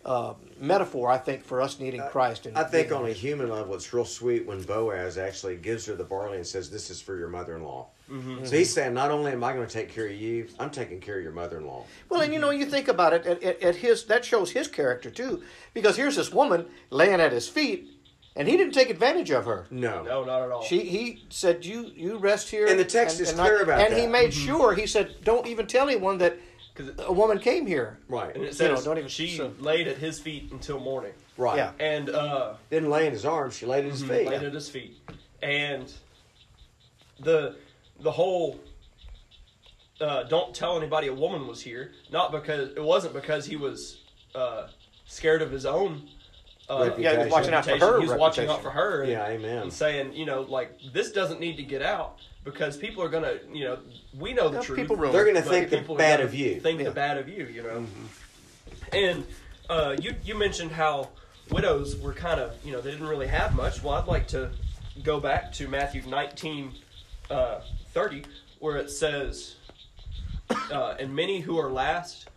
uh, 0.04 0.34
metaphor, 0.60 1.10
I 1.10 1.16
think, 1.18 1.42
for 1.42 1.60
us 1.62 1.80
needing 1.80 2.02
Christ. 2.10 2.44
And 2.46 2.56
I 2.58 2.64
think 2.64 2.92
on 2.92 3.06
a 3.06 3.12
human 3.12 3.48
level, 3.48 3.74
it's 3.74 3.92
real 3.94 4.04
sweet 4.04 4.46
when 4.46 4.62
Boaz 4.62 5.16
actually 5.16 5.56
gives 5.56 5.86
her 5.86 5.94
the 5.94 6.04
barley 6.04 6.36
and 6.36 6.46
says, 6.46 6.70
"This 6.70 6.90
is 6.90 7.00
for 7.00 7.16
your 7.16 7.28
mother-in-law." 7.28 7.86
Mm-hmm. 8.10 8.44
So 8.44 8.56
he's 8.56 8.72
saying, 8.72 8.92
not 8.92 9.10
only 9.10 9.32
am 9.32 9.42
I 9.42 9.52
going 9.54 9.66
to 9.66 9.72
take 9.72 9.88
care 9.90 10.06
of 10.06 10.12
you, 10.12 10.46
I'm 10.58 10.70
taking 10.70 11.00
care 11.00 11.16
of 11.16 11.22
your 11.22 11.32
mother-in-law. 11.32 11.84
Well, 12.10 12.20
and 12.20 12.32
you 12.34 12.38
know, 12.38 12.50
you 12.50 12.66
think 12.66 12.88
about 12.88 13.14
it, 13.14 13.24
at, 13.26 13.42
at, 13.42 13.62
at 13.62 13.76
his 13.76 14.04
that 14.06 14.24
shows 14.24 14.50
his 14.50 14.68
character 14.68 15.10
too, 15.10 15.42
because 15.72 15.96
here's 15.96 16.16
this 16.16 16.30
woman 16.30 16.66
laying 16.90 17.20
at 17.20 17.32
his 17.32 17.48
feet, 17.48 17.88
and 18.36 18.46
he 18.46 18.56
didn't 18.58 18.74
take 18.74 18.90
advantage 18.90 19.30
of 19.30 19.46
her. 19.46 19.66
No, 19.70 20.02
no, 20.02 20.22
not 20.24 20.42
at 20.42 20.50
all. 20.50 20.62
She 20.62 20.80
he 20.80 21.24
said 21.30 21.64
you 21.64 21.90
you 21.96 22.18
rest 22.18 22.50
here, 22.50 22.66
And 22.66 22.78
the 22.78 22.84
text 22.84 23.20
is 23.20 23.32
clear 23.32 23.62
about 23.62 23.80
it. 23.80 23.86
And 23.86 23.94
he 23.94 24.02
that. 24.02 24.10
made 24.12 24.34
sure 24.34 24.74
he 24.74 24.86
said 24.86 25.14
don't 25.24 25.46
even 25.46 25.66
tell 25.66 25.88
anyone 25.88 26.18
that 26.18 26.36
'Cause 26.74 26.88
it- 26.88 26.96
a 27.06 27.12
woman 27.12 27.38
came 27.38 27.66
here. 27.66 28.00
right, 28.08 28.34
and 28.34 28.44
it 28.44 28.58
you 28.60 28.68
know, 28.68 28.82
don't 28.82 28.98
even- 28.98 29.08
she 29.08 29.36
so- 29.36 29.54
laid 29.60 29.86
at 29.88 29.96
his 29.96 30.18
feet 30.18 30.50
until 30.50 30.78
morning, 30.80 31.12
right. 31.38 31.56
Yeah. 31.56 31.70
and 31.78 32.10
uh, 32.10 32.54
Didn't 32.68 32.90
lay 32.90 33.06
in 33.06 33.12
his 33.12 33.24
arms; 33.24 33.54
she 33.56 33.64
laid 33.64 33.84
at 33.86 33.92
his 33.92 34.02
feet. 34.02 34.26
laid 34.28 34.42
at 34.42 34.52
his 34.52 34.68
feet, 34.68 34.98
and 35.40 35.90
the 37.20 37.54
the 38.04 38.12
whole 38.12 38.60
uh, 40.00 40.22
don't 40.24 40.54
tell 40.54 40.76
anybody 40.76 41.08
a 41.08 41.14
woman 41.14 41.46
was 41.48 41.60
here. 41.60 41.92
Not 42.12 42.30
because 42.30 42.70
it 42.76 42.82
wasn't 42.82 43.14
because 43.14 43.46
he 43.46 43.56
was 43.56 43.98
uh, 44.34 44.68
scared 45.06 45.42
of 45.42 45.50
his 45.50 45.66
own. 45.66 46.08
Uh, 46.68 46.90
Yeah, 46.98 47.12
he 47.12 47.18
was 47.24 47.32
watching 47.32 47.54
out 47.54 47.64
for 47.64 47.76
her 47.76 48.00
He 48.00 48.06
was 48.06 48.18
watching 48.18 48.48
out 48.48 48.62
for 48.62 48.70
her. 48.70 49.02
And, 49.02 49.10
Yeah, 49.10 49.26
amen. 49.26 49.62
And 49.62 49.72
saying, 49.72 50.12
you 50.14 50.26
know, 50.26 50.42
like 50.42 50.78
this 50.92 51.10
doesn't 51.12 51.40
need 51.40 51.56
to 51.56 51.62
get 51.62 51.82
out 51.82 52.18
because 52.44 52.76
people 52.76 53.02
are 53.02 53.08
gonna, 53.08 53.38
you 53.52 53.64
know, 53.64 53.78
we 54.18 54.32
know 54.34 54.48
the 54.50 54.58
Yeah, 54.58 54.62
truth. 54.62 54.78
people 54.78 54.96
ruin 54.96 55.12
They're 55.12 55.24
going 55.24 55.36
to 55.36 55.42
think 55.42 55.70
the 55.70 55.78
people 55.78 55.96
bad 55.96 56.20
of 56.20 56.34
you. 56.34 56.60
Think 56.60 56.78
Yeah. 56.80 56.86
the 56.86 56.90
bad 56.94 57.16
of 57.18 57.28
you, 57.28 57.46
you 57.46 57.62
know. 57.62 57.86
And 58.92 59.24
uh, 59.70 59.96
you 59.98 60.14
you 60.24 60.34
mentioned 60.34 60.72
how 60.72 61.08
widows 61.50 61.96
were 61.96 62.12
kind 62.12 62.40
of, 62.40 62.52
you 62.64 62.72
know, 62.72 62.80
they 62.80 62.90
didn't 62.90 63.06
really 63.08 63.26
have 63.28 63.54
much. 63.54 63.82
Well, 63.82 63.94
I'd 63.94 64.06
like 64.06 64.28
to 64.28 64.50
go 65.02 65.20
back 65.20 65.52
to 65.54 65.68
Matthew 65.68 66.02
19, 66.06 66.72
uh, 67.30 67.60
30, 67.94 68.24
where 68.58 68.76
it 68.76 68.90
says, 68.90 69.54
uh, 70.70 70.96
"And 70.98 71.14
many 71.14 71.40
who 71.40 71.58
are 71.58 71.70
last 71.70 72.28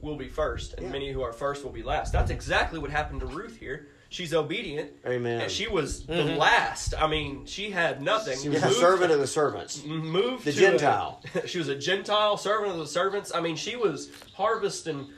will 0.00 0.16
be 0.16 0.28
first, 0.28 0.74
and 0.74 0.86
Yeah. 0.86 0.92
many 0.92 1.12
who 1.12 1.22
are 1.22 1.32
first 1.32 1.64
will 1.64 1.70
be 1.72 1.82
last." 1.82 2.12
That's 2.12 2.30
exactly 2.30 2.78
what 2.78 2.90
happened 2.90 3.20
to 3.20 3.26
Ruth 3.26 3.56
here. 3.58 3.88
she's 4.08 4.32
obedient. 4.32 4.92
Amen. 5.04 5.42
And 5.42 5.50
she 5.50 5.66
was 5.66 6.06
the 6.06 6.22
last. 6.24 6.94
I 6.96 7.06
mean, 7.08 7.44
she 7.44 7.70
had 7.72 8.00
nothing. 8.00 8.38
She 8.40 8.48
was 8.48 8.62
a 8.62 8.70
servant 8.70 9.10
of 9.12 9.18
the 9.18 9.26
servants. 9.26 9.82
moved 9.84 10.44
The 10.44 10.52
to 10.52 10.58
Gentile. 10.58 11.20
a- 11.34 11.46
she 11.52 11.58
was 11.58 11.68
a 11.68 11.74
Gentile 11.74 12.36
servant 12.36 12.70
of 12.72 12.78
the 12.78 12.86
servants. 12.86 13.32
I 13.34 13.40
mean, 13.40 13.56
she 13.56 13.74
was 13.74 14.08
harvesting 14.34 15.08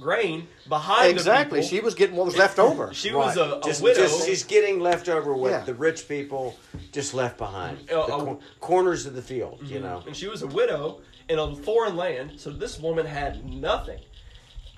grain 0.00 0.46
behind 0.68 1.10
Exactly. 1.10 1.60
The 1.60 1.66
She 1.66 1.80
was 1.80 1.94
getting 1.94 2.16
what 2.16 2.26
was 2.26 2.36
left 2.36 2.58
over. 2.58 2.92
She 2.94 3.12
was 3.12 3.36
a, 3.36 3.58
a 3.58 3.60
just, 3.62 3.82
widow. 3.82 4.00
just- 4.02 4.26
she's 4.26 4.44
getting 4.44 4.80
left 4.80 5.08
over 5.08 5.34
with 5.34 5.52
Yeah. 5.52 5.60
the 5.64 5.74
rich 5.74 6.08
people 6.08 6.58
just 6.92 7.14
left 7.14 7.38
behind. 7.38 7.78
Uh, 7.90 8.06
the 8.06 8.14
uh, 8.14 8.24
cor- 8.24 8.38
corners 8.60 9.06
of 9.06 9.14
the 9.14 9.22
field, 9.22 9.60
you 9.64 9.80
know. 9.80 10.02
and 10.06 10.14
she 10.16 10.28
was 10.28 10.42
a 10.42 10.46
widow 10.46 11.00
in 11.28 11.38
a 11.38 11.54
foreign 11.56 11.96
land. 11.96 12.32
So 12.40 12.50
this 12.50 12.78
woman 12.78 13.06
had 13.06 13.44
nothing. 13.44 14.00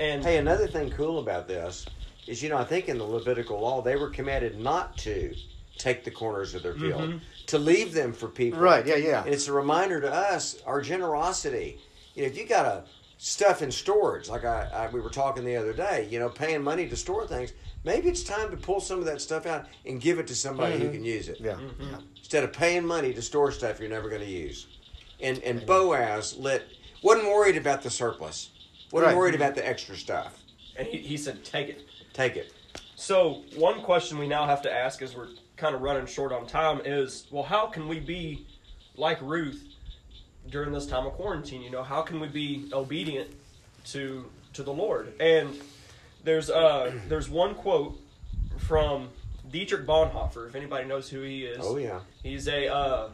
And 0.01 0.23
Hey, 0.25 0.37
another 0.39 0.67
thing 0.67 0.91
cool 0.91 1.19
about 1.19 1.49
this 1.49 1.85
is, 2.27 2.43
you 2.43 2.49
know, 2.49 2.57
I 2.59 2.65
think 2.65 2.89
in 2.89 2.99
the 2.99 3.05
Levitical 3.05 3.61
law 3.61 3.83
they 3.83 3.97
were 3.97 4.11
commanded 4.11 4.59
not 4.59 4.97
to 4.99 5.35
take 5.77 6.05
the 6.05 6.11
corners 6.11 6.55
of 6.55 6.63
their 6.63 6.75
field, 6.75 7.03
Mm-hmm. 7.03 7.19
to 7.47 7.59
leave 7.59 7.93
them 7.95 8.13
for 8.13 8.29
people. 8.29 8.59
Right, 8.61 8.85
yeah, 8.87 8.97
yeah. 8.97 9.25
And 9.25 9.33
it's 9.33 9.47
a 9.49 9.53
reminder 9.53 10.01
to 10.01 10.13
us 10.13 10.61
our 10.67 10.81
generosity. 10.81 11.79
You 12.15 12.23
know, 12.23 12.29
if 12.29 12.37
you 12.37 12.47
got 12.47 12.67
a 12.67 12.85
stuff 13.19 13.63
in 13.63 13.71
storage, 13.71 14.29
like 14.29 14.45
I, 14.45 14.69
I 14.73 14.91
we 14.91 15.01
were 15.01 15.11
talking 15.11 15.45
the 15.45 15.57
other 15.57 15.73
day, 15.73 16.07
you 16.11 16.19
know, 16.19 16.29
paying 16.29 16.63
money 16.63 16.89
to 16.89 16.97
store 16.97 17.27
things, 17.27 17.53
maybe 17.85 18.09
it's 18.09 18.23
time 18.23 18.51
to 18.51 18.57
pull 18.57 18.81
some 18.81 18.99
of 19.01 19.05
that 19.07 19.21
stuff 19.21 19.45
out 19.45 19.67
and 19.85 20.01
give 20.01 20.19
it 20.19 20.27
to 20.29 20.35
somebody 20.35 20.79
who 20.79 20.91
can 20.91 21.05
use 21.05 21.29
it. 21.29 21.39
Yeah. 21.41 21.55
Mm-hmm. 21.55 21.95
Instead 22.17 22.45
of 22.45 22.53
paying 22.53 22.87
money 22.87 23.13
to 23.13 23.21
store 23.23 23.51
stuff 23.53 23.81
you're 23.81 23.89
never 23.89 24.09
going 24.09 24.23
to 24.23 24.31
use. 24.31 24.67
And 25.21 25.39
and 25.43 25.67
Boaz 25.67 26.37
let 26.39 26.63
wasn't 27.03 27.27
worried 27.29 27.57
about 27.57 27.83
the 27.83 27.91
surplus. 27.91 28.51
Wasn't 28.93 29.09
Right. 29.09 29.17
worried 29.17 29.35
about 29.35 29.55
the 29.55 29.67
extra 29.67 29.97
stuff. 29.97 30.39
and 30.77 30.87
he, 30.87 30.99
he 30.99 31.17
said, 31.17 31.45
"Take 31.45 31.69
it." 31.69 31.87
Take 32.15 32.37
it. 32.37 32.53
So 32.95 33.43
one 33.57 33.83
question 33.83 34.19
we 34.19 34.27
now 34.29 34.47
have 34.47 34.63
to 34.63 34.73
ask, 34.73 35.03
as 35.03 35.15
we're 35.15 35.29
kind 35.57 35.75
of 35.75 35.83
running 35.83 36.07
short 36.07 36.33
on 36.33 36.47
time, 36.47 36.81
is 36.85 37.27
well, 37.31 37.43
how 37.45 37.67
can 37.67 37.87
we 37.89 37.99
be 38.01 38.47
like 38.97 39.21
Ruth 39.23 39.65
during 40.51 40.73
this 40.73 40.87
time 40.87 41.07
of 41.07 41.13
quarantine? 41.15 41.63
You 41.63 41.71
know, 41.71 41.83
how 41.83 42.03
can 42.03 42.21
we 42.21 42.29
be 42.29 42.69
obedient 42.73 43.31
to 43.87 44.29
to 44.55 44.63
the 44.63 44.73
Lord? 44.73 45.13
And 45.21 45.55
there's 46.25 46.51
uh 46.51 46.93
there's 47.09 47.29
one 47.29 47.55
quote 47.55 47.99
from 48.59 49.09
Dietrich 49.51 49.87
Bonhoeffer. 49.87 50.49
If 50.49 50.55
anybody 50.55 50.87
knows 50.87 51.09
who 51.09 51.21
he 51.23 51.45
is, 51.45 51.59
Oh 51.63 51.77
yeah. 51.77 52.01
he's 52.23 52.49
a 52.49 52.69
uh, 52.73 53.09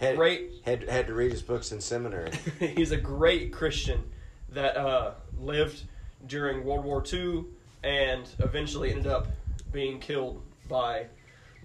a 0.00 0.04
Had, 0.04 0.16
great 0.16 0.50
had 0.64 0.88
had 0.88 1.06
to 1.08 1.14
read 1.14 1.32
his 1.32 1.42
books 1.42 1.72
in 1.72 1.80
seminary. 1.80 2.30
he's 2.60 2.92
a 2.92 2.96
great 2.96 3.52
Christian 3.52 4.02
that 4.50 4.76
uh, 4.76 5.12
lived 5.40 5.82
during 6.26 6.64
World 6.64 6.84
War 6.84 7.02
II 7.10 7.44
and 7.82 8.28
eventually 8.38 8.90
ended 8.90 9.06
up 9.08 9.26
being 9.72 9.98
killed 9.98 10.40
by 10.68 11.06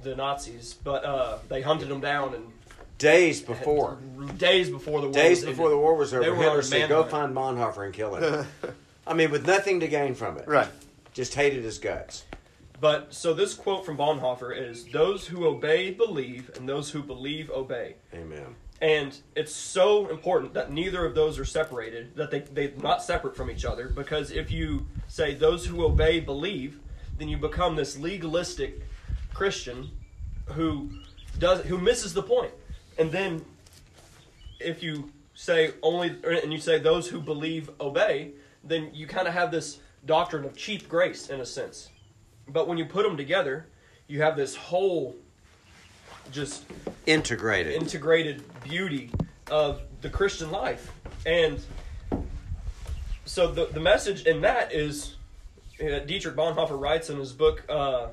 the 0.01 0.15
Nazis. 0.15 0.73
But 0.83 1.03
uh, 1.05 1.37
they 1.49 1.61
hunted 1.61 1.91
him 1.91 1.99
down 2.01 2.33
and 2.33 2.45
Days 2.97 3.41
before. 3.41 3.97
days 4.37 4.69
before 4.69 5.01
the 5.01 5.07
war. 5.07 5.13
Days 5.13 5.45
was 5.45 5.51
before 5.51 5.65
ended. 5.65 5.77
the 5.77 5.81
war 5.81 5.95
was 5.95 6.13
over, 6.13 6.23
They 6.23 6.29
were 6.29 6.37
Hitler 6.37 6.61
said, 6.61 6.89
"Go 6.89 7.03
find 7.03 7.35
Bonhoeffer 7.35 7.85
and 7.85 7.93
kill 7.93 8.15
him." 8.15 8.45
I 9.07 9.13
mean, 9.13 9.31
with 9.31 9.45
nothing 9.45 9.79
to 9.81 9.87
gain 9.87 10.15
from 10.15 10.37
it. 10.37 10.47
Right. 10.47 10.69
Just 11.13 11.35
hated 11.35 11.63
his 11.63 11.77
guts. 11.77 12.25
But 12.79 13.13
so 13.13 13.33
this 13.33 13.53
quote 13.53 13.85
from 13.85 13.97
Bonhoeffer 13.97 14.55
is: 14.55 14.85
"Those 14.85 15.27
who 15.27 15.45
obey 15.45 15.91
believe, 15.91 16.51
and 16.55 16.67
those 16.67 16.91
who 16.91 17.03
believe 17.03 17.49
obey." 17.51 17.95
Amen. 18.13 18.55
And 18.81 19.17
it's 19.35 19.53
so 19.53 20.07
important 20.09 20.53
that 20.53 20.71
neither 20.71 21.03
of 21.03 21.15
those 21.15 21.39
are 21.39 21.45
separated, 21.45 22.15
that 22.15 22.29
they, 22.29 22.41
they're 22.41 22.71
not 22.83 23.01
separate 23.01 23.35
from 23.35 23.49
each 23.49 23.65
other, 23.65 23.89
because 23.89 24.29
if 24.29 24.51
you 24.51 24.85
say 25.07 25.33
those 25.33 25.65
who 25.65 25.83
obey 25.83 26.19
believe, 26.19 26.79
then 27.17 27.27
you 27.27 27.37
become 27.37 27.75
this 27.75 27.97
legalistic 27.97 28.81
Christian 29.33 29.89
who 30.45 30.91
does 31.39 31.61
who 31.65 31.77
misses 31.77 32.13
the 32.13 32.21
point. 32.23 32.51
And 32.97 33.11
then 33.11 33.45
if 34.59 34.81
you 34.81 35.11
say 35.33 35.73
only 35.83 36.15
and 36.23 36.51
you 36.51 36.59
say 36.59 36.79
those 36.79 37.07
who 37.07 37.21
believe 37.21 37.69
obey, 37.79 38.31
then 38.63 38.89
you 38.93 39.07
kind 39.07 39.27
of 39.27 39.33
have 39.33 39.51
this 39.51 39.79
doctrine 40.05 40.45
of 40.45 40.55
cheap 40.55 40.89
grace 40.89 41.29
in 41.29 41.39
a 41.39 41.45
sense. 41.45 41.89
But 42.47 42.67
when 42.67 42.77
you 42.77 42.85
put 42.85 43.03
them 43.03 43.17
together, 43.17 43.67
you 44.07 44.21
have 44.21 44.35
this 44.35 44.55
whole 44.55 45.15
just 46.31 46.65
Integrated. 47.05 47.73
integrated 47.73 48.43
beauty 48.63 49.11
of 49.49 49.81
the 50.01 50.09
Christian 50.09 50.51
life. 50.51 50.91
And 51.25 51.59
so 53.25 53.51
the, 53.51 53.65
the 53.67 53.79
message 53.79 54.25
in 54.25 54.41
that 54.41 54.73
is 54.73 55.15
uh, 55.81 55.99
Dietrich 55.99 56.35
Bonhoeffer 56.35 56.79
writes 56.79 57.09
in 57.09 57.17
his 57.17 57.33
book, 57.33 57.63
uh, 57.69 58.07
oh, 58.07 58.11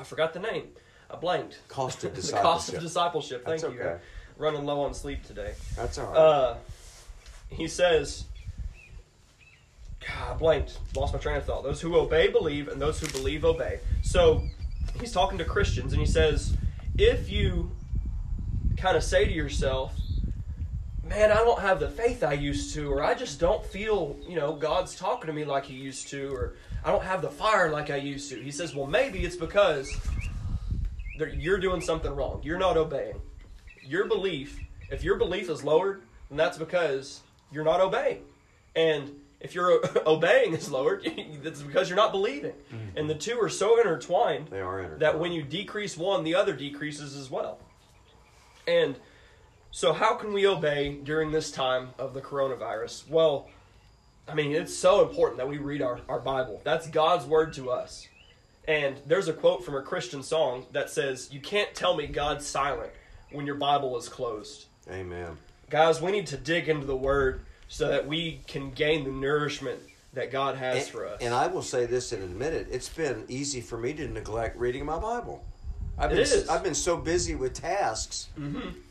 I 0.00 0.04
forgot 0.04 0.32
the 0.32 0.40
name. 0.40 0.68
I 1.12 1.16
blanked. 1.16 1.60
Cost 1.68 2.04
of 2.04 2.14
the 2.14 2.32
cost 2.32 2.68
of 2.70 2.80
discipleship. 2.80 2.80
discipleship. 2.80 3.44
Thank 3.44 3.60
That's 3.60 3.74
you. 3.74 3.80
okay. 3.80 3.98
Running 4.38 4.64
low 4.64 4.80
on 4.82 4.94
sleep 4.94 5.24
today. 5.24 5.54
That's 5.76 5.98
all 5.98 6.06
right. 6.06 6.16
Uh, 6.16 6.56
he 7.50 7.68
says, 7.68 8.24
God, 10.00 10.30
I 10.30 10.34
blanked, 10.34 10.78
lost 10.96 11.12
my 11.12 11.20
train 11.20 11.36
of 11.36 11.44
thought. 11.44 11.62
Those 11.62 11.80
who 11.80 11.96
obey 11.96 12.28
believe, 12.28 12.68
and 12.68 12.80
those 12.80 12.98
who 12.98 13.06
believe 13.08 13.44
obey. 13.44 13.80
So 14.02 14.42
he's 14.98 15.12
talking 15.12 15.38
to 15.38 15.44
Christians, 15.44 15.92
and 15.92 16.00
he 16.00 16.06
says, 16.06 16.56
if 16.98 17.30
you 17.30 17.70
kind 18.76 18.96
of 18.96 19.04
say 19.04 19.24
to 19.26 19.30
yourself, 19.30 19.94
man, 21.04 21.30
I 21.30 21.36
don't 21.36 21.60
have 21.60 21.78
the 21.78 21.88
faith 21.90 22.24
I 22.24 22.32
used 22.32 22.74
to, 22.74 22.90
or 22.90 23.02
I 23.02 23.14
just 23.14 23.38
don't 23.38 23.64
feel, 23.66 24.16
you 24.26 24.34
know, 24.36 24.54
God's 24.54 24.96
talking 24.96 25.26
to 25.26 25.32
me 25.32 25.44
like 25.44 25.64
He 25.66 25.74
used 25.74 26.08
to, 26.08 26.32
or 26.34 26.54
I 26.84 26.90
don't 26.90 27.04
have 27.04 27.22
the 27.22 27.30
fire 27.30 27.70
like 27.70 27.90
I 27.90 27.96
used 27.96 28.30
to. 28.30 28.42
He 28.42 28.50
says, 28.50 28.74
well, 28.74 28.86
maybe 28.86 29.20
it's 29.24 29.36
because 29.36 29.94
you're 31.18 31.58
doing 31.58 31.80
something 31.80 32.14
wrong. 32.14 32.40
You're 32.42 32.58
not 32.58 32.76
obeying. 32.76 33.20
Your 33.82 34.06
belief, 34.06 34.58
if 34.90 35.02
your 35.02 35.16
belief 35.16 35.48
is 35.50 35.64
lowered, 35.64 36.02
then 36.28 36.36
that's 36.36 36.58
because 36.58 37.20
you're 37.50 37.64
not 37.64 37.80
obeying. 37.80 38.22
And 38.74 39.20
if 39.40 39.54
your 39.54 39.80
obeying 40.06 40.54
is 40.54 40.70
lowered, 40.70 41.06
that's 41.42 41.62
because 41.62 41.88
you're 41.88 41.96
not 41.96 42.12
believing. 42.12 42.52
Mm-hmm. 42.72 42.96
And 42.98 43.10
the 43.10 43.14
two 43.14 43.38
are 43.40 43.48
so 43.48 43.78
intertwined 43.78 44.48
they 44.48 44.60
are 44.60 44.78
intertwined. 44.78 45.02
that 45.02 45.18
when 45.18 45.32
you 45.32 45.42
decrease 45.42 45.96
one, 45.96 46.24
the 46.24 46.34
other 46.34 46.54
decreases 46.54 47.16
as 47.16 47.30
well. 47.30 47.58
And 48.66 48.96
so, 49.72 49.92
how 49.92 50.14
can 50.14 50.32
we 50.32 50.46
obey 50.46 50.98
during 51.02 51.32
this 51.32 51.50
time 51.50 51.90
of 51.98 52.14
the 52.14 52.20
coronavirus? 52.20 53.08
Well, 53.08 53.48
I 54.28 54.34
mean, 54.34 54.52
it's 54.52 54.76
so 54.76 55.02
important 55.02 55.38
that 55.38 55.48
we 55.48 55.58
read 55.58 55.82
our, 55.82 56.00
our 56.08 56.20
Bible. 56.20 56.60
That's 56.62 56.86
God's 56.86 57.24
word 57.26 57.52
to 57.54 57.70
us. 57.70 58.06
And 58.68 58.96
there's 59.06 59.28
a 59.28 59.32
quote 59.32 59.64
from 59.64 59.74
a 59.74 59.82
Christian 59.82 60.22
song 60.22 60.66
that 60.72 60.90
says, 60.90 61.28
You 61.32 61.40
can't 61.40 61.74
tell 61.74 61.96
me 61.96 62.06
God's 62.06 62.46
silent 62.46 62.90
when 63.32 63.46
your 63.46 63.56
Bible 63.56 63.96
is 63.98 64.08
closed. 64.08 64.66
Amen. 64.90 65.36
Guys, 65.70 66.00
we 66.00 66.12
need 66.12 66.26
to 66.28 66.36
dig 66.36 66.68
into 66.68 66.86
the 66.86 66.96
word 66.96 67.40
so 67.68 67.88
that 67.88 68.06
we 68.06 68.40
can 68.46 68.70
gain 68.70 69.04
the 69.04 69.10
nourishment 69.10 69.80
that 70.12 70.30
God 70.30 70.56
has 70.56 70.84
And, 70.84 70.86
for 70.86 71.06
us. 71.06 71.18
and 71.22 71.32
I 71.32 71.46
will 71.46 71.62
say 71.62 71.86
this 71.86 72.12
and 72.12 72.22
admit 72.22 72.52
it: 72.52 72.68
it's 72.70 72.88
been 72.88 73.24
easy 73.28 73.60
for 73.60 73.78
me 73.78 73.94
to 73.94 74.06
neglect 74.06 74.58
reading 74.58 74.84
my 74.84 74.98
Bible. 74.98 75.42
I've 75.98 76.10
been 76.10 76.18
is. 76.18 76.48
I've 76.48 76.62
been 76.62 76.74
so 76.74 76.96
busy 76.96 77.34
with 77.34 77.54
tasks 77.54 78.28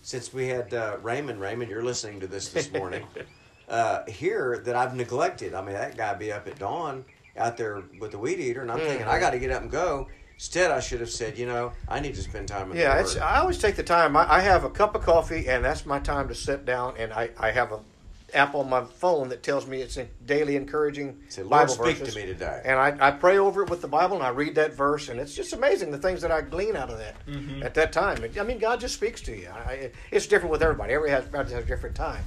since 0.01 0.34
we 0.34 0.47
had 0.47 0.74
uh, 0.74 0.97
Raymond. 1.01 1.39
Raymond, 1.39 1.69
you're 1.69 1.84
listening 1.84 2.19
to 2.22 2.28
this 2.28 2.49
this 2.49 2.72
morning. 2.72 3.05
uh, 3.69 4.05
here 4.07 4.61
that 4.65 4.76
I've 4.76 4.95
neglected. 4.95 5.53
I 5.53 5.61
mean, 5.61 5.74
that 5.74 5.95
guy 5.95 6.13
be 6.15 6.32
up 6.32 6.47
at 6.47 6.57
dawn 6.59 7.05
out 7.38 7.57
there 7.57 7.84
with 7.99 8.11
the 8.11 8.17
weed 8.17 8.39
eater, 8.39 8.61
and 8.61 8.71
I'm 8.71 8.79
thinking 8.79 9.07
I 9.07 9.11
mm-hmm. 9.11 9.19
got 9.19 9.29
to 9.32 9.39
get 9.39 9.51
up 9.51 9.61
and 9.61 9.71
go. 9.71 10.07
Instead, 10.36 10.71
I 10.71 10.79
should 10.79 11.01
have 11.01 11.11
said, 11.11 11.38
you 11.38 11.45
know, 11.45 11.71
I 11.88 11.99
need 11.99 12.15
to 12.15 12.21
spend 12.21 12.47
time 12.47 12.69
with 12.69 12.77
Yeah, 12.79 12.95
the 12.95 13.01
it's, 13.01 13.15
I 13.17 13.39
always 13.39 13.59
take 13.59 13.75
the 13.75 13.84
time. 13.84 14.17
I, 14.17 14.38
I 14.38 14.39
have 14.39 14.63
a 14.63 14.71
cup 14.71 14.95
of 14.95 15.03
coffee, 15.03 15.47
and 15.47 15.63
that's 15.63 15.86
my 15.86 15.99
time 15.99 16.27
to 16.29 16.36
sit 16.36 16.65
down. 16.65 16.95
And 16.97 17.13
I, 17.13 17.29
I 17.38 17.51
have 17.51 17.71
a 17.71 17.79
app 18.34 18.55
on 18.55 18.69
my 18.69 18.84
phone 18.84 19.29
that 19.29 19.43
tells 19.43 19.67
me 19.67 19.82
it's 19.82 19.97
a 19.97 20.05
daily 20.25 20.55
encouraging 20.55 21.17
Say, 21.29 21.41
Lord, 21.43 21.67
Bible 21.67 21.73
speak 21.73 22.03
to 22.03 22.15
me 22.15 22.25
today. 22.25 22.61
And 22.65 22.79
I, 22.79 22.95
I 22.99 23.11
pray 23.11 23.38
over 23.38 23.63
it 23.63 23.69
with 23.69 23.82
the 23.82 23.88
Bible, 23.88 24.15
and 24.15 24.25
I 24.25 24.29
read 24.29 24.55
that 24.55 24.73
verse, 24.73 25.09
and 25.09 25.19
it's 25.19 25.36
just 25.36 25.53
amazing 25.53 25.91
the 25.91 25.97
things 25.97 26.21
that 26.21 26.32
I 26.32 26.41
glean 26.41 26.75
out 26.75 26.89
of 26.89 26.97
that 26.97 27.25
mm-hmm. 27.25 27.63
at 27.63 27.73
that 27.75 27.91
time. 27.91 28.23
I 28.39 28.43
mean, 28.43 28.59
God 28.59 28.79
just 28.79 28.95
speaks 28.95 29.21
to 29.21 29.38
you. 29.38 29.49
I, 29.49 29.91
it's 30.11 30.27
different 30.27 30.51
with 30.51 30.63
everybody. 30.63 30.93
Everybody 30.93 31.11
has, 31.11 31.25
everybody 31.25 31.53
has 31.53 31.63
a 31.63 31.67
different 31.67 31.95
time, 31.95 32.23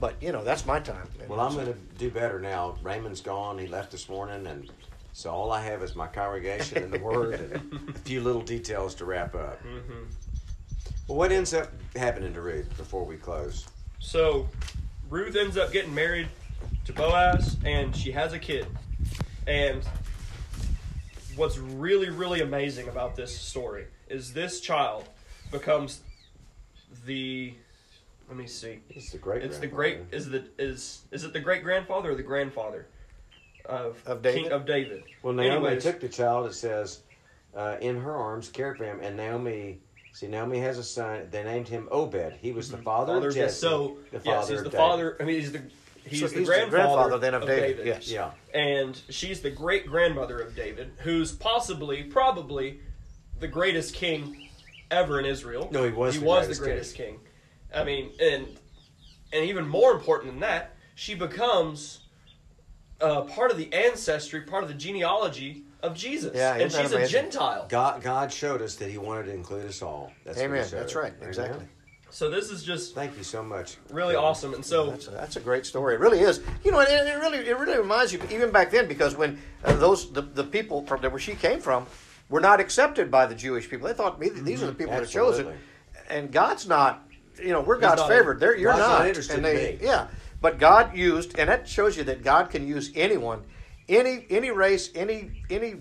but 0.00 0.14
you 0.20 0.32
know 0.32 0.44
that's 0.44 0.66
my 0.66 0.80
time. 0.80 1.08
And 1.20 1.28
Well, 1.28 1.40
I'm 1.40 1.54
going 1.54 1.66
to 1.66 1.78
do 1.98 2.10
better 2.10 2.40
now. 2.40 2.76
Raymond's 2.82 3.20
gone. 3.20 3.58
He 3.58 3.66
left 3.66 3.90
this 3.90 4.08
morning, 4.08 4.46
and 4.46 4.70
so 5.12 5.30
all 5.30 5.50
I 5.50 5.62
have 5.62 5.82
is 5.82 5.96
my 5.96 6.06
congregation 6.06 6.82
and 6.82 6.92
the 6.92 6.98
Word 6.98 7.40
and 7.40 7.88
a 7.88 7.92
few 8.00 8.20
little 8.20 8.42
details 8.42 8.94
to 8.96 9.04
wrap 9.04 9.34
up. 9.34 9.62
Mm-hmm. 9.62 10.04
Well, 11.08 11.18
what 11.18 11.32
ends 11.32 11.54
up 11.54 11.70
happening 11.94 12.34
to 12.34 12.40
Ruth 12.40 12.76
before 12.76 13.04
we 13.04 13.16
close? 13.16 13.66
So 13.98 14.48
Ruth 15.08 15.36
ends 15.36 15.56
up 15.56 15.72
getting 15.72 15.94
married 15.94 16.28
to 16.84 16.92
Boaz, 16.92 17.56
and 17.64 17.94
she 17.94 18.10
has 18.12 18.32
a 18.32 18.38
kid. 18.38 18.66
And 19.46 19.82
what's 21.36 21.58
really, 21.58 22.10
really 22.10 22.40
amazing 22.40 22.88
about 22.88 23.14
this 23.14 23.36
story 23.36 23.86
is 24.08 24.32
this 24.32 24.60
child 24.60 25.08
becomes 25.50 26.00
the. 27.04 27.54
Let 28.28 28.36
me 28.36 28.46
see. 28.46 28.80
It's 28.90 29.10
the 29.12 29.18
great. 29.18 29.42
It's 29.44 29.58
the 29.58 29.66
great. 29.66 30.00
Is 30.10 30.28
the 30.28 30.44
is 30.58 31.02
is 31.12 31.24
it 31.24 31.32
the 31.32 31.40
great 31.40 31.62
grandfather 31.62 32.10
or 32.10 32.14
the 32.14 32.22
grandfather 32.22 32.86
of, 33.64 34.02
Of 34.06 34.22
David? 34.22 34.42
King, 34.44 34.52
of 34.52 34.66
David. 34.66 35.04
Well, 35.22 35.32
Naomi 35.34 35.66
Anyways, 35.66 35.82
took 35.84 36.00
the 36.00 36.08
child. 36.08 36.46
It 36.46 36.54
says, 36.54 37.02
uh, 37.56 37.76
in 37.80 38.00
her 38.00 38.14
arms, 38.16 38.48
cared 38.48 38.78
for 38.78 38.84
him, 38.84 39.00
and 39.00 39.16
Naomi. 39.16 39.80
See, 40.12 40.26
Naomi 40.28 40.58
has 40.60 40.78
a 40.78 40.82
son. 40.84 41.28
They 41.30 41.44
named 41.44 41.68
him 41.68 41.88
Obed. 41.90 42.34
He 42.40 42.50
was 42.52 42.70
the 42.70 42.78
father, 42.78 43.14
father 43.14 43.28
of 43.28 43.32
of 43.32 43.34
Jesse. 43.34 43.58
So 43.60 43.98
the 44.10 44.16
yes, 44.16 44.24
father 44.24 44.40
he's 44.52 44.58
of 44.58 44.64
the 44.64 44.70
David. 44.70 44.76
father. 44.76 45.16
I 45.20 45.24
mean, 45.24 45.40
he's 45.40 45.52
the 45.52 45.62
he's, 46.04 46.20
So 46.20 46.28
the, 46.28 46.38
he's 46.38 46.46
the 46.48 46.52
grandfather 46.54 46.70
grandfather 46.70 47.18
then 47.18 47.34
of 47.34 47.42
David, 47.46 47.76
David. 47.76 47.86
yes. 47.86 48.10
Yeah. 48.10 48.30
and 48.54 49.00
she's 49.10 49.40
the 49.42 49.50
great 49.50 49.86
grandmother 49.86 50.38
of 50.38 50.56
David, 50.56 50.90
who's 50.98 51.32
possibly, 51.32 52.04
probably, 52.04 52.80
the 53.40 53.48
greatest 53.48 53.94
king 53.94 54.48
ever 54.90 55.18
in 55.20 55.26
Israel. 55.26 55.68
No, 55.70 55.84
he 55.84 55.90
was 55.92 56.14
He 56.14 56.20
the 56.20 56.26
was 56.26 56.46
greatest 56.46 56.60
the 56.60 56.66
greatest 56.66 56.94
king. 56.96 57.20
I 57.74 57.84
mean, 57.84 58.10
and 58.20 58.46
and 59.32 59.44
even 59.44 59.66
more 59.68 59.92
important 59.92 60.32
than 60.32 60.40
that, 60.40 60.74
she 60.94 61.14
becomes 61.14 62.00
uh, 63.00 63.22
part 63.22 63.50
of 63.50 63.56
the 63.58 63.72
ancestry, 63.72 64.42
part 64.42 64.62
of 64.62 64.68
the 64.68 64.74
genealogy 64.74 65.64
of 65.82 65.94
Jesus, 65.94 66.32
Yeah, 66.34 66.54
and 66.54 66.62
isn't 66.62 66.82
she's 66.82 66.92
a? 66.92 67.06
Gentile. 67.06 67.66
God, 67.68 68.02
God 68.02 68.32
showed 68.32 68.62
us 68.62 68.76
that 68.76 68.90
He 68.90 68.98
wanted 68.98 69.24
to 69.26 69.32
include 69.34 69.66
us 69.66 69.82
all. 69.82 70.12
That's 70.24 70.38
Amen. 70.38 70.64
showed. 70.66 70.78
That's 70.80 70.94
right. 70.94 71.12
Amen. 71.16 71.28
Exactly. 71.28 71.66
So 72.08 72.30
this 72.30 72.50
is 72.50 72.62
just 72.62 72.94
Thank 72.94 73.16
you 73.18 73.24
so 73.24 73.42
much. 73.42 73.76
really 73.90 74.14
Kevin. 74.14 74.24
awesome, 74.24 74.54
and 74.54 74.64
so 74.64 74.90
That's 74.90 75.08
a, 75.08 75.10
that's 75.10 75.36
a 75.36 75.40
great 75.40 75.66
story. 75.66 75.94
It 75.96 76.00
really 76.00 76.20
is. 76.20 76.40
You 76.64 76.70
know, 76.70 76.80
it, 76.80 76.88
it 76.88 77.18
really 77.18 77.38
it 77.38 77.58
really 77.58 77.76
reminds 77.76 78.12
you 78.12 78.20
even 78.30 78.50
back 78.50 78.70
then 78.70 78.86
because 78.88 79.16
when 79.16 79.38
uh, 79.64 79.74
those 79.76 80.10
the, 80.12 80.22
the 80.22 80.44
people 80.44 80.86
from 80.86 81.00
where 81.02 81.18
she 81.18 81.34
came 81.34 81.60
from 81.60 81.86
were 82.30 82.40
not 82.40 82.58
accepted 82.60 83.10
by 83.10 83.26
the 83.26 83.34
Jewish 83.34 83.68
people. 83.68 83.86
They 83.88 83.94
thought 83.94 84.18
"Me- 84.20 84.30
these 84.30 84.62
are 84.62 84.66
the 84.66 84.72
people 84.74 84.94
that 84.94 85.02
are 85.02 85.06
chosen, 85.06 85.52
and 86.08 86.32
God's 86.32 86.66
not. 86.66 87.05
You 87.42 87.50
know, 87.52 87.60
we're 87.60 87.78
God's 87.78 88.00
not- 88.02 88.08
favored. 88.08 88.40
They're, 88.40 88.56
you're 88.56 88.72
God's 88.72 88.80
not. 88.80 88.98
not 89.00 89.08
interested 89.08 89.36
and 89.38 89.46
in 89.46 89.56
me. 89.56 89.78
Yeah, 89.80 90.08
but 90.40 90.58
God 90.58 90.96
used, 90.96 91.38
and 91.38 91.48
that 91.48 91.68
shows 91.68 91.96
you 91.96 92.04
that 92.04 92.22
God 92.24 92.50
can 92.50 92.66
use 92.66 92.90
anyone, 92.94 93.42
any 93.88 94.26
any 94.30 94.50
race, 94.50 94.90
any 94.94 95.42
any 95.50 95.76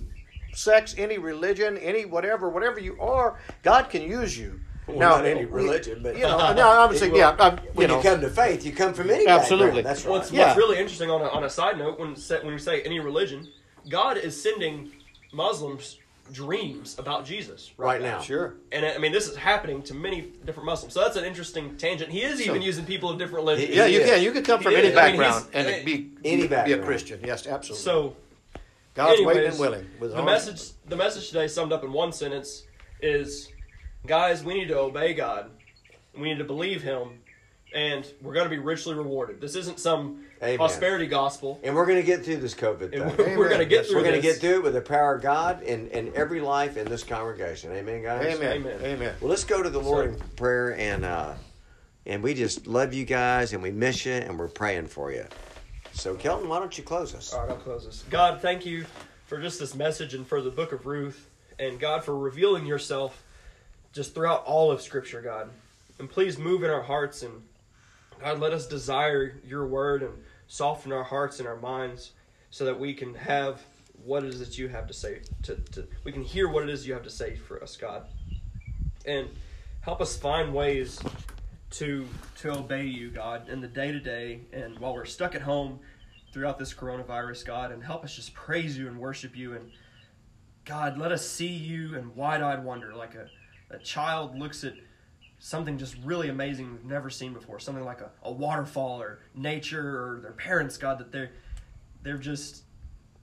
sex, 0.53 0.95
any 0.97 1.17
religion, 1.17 1.77
any 1.77 2.05
whatever, 2.05 2.49
whatever 2.49 2.79
you 2.79 2.99
are. 3.01 3.39
God 3.63 3.89
can 3.89 4.01
use 4.03 4.37
you. 4.37 4.59
Well, 4.87 4.99
now, 4.99 5.09
not 5.15 5.25
any 5.25 5.45
religion, 5.45 6.01
but 6.03 6.15
you 6.15 6.21
know, 6.21 6.53
no, 6.55 6.69
I'm 6.69 6.95
saying, 6.95 7.15
yeah, 7.15 7.35
I'm, 7.39 7.57
you 7.57 7.71
when 7.73 7.87
know, 7.87 7.97
you 7.97 8.03
come 8.03 8.21
to 8.21 8.29
faith, 8.29 8.63
you 8.63 8.71
come 8.71 8.93
from 8.93 9.09
any 9.09 9.25
Absolutely. 9.27 9.81
background. 9.81 9.85
That's 9.87 10.05
right. 10.05 10.11
What's, 10.11 10.31
Yeah. 10.31 10.45
what's 10.45 10.57
really 10.57 10.77
interesting 10.77 11.09
on 11.09 11.21
a, 11.21 11.27
on 11.29 11.43
a 11.43 11.49
side 11.49 11.79
note, 11.79 11.99
when 11.99 12.15
sa- 12.15 12.37
when 12.43 12.53
we 12.53 12.59
say 12.59 12.83
any 12.83 12.99
religion, 12.99 13.47
God 13.89 14.17
is 14.17 14.39
sending 14.39 14.91
Muslims 15.33 15.97
dreams 16.31 16.97
about 16.97 17.25
Jesus 17.25 17.71
right 17.77 18.01
now. 18.01 18.19
sure. 18.19 18.55
And 18.71 18.85
I 18.85 18.97
mean, 18.97 19.11
this 19.11 19.27
is 19.27 19.35
happening 19.37 19.81
to 19.83 19.93
many 19.93 20.21
different 20.45 20.65
Muslims. 20.65 20.93
So 20.93 21.01
that's 21.01 21.15
an 21.17 21.23
interesting 21.25 21.77
tangent. 21.77 22.11
He 22.11 22.21
is 22.23 22.41
even 22.41 22.61
So- 22.61 22.65
using 22.65 22.85
people 22.85 23.09
of 23.09 23.17
different 23.19 23.45
religions. 23.45 23.75
Yeah, 23.75 23.85
you 23.85 23.99
can. 24.01 24.21
You 24.23 24.31
could 24.31 24.43
come 24.45 24.59
He 24.59 24.63
from 24.63 24.73
is. 24.73 24.79
any 24.79 24.87
I 24.97 25.11
mean, 25.11 25.19
background 25.19 25.45
and 25.53 25.85
be 25.85 26.11
Any 26.23 26.37
be 26.37 26.45
a 26.45 26.49
background. 26.49 26.83
Christian. 26.83 27.19
Yes, 27.23 27.45
absolutely. 27.45 27.83
So 27.83 28.15
God's 28.95 29.21
waiting 29.21 29.45
and 29.51 29.59
willing. 29.59 29.85
With 29.99 30.11
the 30.11 30.17
arms- 30.17 30.25
message 30.25 30.71
the 30.87 30.95
message 30.95 31.27
today 31.27 31.47
summed 31.47 31.71
up 31.71 31.83
in 31.83 31.91
one 31.93 32.11
sentence 32.11 32.63
is, 33.01 33.49
guys, 34.07 34.43
we 34.43 34.53
need 34.55 34.67
to 34.69 34.79
obey 34.79 35.13
God. 35.13 35.51
We 36.17 36.29
need 36.29 36.37
to 36.39 36.43
believe 36.45 36.81
Him, 36.81 37.19
and 37.75 38.09
we're 38.21 38.33
going 38.33 38.45
to 38.45 38.49
be 38.49 38.57
richly 38.57 38.95
rewarded. 38.95 39.41
This 39.41 39.55
isn't 39.55 39.79
some 39.79 40.23
Amen. 40.41 40.57
prosperity 40.57 41.07
gospel. 41.07 41.59
And 41.61 41.75
we're 41.75 41.85
going 41.85 41.99
to 41.99 42.05
get 42.05 42.23
through 42.23 42.37
this 42.37 42.55
COVID 42.55 42.91
thing. 42.91 43.01
we're, 43.01 43.37
we're 43.37 43.49
going 43.49 43.59
to 43.59 43.65
get 43.65 43.81
Yes, 43.81 43.87
through 43.87 43.97
We're 43.97 44.03
going 44.03 44.15
to 44.15 44.21
get 44.21 44.37
through 44.37 44.55
it 44.55 44.63
with 44.63 44.73
the 44.73 44.81
power 44.81 45.15
of 45.15 45.21
God 45.21 45.61
and, 45.63 45.89
in 45.89 46.13
every 46.15 46.39
life 46.39 46.77
in 46.77 46.87
this 46.87 47.03
congregation. 47.03 47.73
Amen, 47.73 48.01
guys? 48.01 48.35
Amen. 48.35 48.51
Amen. 48.61 48.79
Amen. 48.81 49.15
Well, 49.19 49.29
let's 49.29 49.43
go 49.43 49.61
to 49.61 49.69
the 49.69 49.81
Lord 49.81 50.17
So- 50.17 50.23
in 50.23 50.29
prayer, 50.37 50.75
and 50.77 51.03
uh, 51.03 51.33
and 52.05 52.23
we 52.23 52.33
just 52.33 52.65
love 52.65 52.93
you 52.93 53.03
guys, 53.03 53.51
and 53.51 53.61
we 53.61 53.71
miss 53.71 54.05
you, 54.05 54.13
and 54.13 54.39
we're 54.39 54.47
praying 54.47 54.87
for 54.87 55.11
you. 55.11 55.25
So, 55.91 56.15
Kelton, 56.15 56.47
why 56.47 56.59
don't 56.59 56.77
you 56.77 56.83
close 56.83 57.13
us? 57.13 57.33
All 57.33 57.41
right, 57.41 57.49
I'll 57.49 57.57
close 57.57 57.85
this. 57.85 58.03
God, 58.09 58.41
thank 58.41 58.65
you 58.65 58.85
for 59.27 59.41
just 59.41 59.59
this 59.59 59.75
message 59.75 60.13
and 60.13 60.25
for 60.25 60.41
the 60.41 60.51
book 60.51 60.71
of 60.71 60.85
Ruth, 60.85 61.29
and 61.59 61.79
God, 61.79 62.03
for 62.05 62.17
revealing 62.17 62.65
yourself 62.65 63.21
just 63.91 64.13
throughout 64.13 64.45
all 64.45 64.71
of 64.71 64.81
Scripture, 64.81 65.21
God. 65.21 65.49
And 65.99 66.09
please 66.09 66.37
move 66.37 66.63
in 66.63 66.69
our 66.69 66.81
hearts, 66.83 67.23
and 67.23 67.41
God, 68.25 68.39
let 68.39 68.53
us 68.53 68.65
desire 68.65 69.39
your 69.45 69.67
word 69.67 70.01
and 70.01 70.11
soften 70.47 70.91
our 70.91 71.03
hearts 71.03 71.37
and 71.37 71.47
our 71.47 71.57
minds 71.57 72.13
so 72.49 72.65
that 72.65 72.79
we 72.79 72.91
can 72.91 73.13
have 73.13 73.61
what 74.03 74.23
it 74.23 74.29
is 74.29 74.39
that 74.39 74.57
you 74.57 74.67
have 74.67 74.87
to 74.87 74.93
say. 74.95 75.21
To, 75.43 75.55
to 75.73 75.87
We 76.03 76.11
can 76.11 76.23
hear 76.23 76.49
what 76.49 76.63
it 76.63 76.69
is 76.69 76.87
you 76.87 76.93
have 76.93 77.03
to 77.03 77.09
say 77.11 77.35
for 77.35 77.61
us, 77.61 77.77
God. 77.77 78.07
And 79.05 79.29
help 79.81 80.01
us 80.01 80.17
find 80.17 80.55
ways 80.55 80.99
to 81.71 82.07
to 82.37 82.53
obey 82.53 82.85
you, 82.85 83.11
God, 83.11 83.47
in 83.47 83.61
the 83.61 83.67
day 83.67 83.91
to 83.91 83.99
day, 83.99 84.39
and 84.51 84.79
while 84.79 84.95
we're 84.95 85.05
stuck 85.05 85.35
at 85.35 85.43
home 85.43 85.79
throughout 86.33 86.57
this 86.57 86.73
coronavirus, 86.73 87.45
God, 87.45 87.71
and 87.71 87.83
help 87.83 88.03
us 88.03 88.15
just 88.15 88.33
praise 88.33 88.75
you 88.75 88.87
and 88.87 88.97
worship 88.97 89.37
you, 89.37 89.53
and 89.53 89.69
God, 90.63 90.97
let 90.97 91.11
us 91.11 91.29
see 91.29 91.45
you 91.45 91.95
in 91.95 92.15
wide-eyed 92.15 92.63
wonder, 92.63 92.95
like 92.95 93.13
a, 93.13 93.29
a 93.69 93.77
child 93.77 94.35
looks 94.35 94.63
at 94.63 94.73
something 95.39 95.77
just 95.77 95.95
really 96.03 96.29
amazing 96.29 96.71
we've 96.71 96.85
never 96.85 97.09
seen 97.09 97.33
before, 97.33 97.59
something 97.59 97.83
like 97.83 98.01
a, 98.01 98.09
a 98.23 98.31
waterfall 98.31 99.01
or 99.01 99.19
nature 99.35 99.81
or 99.81 100.19
their 100.21 100.31
parents, 100.31 100.77
God, 100.77 100.99
that 100.99 101.11
they're 101.11 101.31
they're 102.03 102.17
just 102.17 102.63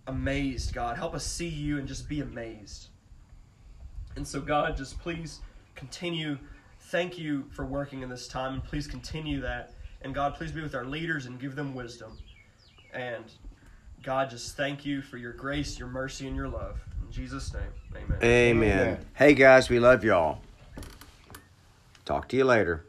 amazed, 0.06 0.74
God. 0.74 0.96
Help 0.96 1.14
us 1.14 1.24
see 1.24 1.48
you 1.48 1.78
and 1.78 1.86
just 1.86 2.08
be 2.08 2.20
amazed. 2.20 2.88
And 4.16 4.26
so, 4.26 4.40
God, 4.40 4.76
just 4.76 4.98
please 4.98 5.40
continue. 5.74 6.38
Thank 6.80 7.18
you 7.18 7.44
for 7.52 7.64
working 7.64 8.02
in 8.02 8.08
this 8.08 8.28
time, 8.28 8.54
and 8.54 8.64
please 8.64 8.86
continue 8.86 9.40
that. 9.40 9.72
And 10.02 10.14
God, 10.14 10.34
please 10.34 10.50
be 10.50 10.60
with 10.60 10.74
our 10.74 10.84
leaders 10.84 11.26
and 11.26 11.40
give 11.40 11.54
them 11.54 11.74
wisdom. 11.74 12.18
And 12.92 13.24
God, 14.02 14.28
just 14.30 14.56
thank 14.56 14.84
you 14.84 15.00
for 15.00 15.16
your 15.16 15.32
grace, 15.32 15.78
your 15.78 15.88
mercy, 15.88 16.26
and 16.26 16.36
your 16.36 16.48
love. 16.48 16.80
In 17.06 17.12
Jesus' 17.12 17.54
name, 17.54 17.62
amen. 17.94 18.18
Amen. 18.22 18.78
Amen. 18.80 19.06
Hey, 19.14 19.34
guys, 19.34 19.70
we 19.70 19.78
love 19.78 20.02
y'all. 20.02 20.40
Talk 22.04 22.28
to 22.28 22.36
you 22.36 22.44
later. 22.44 22.86